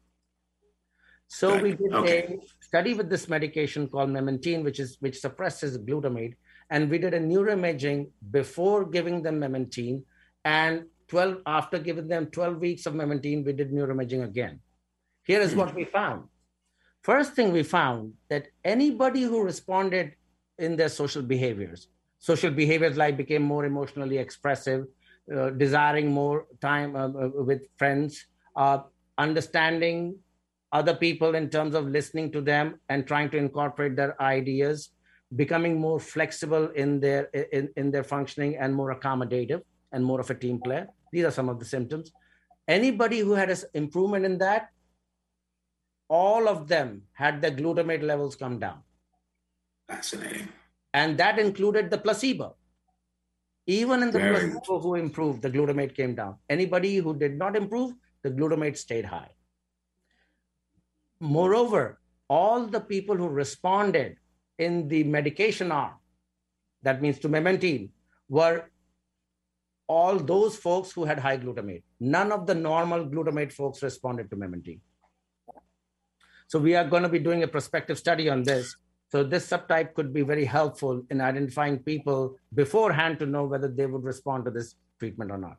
So 1.28 1.54
right. 1.54 1.64
we 1.64 1.72
did 1.74 1.94
okay. 1.94 2.40
a 2.42 2.66
study 2.66 2.94
with 2.94 3.10
this 3.10 3.28
medication 3.28 3.88
called 3.88 4.10
memantine, 4.10 4.64
which 4.64 4.80
is 4.80 4.98
which 5.02 5.20
suppresses 5.20 5.78
glutamate, 5.78 6.36
and 6.70 6.90
we 6.90 6.98
did 6.98 7.14
a 7.14 7.20
neuroimaging 7.20 8.10
before 8.32 8.86
giving 8.86 9.22
them 9.22 9.40
memantine, 9.40 10.04
and 10.46 10.86
12 11.10 11.42
after 11.46 11.80
giving 11.80 12.08
them 12.08 12.28
12 12.28 12.58
weeks 12.58 12.86
of 12.86 12.94
memantine, 12.94 13.46
we 13.46 13.54
did 13.54 13.72
neuroimaging 13.72 14.24
again. 14.24 14.60
Here 15.28 15.42
is 15.42 15.54
what 15.54 15.76
we 15.76 15.84
found. 15.84 16.24
First 17.02 17.34
thing 17.34 17.52
we 17.52 17.64
found 17.64 18.14
that 18.30 18.48
anybody 18.64 19.24
who 19.24 19.44
responded 19.44 20.16
in 20.58 20.78
their 20.78 20.90
social 20.90 21.22
behaviors, 21.22 21.90
social 22.20 22.50
behaviors 22.50 22.96
like 22.96 23.18
became 23.18 23.44
more 23.44 23.66
emotionally 23.66 24.18
expressive, 24.18 24.88
uh, 25.36 25.50
desiring 25.50 26.12
more 26.12 26.48
time 26.62 26.96
uh, 26.96 27.08
uh, 27.08 27.30
with 27.50 27.64
friends, 27.78 28.26
uh, 28.56 28.80
understanding 29.18 30.16
other 30.72 30.96
people 30.96 31.36
in 31.36 31.50
terms 31.50 31.76
of 31.76 31.88
listening 31.88 32.32
to 32.32 32.42
them 32.42 32.80
and 32.88 33.06
trying 33.06 33.30
to 33.32 33.38
incorporate 33.38 33.98
their 33.98 34.22
ideas, 34.22 34.92
becoming 35.36 35.78
more 35.80 36.00
flexible 36.00 36.70
in 36.70 37.02
their 37.02 37.26
in, 37.58 37.70
in 37.76 37.92
their 37.92 38.04
functioning 38.04 38.56
and 38.58 38.74
more 38.74 38.96
accommodative 38.96 39.62
and 39.92 40.04
more 40.04 40.22
of 40.22 40.30
a 40.30 40.36
team 40.36 40.60
player. 40.60 40.88
These 41.12 41.26
are 41.26 41.32
some 41.32 41.50
of 41.50 41.60
the 41.60 41.66
symptoms. 41.66 42.12
Anybody 42.68 43.20
who 43.20 43.34
had 43.34 43.50
an 43.50 43.58
improvement 43.74 44.26
in 44.26 44.38
that, 44.40 44.70
all 46.10 46.48
of 46.48 46.68
them 46.68 47.04
had 47.14 47.42
their 47.42 47.52
glutamate 47.52 48.04
levels 48.04 48.36
come 48.36 48.60
down. 48.60 48.80
Fascinating. 49.88 50.50
And 50.94 51.18
that 51.18 51.40
included 51.40 51.90
the 51.90 51.98
placebo. 51.98 52.56
Even 53.66 54.02
in 54.02 54.12
the 54.12 54.20
Very 54.20 54.50
placebo 54.52 54.80
who 54.80 54.96
improved, 54.96 55.42
the 55.42 55.50
glutamate 55.50 55.96
came 55.96 56.16
down. 56.16 56.36
Anybody 56.50 56.98
who 56.98 57.18
did 57.18 57.38
not 57.38 57.56
improve, 57.56 57.94
the 58.24 58.32
glutamate 58.32 58.78
stayed 58.78 59.06
high. 59.06 59.30
Moreover, 61.20 62.00
all 62.30 62.66
the 62.66 62.80
people 62.80 63.16
who 63.16 63.28
responded 63.28 64.18
in 64.58 64.88
the 64.88 65.04
medication 65.04 65.72
arm, 65.72 65.96
that 66.84 67.02
means 67.02 67.20
to 67.20 67.30
memantine, 67.30 67.90
were 68.30 68.70
all 69.88 70.18
those 70.18 70.58
folks 70.58 70.92
who 70.92 71.06
had 71.06 71.20
high 71.20 71.38
glutamate. 71.38 71.84
None 72.00 72.32
of 72.32 72.46
the 72.46 72.56
normal 72.56 73.06
glutamate 73.06 73.52
folks 73.52 73.82
responded 73.82 74.30
to 74.30 74.36
memantine. 74.36 74.80
So 76.48 76.60
we 76.60 76.76
are 76.76 76.86
going 76.86 77.04
to 77.04 77.10
be 77.10 77.20
doing 77.20 77.44
a 77.44 77.48
prospective 77.48 77.98
study 77.98 78.30
on 78.30 78.44
this 78.44 78.76
so 79.10 79.24
this 79.24 79.48
subtype 79.48 79.94
could 79.94 80.14
be 80.14 80.22
very 80.22 80.46
helpful 80.46 81.04
in 81.10 81.22
identifying 81.22 81.80
people 81.80 82.36
beforehand 82.54 83.20
to 83.20 83.26
know 83.26 83.46
whether 83.46 83.70
they 83.70 83.86
would 83.86 84.04
respond 84.04 84.46
to 84.46 84.52
this 84.52 84.76
treatment 85.00 85.32
or 85.32 85.38
not. 85.38 85.58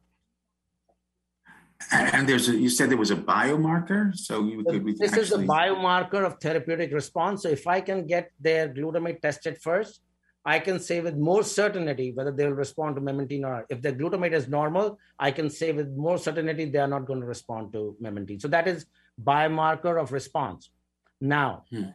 And 1.92 2.28
there's 2.28 2.48
a, 2.48 2.56
you 2.56 2.68
said 2.68 2.90
there 2.90 2.98
was 2.98 3.12
a 3.12 3.16
biomarker, 3.16 4.14
so 4.14 4.44
you 4.44 4.64
could. 4.64 4.84
This 4.84 5.12
actually... 5.12 5.22
is 5.22 5.32
a 5.32 5.38
biomarker 5.38 6.26
of 6.26 6.38
therapeutic 6.40 6.92
response. 6.92 7.42
So 7.42 7.48
if 7.48 7.66
I 7.66 7.80
can 7.80 8.06
get 8.06 8.32
their 8.40 8.68
glutamate 8.68 9.20
tested 9.20 9.58
first, 9.62 10.00
I 10.44 10.58
can 10.58 10.80
say 10.80 11.00
with 11.00 11.16
more 11.16 11.44
certainty 11.44 12.12
whether 12.12 12.32
they'll 12.32 12.50
respond 12.50 12.96
to 12.96 13.00
memantine 13.00 13.44
or 13.44 13.58
not. 13.58 13.64
If 13.70 13.80
their 13.80 13.92
glutamate 13.92 14.32
is 14.32 14.48
normal, 14.48 14.98
I 15.18 15.30
can 15.30 15.48
say 15.48 15.72
with 15.72 15.88
more 15.96 16.18
certainty 16.18 16.64
they 16.64 16.78
are 16.78 16.88
not 16.88 17.06
going 17.06 17.20
to 17.20 17.26
respond 17.26 17.72
to 17.74 17.96
memantine. 18.02 18.40
So 18.40 18.48
that 18.48 18.66
is 18.66 18.86
biomarker 19.22 20.02
of 20.02 20.12
response. 20.12 20.70
Now, 21.20 21.64
hmm 21.70 21.90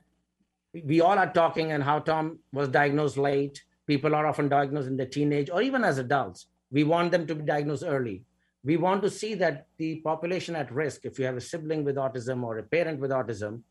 we 0.84 1.02
all 1.02 1.18
are 1.18 1.32
talking 1.32 1.72
and 1.72 1.84
how 1.84 2.00
Tom 2.00 2.40
was 2.52 2.68
diagnosed 2.68 3.18
late. 3.18 3.64
People 3.86 4.16
are 4.16 4.26
often 4.26 4.50
diagnosed 4.50 4.88
in 4.88 4.98
their 4.98 5.06
teenage 5.06 5.50
or 5.50 5.62
even 5.62 5.84
as 5.84 5.98
adults. 5.98 6.48
We 6.72 6.84
want 6.84 7.12
them 7.12 7.28
to 7.28 7.36
be 7.36 7.44
diagnosed 7.44 7.84
early. 7.86 8.24
We 8.64 8.78
want 8.78 9.04
to 9.04 9.10
see 9.10 9.36
that 9.36 9.68
the 9.78 9.98
population 9.98 10.56
at 10.56 10.72
risk, 10.72 11.06
if 11.06 11.20
you 11.20 11.26
have 11.26 11.38
a 11.38 11.42
sibling 11.42 11.84
with 11.84 11.98
autism 11.98 12.44
or 12.44 12.58
a 12.58 12.64
parent 12.64 13.00
with 13.00 13.12
autism, 13.12 13.62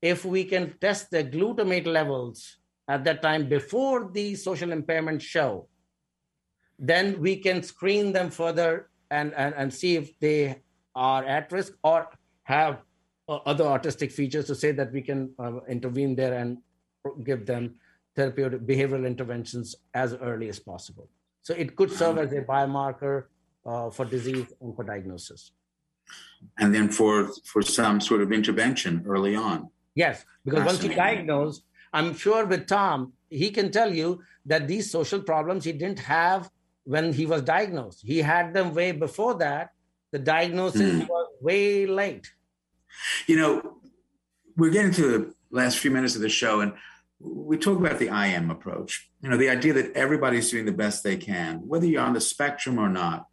if 0.00 0.24
we 0.24 0.44
can 0.44 0.74
test 0.80 1.10
their 1.10 1.24
glutamate 1.24 1.86
levels 1.86 2.56
at 2.88 3.04
that 3.04 3.20
time 3.20 3.48
before 3.48 4.10
the 4.12 4.34
social 4.34 4.70
impairments 4.70 5.20
show, 5.20 5.68
then 6.78 7.20
we 7.20 7.36
can 7.36 7.62
screen 7.62 8.12
them 8.12 8.30
further 8.30 8.88
and, 9.10 9.34
and, 9.34 9.54
and 9.54 9.74
see 9.74 9.96
if 9.96 10.18
they 10.18 10.62
are 10.94 11.24
at 11.24 11.52
risk 11.52 11.74
or 11.82 12.08
have 12.44 12.78
other 13.28 13.64
autistic 13.64 14.10
features 14.10 14.46
to 14.46 14.54
say 14.54 14.72
that 14.72 14.92
we 14.92 15.02
can 15.02 15.30
uh, 15.38 15.60
intervene 15.68 16.16
there 16.16 16.34
and 16.34 16.58
give 17.24 17.46
them 17.46 17.74
therapeutic 18.16 18.62
behavioral 18.66 19.06
interventions 19.06 19.76
as 19.94 20.14
early 20.14 20.48
as 20.48 20.58
possible. 20.58 21.08
So 21.42 21.54
it 21.54 21.76
could 21.76 21.90
serve 21.90 22.18
as 22.18 22.32
a 22.32 22.42
biomarker 22.42 23.24
uh, 23.64 23.90
for 23.90 24.04
disease 24.04 24.46
and 24.60 24.74
for 24.74 24.84
diagnosis. 24.84 25.52
And 26.58 26.74
then 26.74 26.88
for 26.88 27.30
for 27.44 27.62
some 27.62 28.00
sort 28.00 28.22
of 28.22 28.32
intervention 28.32 29.02
early 29.06 29.36
on. 29.36 29.68
Yes, 29.94 30.24
because 30.44 30.64
once 30.64 30.82
you 30.82 30.94
diagnose, 30.94 31.62
I'm 31.92 32.14
sure 32.14 32.46
with 32.46 32.66
Tom, 32.66 33.12
he 33.28 33.50
can 33.50 33.70
tell 33.70 33.92
you 33.92 34.22
that 34.46 34.68
these 34.68 34.90
social 34.90 35.20
problems 35.20 35.64
he 35.64 35.72
didn't 35.72 35.98
have 35.98 36.50
when 36.84 37.12
he 37.12 37.26
was 37.26 37.42
diagnosed. 37.42 38.00
He 38.02 38.18
had 38.18 38.54
them 38.54 38.74
way 38.74 38.92
before 38.92 39.34
that. 39.34 39.72
The 40.12 40.18
diagnosis 40.18 41.02
mm. 41.02 41.08
was 41.08 41.28
way 41.42 41.86
late. 41.86 42.32
You 43.26 43.36
know, 43.36 43.80
we're 44.56 44.70
getting 44.70 44.92
to 44.92 45.02
the 45.02 45.34
last 45.50 45.78
few 45.78 45.90
minutes 45.90 46.16
of 46.16 46.22
the 46.22 46.28
show, 46.28 46.60
and 46.60 46.72
we 47.20 47.56
talk 47.56 47.78
about 47.78 47.98
the 47.98 48.10
I 48.10 48.28
am 48.28 48.50
approach. 48.50 49.10
You 49.22 49.30
know, 49.30 49.36
the 49.36 49.50
idea 49.50 49.72
that 49.74 49.92
everybody's 49.94 50.50
doing 50.50 50.66
the 50.66 50.72
best 50.72 51.02
they 51.02 51.16
can, 51.16 51.66
whether 51.66 51.86
you're 51.86 52.02
on 52.02 52.14
the 52.14 52.20
spectrum 52.20 52.78
or 52.78 52.88
not, 52.88 53.26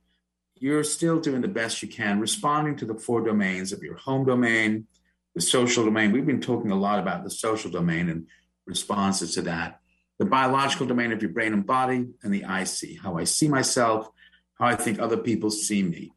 you're 0.56 0.84
still 0.84 1.20
doing 1.20 1.42
the 1.42 1.48
best 1.48 1.82
you 1.82 1.88
can, 1.88 2.20
responding 2.20 2.76
to 2.78 2.86
the 2.86 2.96
four 2.96 3.22
domains 3.22 3.72
of 3.74 3.84
your 3.84 3.96
home 3.96 4.26
domain, 4.26 4.88
the 5.34 5.42
social 5.42 5.84
domain. 5.84 6.12
We've 6.12 6.26
been 6.26 6.42
talking 6.42 6.72
a 6.72 6.80
lot 6.80 7.00
about 7.00 7.24
the 7.24 7.32
social 7.32 7.70
domain, 7.72 8.10
and 8.10 8.28
responses 8.66 9.36
to 9.36 9.42
that 9.44 9.80
the 10.18 10.26
biological 10.26 10.86
domain 10.86 11.12
of 11.12 11.22
your 11.22 11.32
brain 11.32 11.54
and 11.54 11.66
body, 11.66 12.08
and 12.24 12.34
the 12.34 12.46
I 12.46 12.64
see, 12.64 12.96
how 12.96 13.18
I 13.18 13.26
see 13.26 13.48
myself, 13.48 14.10
how 14.58 14.68
I 14.68 14.76
think 14.76 15.00
other 15.00 15.18
people 15.18 15.52
see 15.52 15.84
me. 15.84 16.14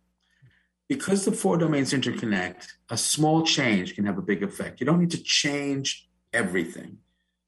Because 0.88 1.24
the 1.24 1.32
four 1.32 1.58
domains 1.58 1.92
interconnect, 1.92 2.66
a 2.88 2.96
small 2.96 3.42
change 3.44 3.94
can 3.94 4.06
have 4.06 4.18
a 4.18 4.22
big 4.22 4.42
effect. 4.42 4.80
You 4.80 4.86
don't 4.86 5.00
need 5.00 5.10
to 5.10 5.22
change 5.22 6.08
everything. 6.32 6.98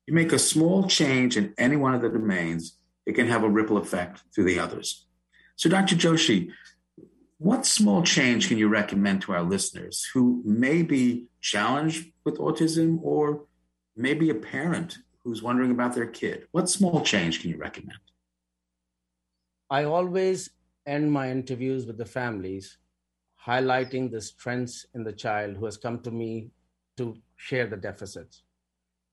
You 0.07 0.14
make 0.14 0.32
a 0.32 0.38
small 0.38 0.86
change 0.86 1.36
in 1.36 1.55
any 1.57 1.76
one 1.76 1.95
of 1.95 2.03
the 2.03 2.09
domains, 2.09 2.76
it 3.07 3.14
can 3.14 3.28
have 3.28 3.43
a 3.43 3.49
ripple 3.49 3.78
effect 3.78 4.22
through 4.34 4.45
the 4.45 4.59
others. 4.59 5.07
So, 5.57 5.70
Dr. 5.70 5.97
Joshi, 5.97 6.51
what 7.38 7.64
small 7.64 8.03
change 8.03 8.49
can 8.49 8.59
you 8.59 8.68
recommend 8.68 9.22
to 9.22 9.32
our 9.32 9.43
listeners 9.43 10.07
who 10.12 10.43
may 10.45 10.82
be 10.82 11.26
challenged 11.41 12.12
with 12.24 12.36
autism 12.38 12.99
or 13.03 13.47
maybe 13.97 14.28
a 14.28 14.34
parent 14.34 14.99
who's 15.24 15.43
wondering 15.43 15.70
about 15.70 15.95
their 15.95 16.07
kid? 16.07 16.47
What 16.51 16.68
small 16.68 17.01
change 17.01 17.41
can 17.41 17.51
you 17.51 17.57
recommend? 17.57 17.99
I 19.70 19.84
always 19.84 20.51
end 20.86 21.12
my 21.12 21.30
interviews 21.30 21.86
with 21.86 21.97
the 21.97 22.05
families 22.05 22.76
highlighting 23.47 24.11
the 24.11 24.20
strengths 24.20 24.86
in 24.95 25.05
the 25.05 25.12
child 25.12 25.57
who 25.57 25.64
has 25.64 25.76
come 25.76 26.01
to 26.01 26.11
me 26.11 26.51
to 26.97 27.16
share 27.36 27.66
the 27.66 27.76
deficits. 27.76 28.43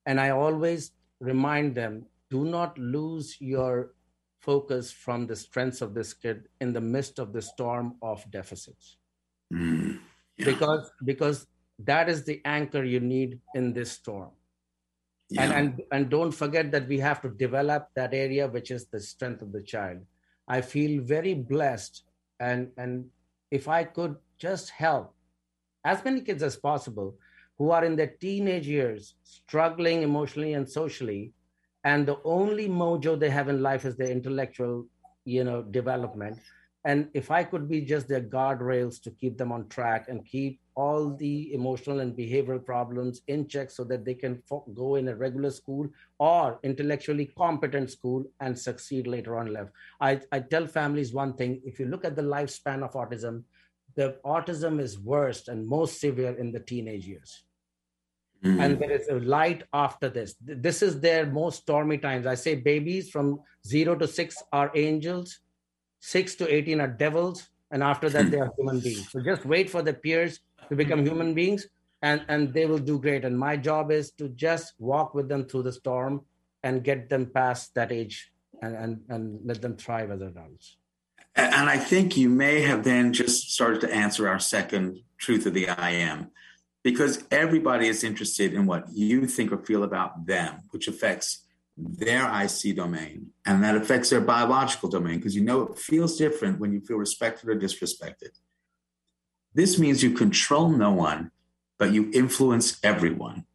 And 0.05 0.19
I 0.19 0.31
always 0.31 0.91
remind 1.19 1.75
them 1.75 2.05
do 2.29 2.43
not 2.43 2.77
lose 2.77 3.37
your 3.39 3.93
focus 4.39 4.91
from 4.91 5.27
the 5.27 5.35
strengths 5.35 5.81
of 5.81 5.93
this 5.93 6.13
kid 6.13 6.47
in 6.61 6.73
the 6.73 6.81
midst 6.81 7.19
of 7.19 7.33
the 7.33 7.41
storm 7.41 7.95
of 8.01 8.29
deficits. 8.31 8.97
Mm, 9.53 9.99
yeah. 10.37 10.45
Because 10.45 10.91
because 11.05 11.47
that 11.79 12.09
is 12.09 12.23
the 12.23 12.41
anchor 12.43 12.83
you 12.83 12.99
need 12.99 13.39
in 13.55 13.73
this 13.73 13.91
storm 13.91 14.31
yeah. 15.29 15.43
and, 15.43 15.53
and 15.53 15.81
and 15.91 16.09
don't 16.09 16.31
forget 16.31 16.71
that 16.71 16.87
we 16.87 16.99
have 16.99 17.21
to 17.21 17.29
develop 17.29 17.89
that 17.95 18.13
area 18.13 18.47
which 18.47 18.71
is 18.71 18.85
the 18.87 18.99
strength 18.99 19.41
of 19.41 19.51
the 19.51 19.61
child 19.61 19.99
i 20.47 20.61
feel 20.61 21.01
very 21.03 21.33
blessed 21.33 22.03
and 22.39 22.71
and 22.77 23.05
if 23.51 23.67
i 23.67 23.83
could 23.83 24.15
just 24.37 24.69
help 24.69 25.13
as 25.85 26.03
many 26.03 26.21
kids 26.21 26.43
as 26.43 26.55
possible 26.55 27.15
who 27.57 27.71
are 27.71 27.85
in 27.85 27.95
their 27.95 28.13
teenage 28.21 28.67
years 28.67 29.15
struggling 29.23 30.03
emotionally 30.03 30.53
and 30.53 30.69
socially 30.69 31.33
and 31.83 32.07
the 32.07 32.17
only 32.23 32.67
mojo 32.67 33.19
they 33.19 33.29
have 33.29 33.49
in 33.49 33.61
life 33.61 33.85
is 33.85 33.95
their 33.95 34.11
intellectual 34.11 34.85
you 35.25 35.43
know 35.43 35.61
development 35.61 36.39
and 36.87 37.09
if 37.13 37.29
i 37.37 37.43
could 37.43 37.67
be 37.69 37.79
just 37.81 38.07
their 38.07 38.25
guardrails 38.35 39.01
to 39.01 39.11
keep 39.21 39.37
them 39.37 39.51
on 39.51 39.67
track 39.67 40.07
and 40.09 40.25
keep 40.25 40.59
all 40.77 41.09
the 41.15 41.51
emotional 41.53 42.01
and 42.01 42.15
behavioral 42.15 42.63
problems 42.63 43.21
in 43.27 43.47
check 43.47 43.71
so 43.71 43.83
that 43.83 44.05
they 44.05 44.13
can 44.13 44.41
fo- 44.47 44.63
go 44.75 44.95
in 44.95 45.07
a 45.07 45.15
regular 45.15 45.49
school 45.49 45.89
or 46.19 46.59
intellectually 46.61 47.25
competent 47.35 47.89
school 47.89 48.23
and 48.41 48.57
succeed 48.57 49.07
later 49.07 49.35
on 49.37 49.47
in 49.47 49.53
life. 49.53 49.69
I, 49.99 50.21
I 50.31 50.39
tell 50.39 50.67
families 50.67 51.13
one 51.13 51.33
thing 51.33 51.61
if 51.65 51.79
you 51.79 51.87
look 51.87 52.05
at 52.05 52.15
the 52.15 52.21
lifespan 52.21 52.83
of 52.83 52.93
autism, 52.93 53.43
the 53.95 54.17
autism 54.23 54.79
is 54.79 54.99
worst 54.99 55.47
and 55.47 55.67
most 55.67 55.99
severe 55.99 56.37
in 56.37 56.51
the 56.51 56.59
teenage 56.59 57.07
years. 57.07 57.43
Mm-hmm. 58.43 58.59
And 58.59 58.79
there 58.79 58.91
is 58.91 59.07
a 59.07 59.15
light 59.15 59.63
after 59.73 60.09
this. 60.09 60.35
This 60.39 60.83
is 60.83 60.99
their 60.99 61.25
most 61.25 61.63
stormy 61.63 61.97
times. 61.97 62.27
I 62.27 62.35
say 62.35 62.53
babies 62.53 63.09
from 63.09 63.39
zero 63.65 63.95
to 63.95 64.07
six 64.07 64.43
are 64.53 64.71
angels, 64.75 65.39
six 65.99 66.35
to 66.35 66.53
18 66.53 66.81
are 66.81 66.87
devils, 66.87 67.49
and 67.71 67.83
after 67.83 68.09
that, 68.09 68.31
they 68.31 68.39
are 68.39 68.51
human 68.57 68.79
beings. 68.79 69.09
So 69.11 69.21
just 69.21 69.45
wait 69.45 69.69
for 69.69 69.81
the 69.81 69.93
peers 69.93 70.39
to 70.69 70.75
become 70.75 70.99
mm-hmm. 70.99 71.09
human 71.09 71.33
beings 71.33 71.67
and 72.01 72.23
and 72.27 72.53
they 72.53 72.65
will 72.65 72.77
do 72.77 72.99
great 72.99 73.25
and 73.25 73.37
my 73.37 73.57
job 73.57 73.91
is 73.91 74.11
to 74.11 74.29
just 74.29 74.73
walk 74.79 75.13
with 75.13 75.27
them 75.27 75.45
through 75.45 75.63
the 75.63 75.71
storm 75.71 76.21
and 76.63 76.83
get 76.83 77.09
them 77.09 77.25
past 77.25 77.73
that 77.75 77.91
age 77.91 78.31
and 78.61 78.75
and, 78.75 79.01
and 79.09 79.39
let 79.43 79.61
them 79.61 79.75
thrive 79.75 80.11
as 80.11 80.21
adults 80.21 80.77
and 81.35 81.69
i 81.69 81.77
think 81.77 82.15
you 82.15 82.29
may 82.29 82.61
have 82.61 82.83
then 82.83 83.13
just 83.13 83.51
started 83.51 83.81
to 83.81 83.93
answer 83.93 84.27
our 84.27 84.39
second 84.39 84.99
truth 85.17 85.45
of 85.45 85.53
the 85.53 85.67
i 85.67 85.91
am 85.91 86.29
because 86.83 87.23
everybody 87.31 87.87
is 87.87 88.03
interested 88.03 88.53
in 88.53 88.65
what 88.65 88.85
you 88.93 89.25
think 89.25 89.51
or 89.51 89.57
feel 89.57 89.83
about 89.83 90.25
them 90.25 90.61
which 90.69 90.87
affects 90.87 91.45
their 91.77 92.25
I 92.25 92.47
see 92.47 92.73
domain, 92.73 93.27
and 93.45 93.63
that 93.63 93.75
affects 93.75 94.09
their 94.09 94.21
biological 94.21 94.89
domain 94.89 95.17
because 95.17 95.35
you 95.35 95.43
know 95.43 95.61
it 95.67 95.77
feels 95.77 96.17
different 96.17 96.59
when 96.59 96.73
you 96.73 96.81
feel 96.81 96.97
respected 96.97 97.49
or 97.49 97.55
disrespected. 97.55 98.31
This 99.53 99.77
means 99.77 100.01
you 100.01 100.11
control 100.11 100.69
no 100.69 100.91
one, 100.91 101.31
but 101.77 101.91
you 101.91 102.09
influence 102.13 102.79
everyone. 102.83 103.45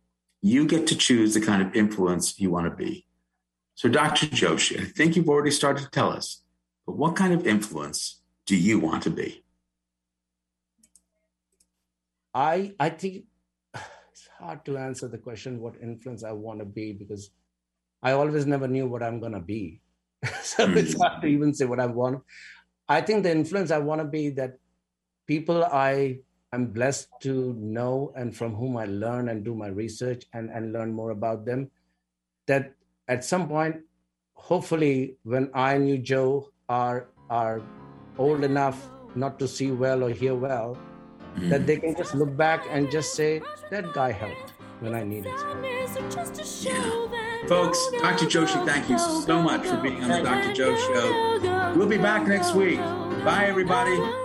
You 0.41 0.66
get 0.66 0.87
to 0.89 0.97
choose 0.97 1.35
the 1.35 1.41
kind 1.41 1.62
of 1.62 1.75
influence 1.75 2.39
you 2.39 2.51
want 2.51 2.66
to 2.66 2.77
be. 2.77 3.07
So, 3.75 3.89
Dr. 3.89 4.27
Joshi, 4.27 4.81
I 4.81 4.85
think 4.85 5.16
you've 5.16 5.29
already 5.29 5.51
started 5.51 5.83
to 5.83 5.91
tell 5.91 6.11
us, 6.11 6.43
but 6.87 6.97
what 6.97 7.16
kind 7.16 7.33
of 7.33 7.47
influence 7.47 8.20
do 8.47 8.57
you 8.57 8.79
want 8.79 9.03
to 9.05 9.11
be? 9.11 9.43
I 12.35 12.75
I 12.79 12.91
think 12.91 13.25
it's 13.75 14.29
hard 14.39 14.64
to 14.66 14.79
answer 14.79 15.09
the 15.09 15.18
question 15.18 15.61
what 15.61 15.75
influence 15.83 16.23
I 16.23 16.33
want 16.33 16.61
to 16.61 16.64
be 16.64 16.93
because 16.93 17.31
I 18.03 18.12
always 18.12 18.46
never 18.46 18.66
knew 18.66 18.86
what 18.86 19.03
I'm 19.03 19.20
gonna 19.20 19.40
be. 19.40 19.80
so 20.42 20.66
mm-hmm. 20.66 20.78
it's 20.78 20.98
hard 20.98 21.22
to 21.22 21.28
even 21.28 21.55
say 21.55 21.64
what 21.64 21.80
I 21.80 21.86
want. 21.86 22.22
I 22.88 23.00
think 23.00 23.22
the 23.22 23.30
influence 23.30 23.70
I 23.70 23.78
want 23.78 24.00
to 24.00 24.07
be 24.07 24.30
that 24.30 24.59
people 25.26 25.64
I 25.64 26.18
am 26.53 26.66
blessed 26.66 27.09
to 27.22 27.55
know 27.55 28.12
and 28.16 28.36
from 28.36 28.55
whom 28.55 28.76
I 28.76 28.86
learn 28.86 29.28
and 29.28 29.44
do 29.44 29.55
my 29.55 29.68
research 29.68 30.24
and, 30.34 30.50
and 30.50 30.72
learn 30.72 30.92
more 30.92 31.11
about 31.11 31.44
them, 31.44 31.70
that 32.46 32.74
at 33.09 33.24
some 33.24 33.48
point, 33.48 33.76
hopefully, 34.34 35.16
when 35.22 35.50
I 35.55 35.74
and 35.74 35.88
you, 35.88 35.98
Joe, 35.98 36.50
are 36.68 37.09
are 37.30 37.62
old 38.18 38.44
enough 38.44 38.90
not 39.14 39.38
to 39.38 39.48
see 39.48 39.70
well 39.70 40.05
or 40.05 40.11
hear 40.11 40.34
well, 40.34 40.76
mm. 41.36 41.48
that 41.50 41.66
they 41.66 41.76
can 41.76 41.96
just 41.96 42.14
look 42.14 42.36
back 42.36 42.66
and 42.70 42.90
just 42.90 43.14
say, 43.14 43.42
that 43.70 43.92
guy 43.92 44.12
helped 44.12 44.53
when 44.80 44.94
I 44.94 45.03
needed 45.03 45.32
help. 45.32 45.64
Yeah. 46.62 47.32
Folks, 47.49 47.90
Dr. 48.01 48.26
Joshi, 48.26 48.64
thank 48.64 48.88
you 48.88 48.99
so 48.99 49.43
much 49.43 49.66
for 49.66 49.76
being 49.76 50.03
on 50.03 50.09
the 50.09 50.22
Dr. 50.22 50.53
Joe 50.53 50.76
Show. 50.76 51.72
We'll 51.76 51.88
be 51.88 51.99
back 51.99 52.26
next 52.26 52.55
week. 52.55 52.78
Bye, 52.78 53.47
everybody. 53.49 54.22